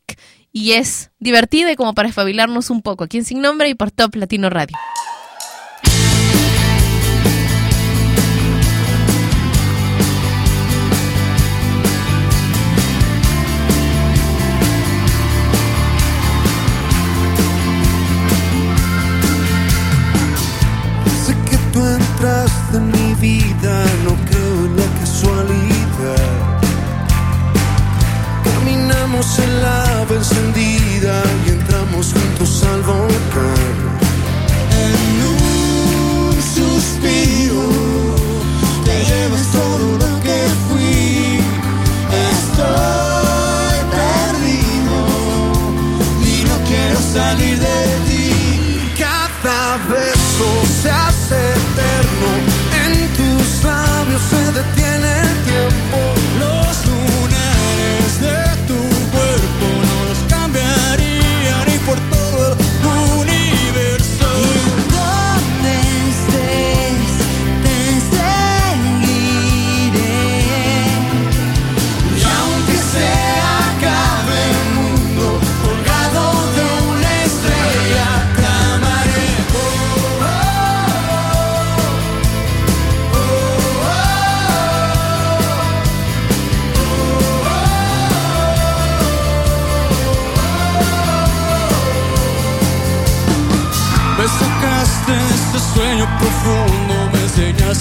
Y 0.53 0.71
es 0.71 1.11
divertida 1.19 1.73
y 1.73 1.75
como 1.75 1.93
para 1.93 2.07
espabilarnos 2.07 2.69
un 2.69 2.81
poco. 2.81 3.03
Aquí 3.03 3.17
en 3.17 3.25
Sin 3.25 3.41
Nombre 3.41 3.67
y 3.67 3.75
por 3.75 3.91
Top 3.91 4.15
Latino 4.15 4.49
Radio. 4.49 4.77
Vida, 23.19 23.85
no 24.03 24.15
creo 24.25 24.65
en 24.65 24.75
la 24.75 24.85
casualidad. 24.99 26.59
Caminamos 28.43 29.39
en 29.39 29.61
lava 29.61 30.15
encendida 30.15 31.23
y 31.45 31.49
entramos 31.49 32.13
juntos 32.13 32.63
al 32.63 32.81
volcán. 32.81 33.77
En 34.85 34.95
un 35.35 36.41
suspiro 36.41 37.26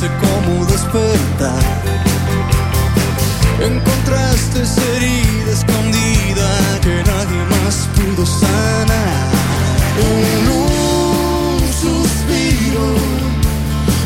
enseñaste 0.06 0.10
cómo 0.20 0.64
despertar. 0.66 1.62
Encontraste 3.60 4.62
esa 4.62 4.82
herida 4.96 5.52
escondida 5.52 6.48
que 6.82 7.02
nadie 7.04 7.44
más 7.50 7.88
pudo 7.94 8.26
sanar. 8.26 9.30
En 9.98 10.48
un 10.48 11.60
suspiro 11.72 12.88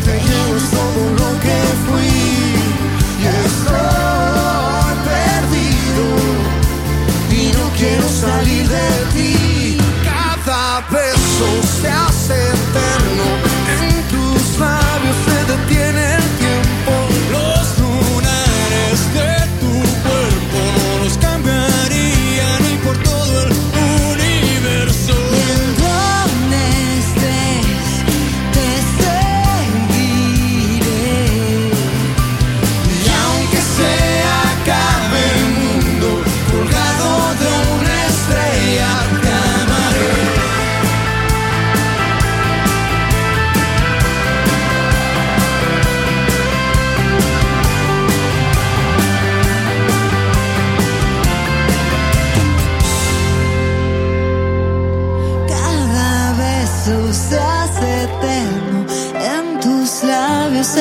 te 0.04 0.12
llevas 0.12 0.70
todo 0.70 1.02
lo 1.18 1.40
que 1.40 1.58
fui 1.86 2.12
y 3.18 3.26
estoy 3.46 4.92
perdido 5.10 6.06
y 7.30 7.52
no 7.56 7.64
quiero 7.76 8.08
salir 8.08 8.68
de 8.68 8.88
ti. 9.14 9.78
Cada 10.04 10.86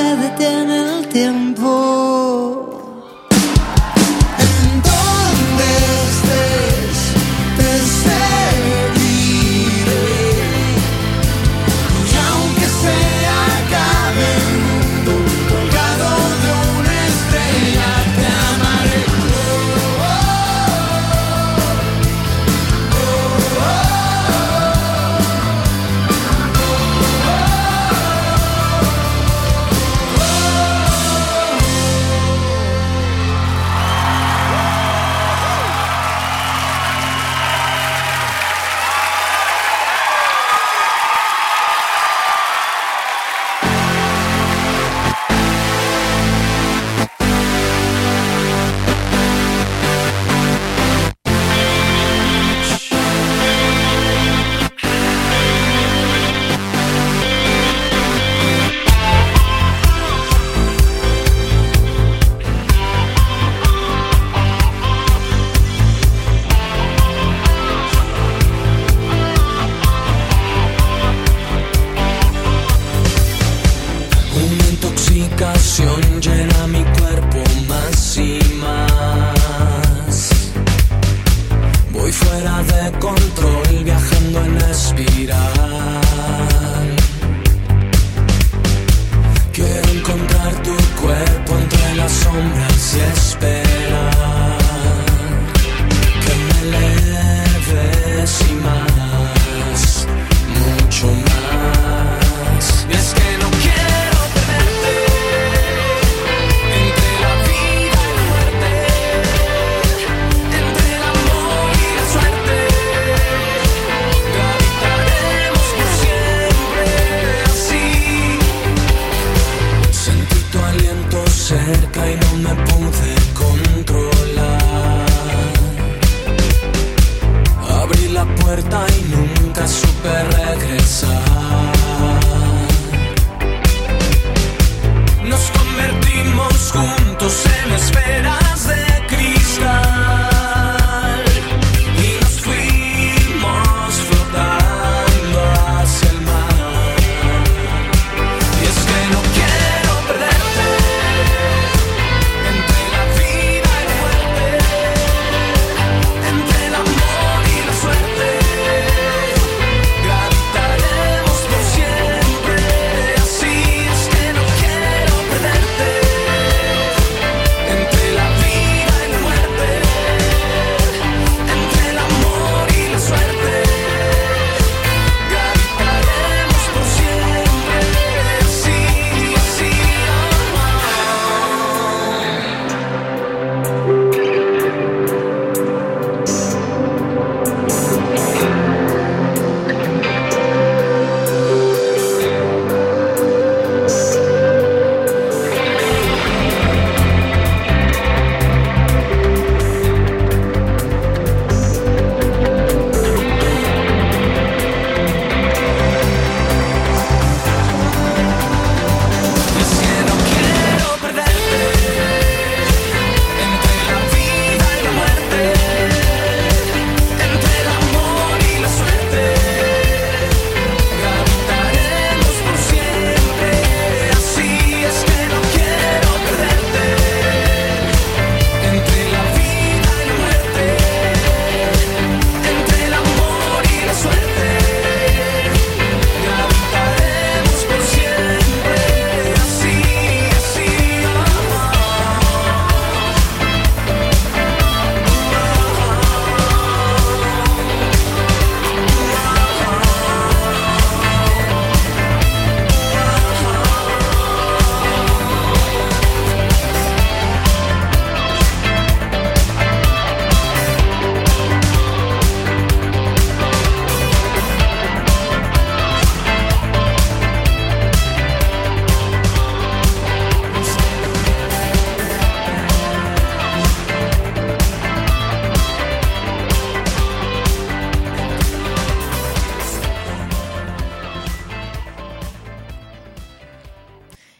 me 0.09 0.15
detiene 0.15 0.99
el 0.99 1.07
tiempo. 1.09 2.18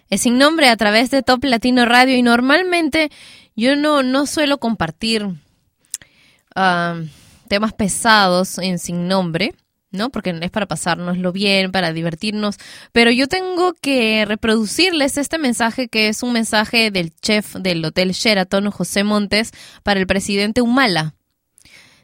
Es 0.10 0.22
sin 0.22 0.38
nombre 0.38 0.70
a 0.70 0.78
través 0.78 1.12
de 1.12 1.22
Top 1.22 1.44
Latino 1.44 1.86
Radio 1.86 2.16
y 2.16 2.22
normalmente 2.22 3.12
yo 3.56 3.76
no, 3.76 4.04
no 4.04 4.26
suelo 4.26 4.58
compartir 4.58 5.28
ah, 6.56 7.00
temas 7.48 7.74
pesados 7.74 8.58
en 8.58 8.80
sin 8.80 9.08
nombre, 9.08 9.54
¿no? 9.92 10.10
Porque 10.10 10.38
es 10.42 10.52
para 10.52 10.66
pasárnoslo 10.66 11.32
bien, 11.32 11.72
para 11.72 11.94
divertirnos. 11.94 12.58
Pero 12.92 13.12
yo 13.12 13.28
tengo 13.28 13.74
que 13.74 14.26
reproducirles 14.26 15.18
este 15.18 15.38
mensaje 15.38 15.90
que 15.90 16.08
es 16.08 16.24
un 16.24 16.34
mensaje 16.34 16.90
del 16.90 17.14
chef 17.16 17.56
del 17.56 17.84
Hotel 17.84 18.12
Sheraton, 18.12 18.72
José 18.72 19.04
Montes, 19.04 19.52
para 19.84 20.00
el 20.00 20.08
presidente 20.08 20.62
Humala. 20.62 21.16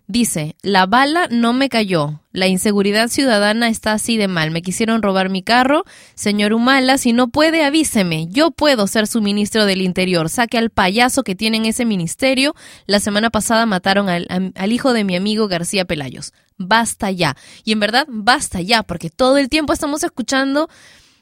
Dice, 0.08 0.56
la 0.62 0.86
bala 0.86 1.28
no 1.32 1.54
me 1.54 1.68
cayó. 1.68 2.22
La 2.32 2.48
inseguridad 2.48 3.08
ciudadana 3.08 3.70
está 3.70 3.94
así 3.94 4.18
de 4.18 4.28
mal. 4.28 4.52
Me 4.52 4.62
quisieron 4.62 5.02
robar 5.02 5.30
mi 5.30 5.42
carro. 5.42 5.84
Señor 6.14 6.54
Humala, 6.54 7.00
si 7.00 7.12
no 7.12 7.30
puede, 7.30 7.64
avíseme. 7.64 8.28
Yo 8.30 8.52
puedo 8.52 8.86
ser 8.86 9.08
su 9.08 9.22
ministro 9.22 9.66
del 9.66 9.82
Interior. 9.82 10.30
Saque 10.30 10.60
al 10.60 10.70
payaso 10.70 11.24
que 11.24 11.34
tiene 11.34 11.58
en 11.58 11.66
ese 11.66 11.86
ministerio. 11.86 12.54
La 12.86 13.00
semana 13.00 13.32
pasada 13.32 13.66
mataron 13.66 14.08
al, 14.10 14.28
al 14.54 14.72
hijo 14.72 14.94
de 14.94 15.04
mi 15.04 15.16
amigo 15.16 15.48
García 15.48 15.86
Pelayos. 15.86 16.34
Basta 16.58 17.10
ya. 17.10 17.36
Y 17.64 17.72
en 17.72 17.80
verdad, 17.80 18.06
basta 18.08 18.62
ya, 18.62 18.84
porque 18.84 19.10
todo 19.10 19.38
el 19.38 19.50
tiempo 19.50 19.74
estamos 19.74 20.04
escuchando 20.04 20.70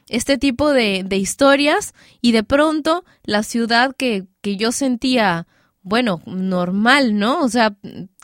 este 0.09 0.37
tipo 0.37 0.71
de, 0.73 1.03
de 1.05 1.17
historias 1.17 1.93
y 2.21 2.33
de 2.33 2.43
pronto 2.43 3.05
la 3.23 3.43
ciudad 3.43 3.95
que, 3.95 4.25
que 4.41 4.57
yo 4.57 4.71
sentía, 4.71 5.47
bueno, 5.81 6.21
normal, 6.25 7.17
¿no? 7.17 7.41
O 7.41 7.49
sea, 7.49 7.75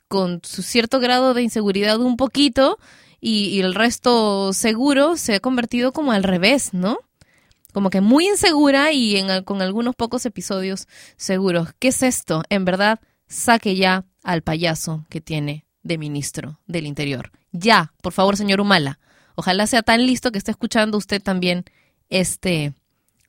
con 0.10 0.42
su 0.44 0.64
cierto 0.64 1.00
grado 1.00 1.34
de 1.34 1.44
inseguridad 1.44 2.02
un 2.02 2.18
poquito 2.18 2.78
y, 3.22 3.60
el 3.62 3.76
resto 3.76 4.54
seguro 4.54 5.16
se 5.18 5.36
ha 5.36 5.40
convertido 5.40 5.94
como 5.94 6.12
al 6.12 6.24
revés, 6.24 6.74
¿no? 6.74 7.00
Como 7.74 7.90
que 7.90 8.02
muy 8.02 8.28
insegura 8.28 8.92
y 8.92 9.18
en, 9.18 9.44
con 9.44 9.62
algunos 9.62 9.96
pocos 9.96 10.26
episodios 10.26 10.88
seguros. 11.16 11.70
¿Qué 11.80 11.90
es 11.90 12.02
esto? 12.02 12.44
En 12.50 12.66
verdad, 12.66 13.00
saque 13.28 13.76
ya 13.76 14.06
al 14.24 14.42
payaso 14.42 15.06
que 15.10 15.22
tiene 15.22 15.66
de 15.84 15.98
ministro 15.98 16.60
del 16.66 16.88
Interior. 16.88 17.32
Ya, 17.52 17.94
por 18.02 18.14
favor, 18.14 18.38
señor 18.38 18.62
Humala. 18.62 19.00
Ojalá 19.36 19.68
sea 19.68 19.84
tan 19.84 20.06
listo 20.06 20.32
que 20.32 20.38
esté 20.38 20.52
escuchando 20.52 20.98
usted 20.98 21.22
también 21.22 21.66
este 22.10 22.74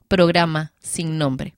programa 0.08 0.72
sin 0.80 1.18
nombre. 1.18 1.54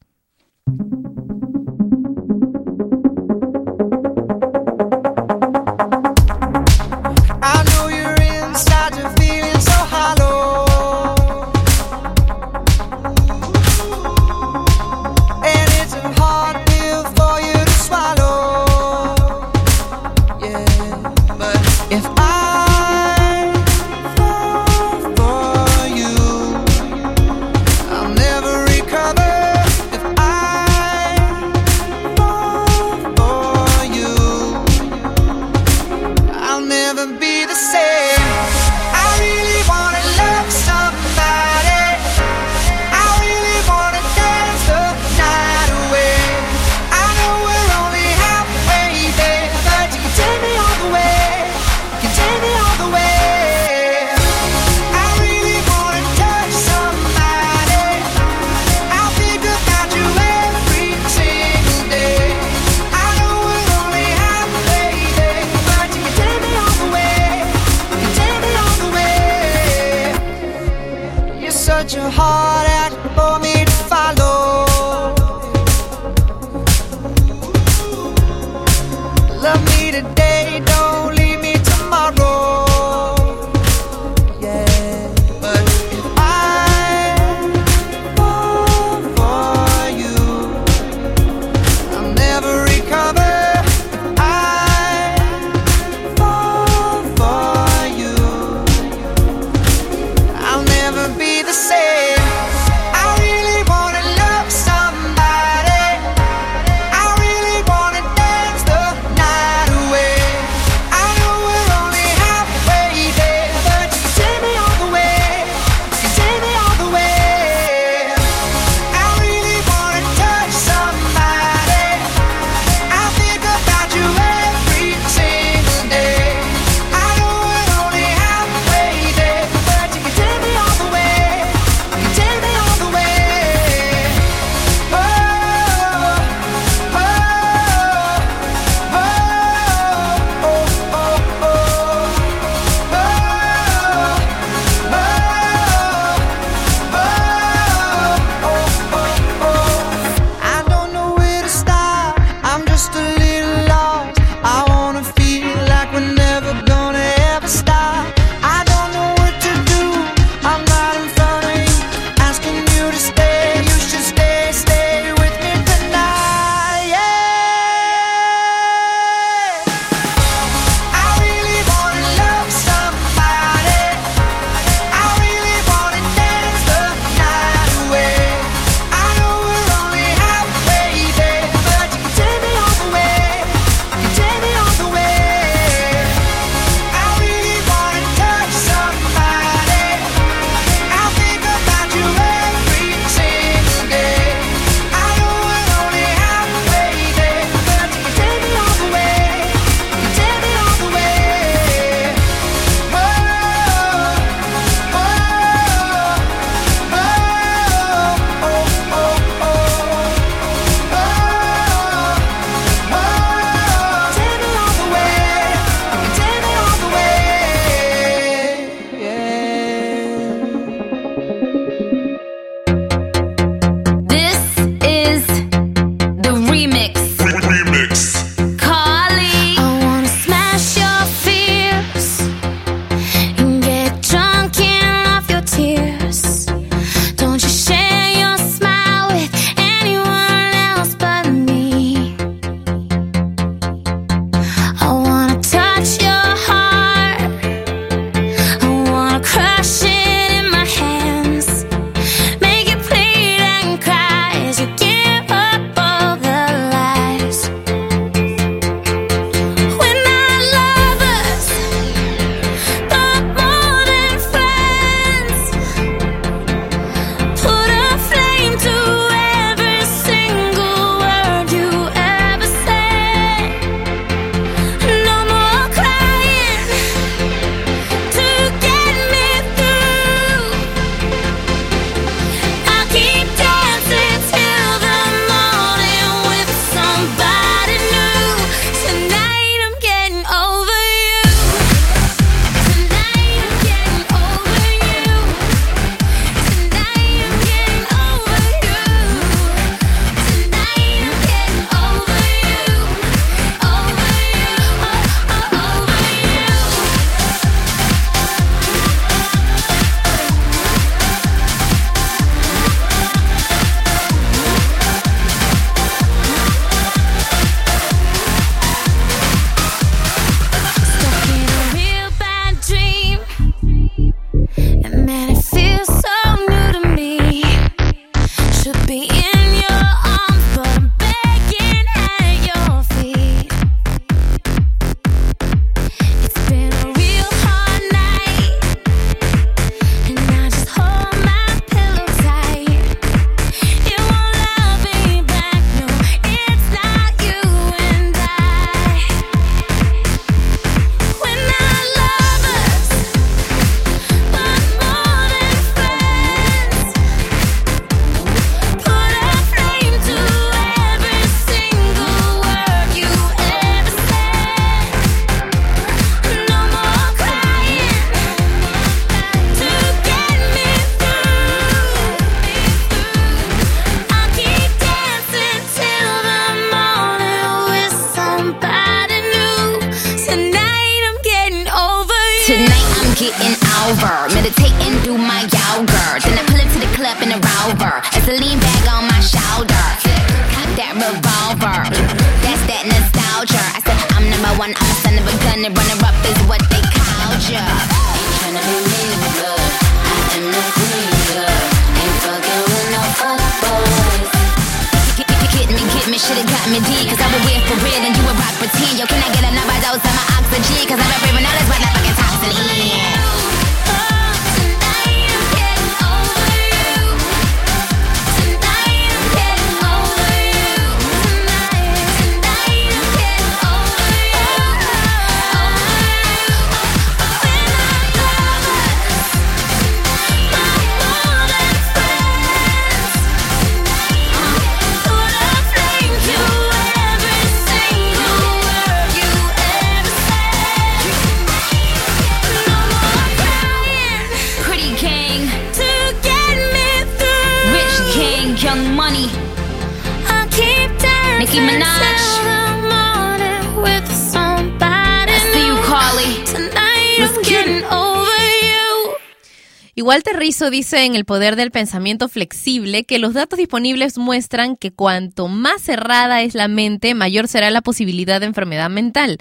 Rizzo 460.63 460.71
dice 460.71 461.05
en 461.05 461.17
El 461.17 461.25
poder 461.25 461.57
del 461.57 461.73
pensamiento 461.73 462.29
flexible 462.29 463.03
que 463.03 463.19
los 463.19 463.35
datos 463.35 463.59
disponibles 463.59 464.17
muestran 464.17 464.77
que 464.77 464.93
cuanto 464.93 465.49
más 465.49 465.83
cerrada 465.83 466.43
es 466.43 466.55
la 466.55 466.69
mente, 466.69 467.15
mayor 467.15 467.49
será 467.49 467.73
la 467.73 467.81
posibilidad 467.81 468.39
de 468.39 468.47
enfermedad 468.47 468.89
mental. 468.89 469.39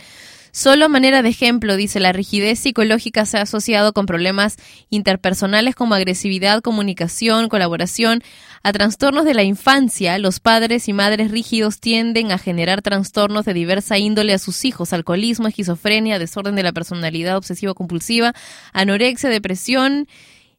Solo 0.52 0.86
a 0.86 0.90
manera 0.90 1.22
de 1.22 1.30
ejemplo, 1.30 1.76
dice, 1.76 2.00
la 2.00 2.12
rigidez 2.12 2.58
psicológica 2.58 3.28
se 3.28 3.38
ha 3.38 3.44
asociado 3.44 3.94
con 3.94 4.08
problemas 4.08 4.58
interpersonales 4.90 5.76
como 5.76 5.94
agresividad, 5.94 6.62
comunicación, 6.62 7.50
colaboración. 7.50 8.24
A 8.64 8.74
trastornos 8.74 9.24
de 9.24 9.36
la 9.36 9.44
infancia, 9.44 10.18
los 10.18 10.40
padres 10.40 10.90
y 10.90 10.94
madres 10.94 11.30
rígidos 11.30 11.80
tienden 11.80 12.32
a 12.32 12.40
generar 12.40 12.82
trastornos 12.82 13.46
de 13.46 13.54
diversa 13.54 14.00
índole 14.00 14.34
a 14.34 14.40
sus 14.40 14.66
hijos, 14.66 14.92
alcoholismo, 14.92 15.48
esquizofrenia, 15.48 16.18
desorden 16.18 16.56
de 16.56 16.64
la 16.64 16.74
personalidad 16.74 17.38
obsesivo-compulsiva, 17.38 18.34
anorexia, 18.74 19.30
depresión 19.30 20.08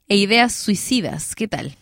e 0.09 0.17
ideas 0.17 0.53
suicidas. 0.53 1.35
¿Qué 1.35 1.49
tal? 1.49 1.77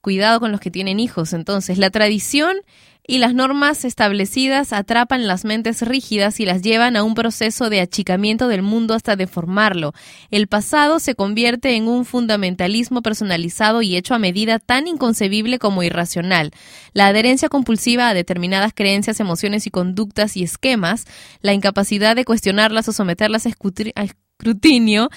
Cuidado 0.00 0.40
con 0.40 0.52
los 0.52 0.60
que 0.60 0.70
tienen 0.70 1.00
hijos. 1.00 1.32
Entonces, 1.32 1.78
la 1.78 1.90
tradición 1.90 2.58
y 3.06 3.18
las 3.18 3.34
normas 3.34 3.84
establecidas 3.84 4.72
atrapan 4.72 5.26
las 5.26 5.44
mentes 5.44 5.82
rígidas 5.82 6.40
y 6.40 6.46
las 6.46 6.62
llevan 6.62 6.96
a 6.96 7.04
un 7.04 7.14
proceso 7.14 7.70
de 7.70 7.80
achicamiento 7.80 8.48
del 8.48 8.62
mundo 8.62 8.94
hasta 8.94 9.14
deformarlo. 9.14 9.92
El 10.30 10.48
pasado 10.48 10.98
se 10.98 11.14
convierte 11.14 11.76
en 11.76 11.86
un 11.86 12.04
fundamentalismo 12.04 13.02
personalizado 13.02 13.82
y 13.82 13.96
hecho 13.96 14.14
a 14.14 14.18
medida 14.18 14.58
tan 14.58 14.88
inconcebible 14.88 15.58
como 15.58 15.82
irracional. 15.84 16.50
La 16.92 17.06
adherencia 17.06 17.48
compulsiva 17.48 18.08
a 18.08 18.14
determinadas 18.14 18.72
creencias, 18.74 19.20
emociones 19.20 19.66
y 19.66 19.70
conductas 19.70 20.36
y 20.36 20.42
esquemas, 20.42 21.04
la 21.42 21.52
incapacidad 21.52 22.16
de 22.16 22.24
cuestionarlas 22.24 22.88
o 22.88 22.92
someterlas 22.92 23.46
a 23.46 23.50
escrutinio, 23.50 25.10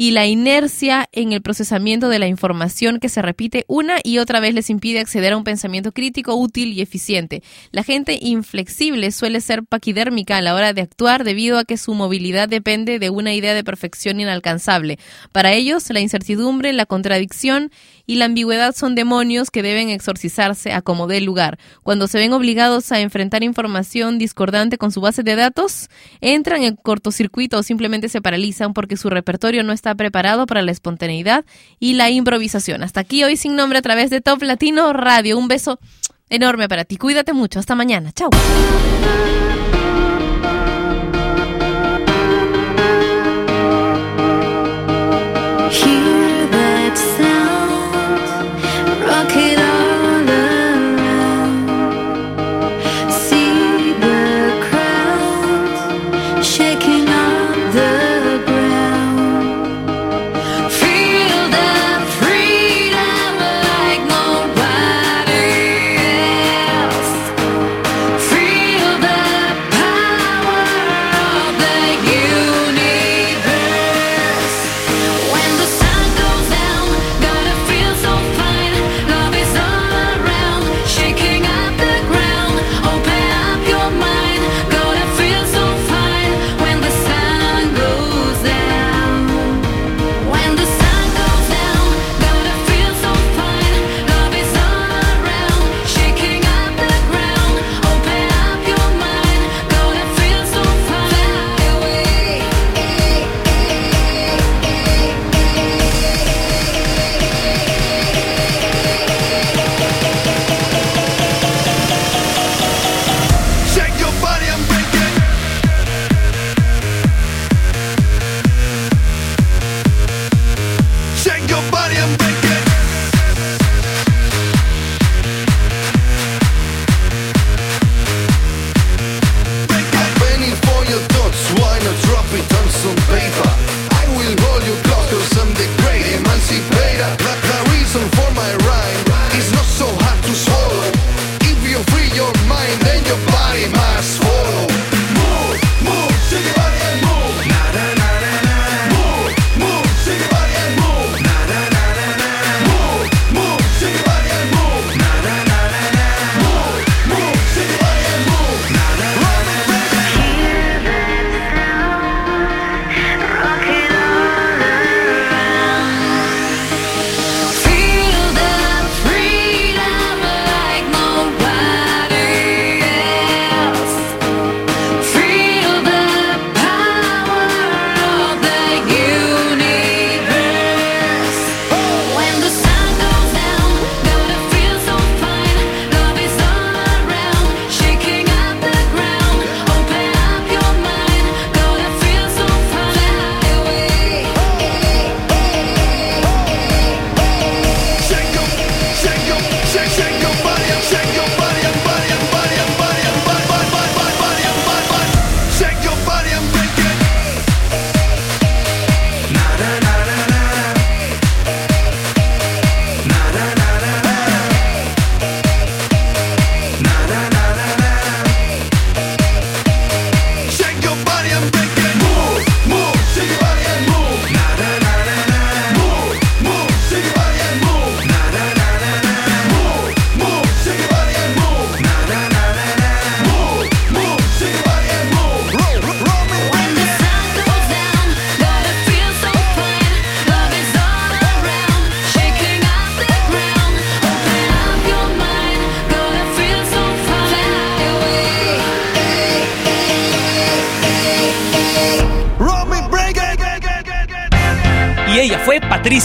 y 0.00 0.12
la 0.12 0.26
inercia 0.26 1.10
en 1.12 1.32
el 1.32 1.42
procesamiento 1.42 2.08
de 2.08 2.18
la 2.18 2.26
información 2.26 3.00
que 3.00 3.10
se 3.10 3.20
repite 3.20 3.66
una 3.68 3.98
y 4.02 4.16
otra 4.16 4.40
vez 4.40 4.54
les 4.54 4.70
impide 4.70 4.98
acceder 4.98 5.34
a 5.34 5.36
un 5.36 5.44
pensamiento 5.44 5.92
crítico, 5.92 6.36
útil 6.36 6.72
y 6.72 6.80
eficiente. 6.80 7.42
La 7.70 7.82
gente 7.82 8.18
inflexible 8.18 9.12
suele 9.12 9.42
ser 9.42 9.62
paquidérmica 9.62 10.38
a 10.38 10.40
la 10.40 10.54
hora 10.54 10.72
de 10.72 10.80
actuar 10.80 11.22
debido 11.22 11.58
a 11.58 11.66
que 11.66 11.76
su 11.76 11.92
movilidad 11.92 12.48
depende 12.48 12.98
de 12.98 13.10
una 13.10 13.34
idea 13.34 13.52
de 13.52 13.62
perfección 13.62 14.20
inalcanzable. 14.20 14.98
Para 15.32 15.52
ellos, 15.52 15.90
la 15.90 16.00
incertidumbre, 16.00 16.72
la 16.72 16.86
contradicción 16.86 17.70
y 18.10 18.16
la 18.16 18.24
ambigüedad 18.24 18.74
son 18.74 18.96
demonios 18.96 19.52
que 19.52 19.62
deben 19.62 19.88
exorcizarse 19.88 20.72
a 20.72 20.82
como 20.82 21.06
dé 21.06 21.20
lugar. 21.20 21.60
Cuando 21.84 22.08
se 22.08 22.18
ven 22.18 22.32
obligados 22.32 22.90
a 22.90 22.98
enfrentar 22.98 23.44
información 23.44 24.18
discordante 24.18 24.78
con 24.78 24.90
su 24.90 25.00
base 25.00 25.22
de 25.22 25.36
datos, 25.36 25.88
entran 26.20 26.64
en 26.64 26.74
cortocircuito 26.74 27.58
o 27.58 27.62
simplemente 27.62 28.08
se 28.08 28.20
paralizan 28.20 28.72
porque 28.72 28.96
su 28.96 29.10
repertorio 29.10 29.62
no 29.62 29.72
está 29.72 29.94
preparado 29.94 30.46
para 30.46 30.62
la 30.62 30.72
espontaneidad 30.72 31.44
y 31.78 31.94
la 31.94 32.10
improvisación. 32.10 32.82
Hasta 32.82 32.98
aquí 32.98 33.22
hoy 33.22 33.36
sin 33.36 33.54
nombre 33.54 33.78
a 33.78 33.82
través 33.82 34.10
de 34.10 34.20
Top 34.20 34.42
Latino 34.42 34.92
Radio. 34.92 35.38
Un 35.38 35.46
beso 35.46 35.78
enorme 36.30 36.68
para 36.68 36.84
ti. 36.84 36.96
Cuídate 36.96 37.32
mucho. 37.32 37.60
Hasta 37.60 37.76
mañana. 37.76 38.10
Chao. 38.10 38.30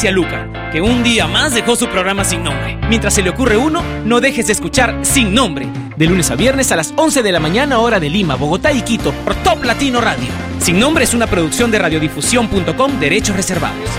Patricia 0.06 0.12
Luca, 0.12 0.70
que 0.72 0.82
un 0.82 1.02
día 1.02 1.26
más 1.26 1.56
dejó 1.56 1.76
su 1.76 1.88
programa 1.88 2.24
sin 2.24 2.44
nombre. 2.44 2.78
Mientras 2.90 3.16
se 3.16 3.24
le 3.24 3.32
ocurre 3.32 3.58
uno, 3.58 3.82
no 4.06 4.22
dejes 4.22 4.46
de 4.46 4.54
escuchar 4.54 5.00
Sin 5.02 5.34
Nombre, 5.34 5.68
de 5.98 6.06
lunes 6.06 6.30
a 6.30 6.36
viernes 6.36 6.72
a 6.72 6.76
las 6.76 6.94
11 6.96 7.24
de 7.24 7.32
la 7.32 7.40
mañana 7.40 7.80
hora 7.80 8.00
de 8.00 8.10
Lima, 8.10 8.36
Bogotá 8.36 8.72
y 8.72 8.84
Quito, 8.84 9.12
por 9.12 9.34
Top 9.36 9.64
Latino 9.64 10.02
Radio. 10.02 10.28
Sin 10.60 10.80
Nombre 10.80 11.06
es 11.06 11.16
una 11.16 11.26
producción 11.26 11.72
de 11.72 11.80
radiodifusión.com, 11.80 13.00
derechos 13.00 13.36
reservados. 13.36 13.90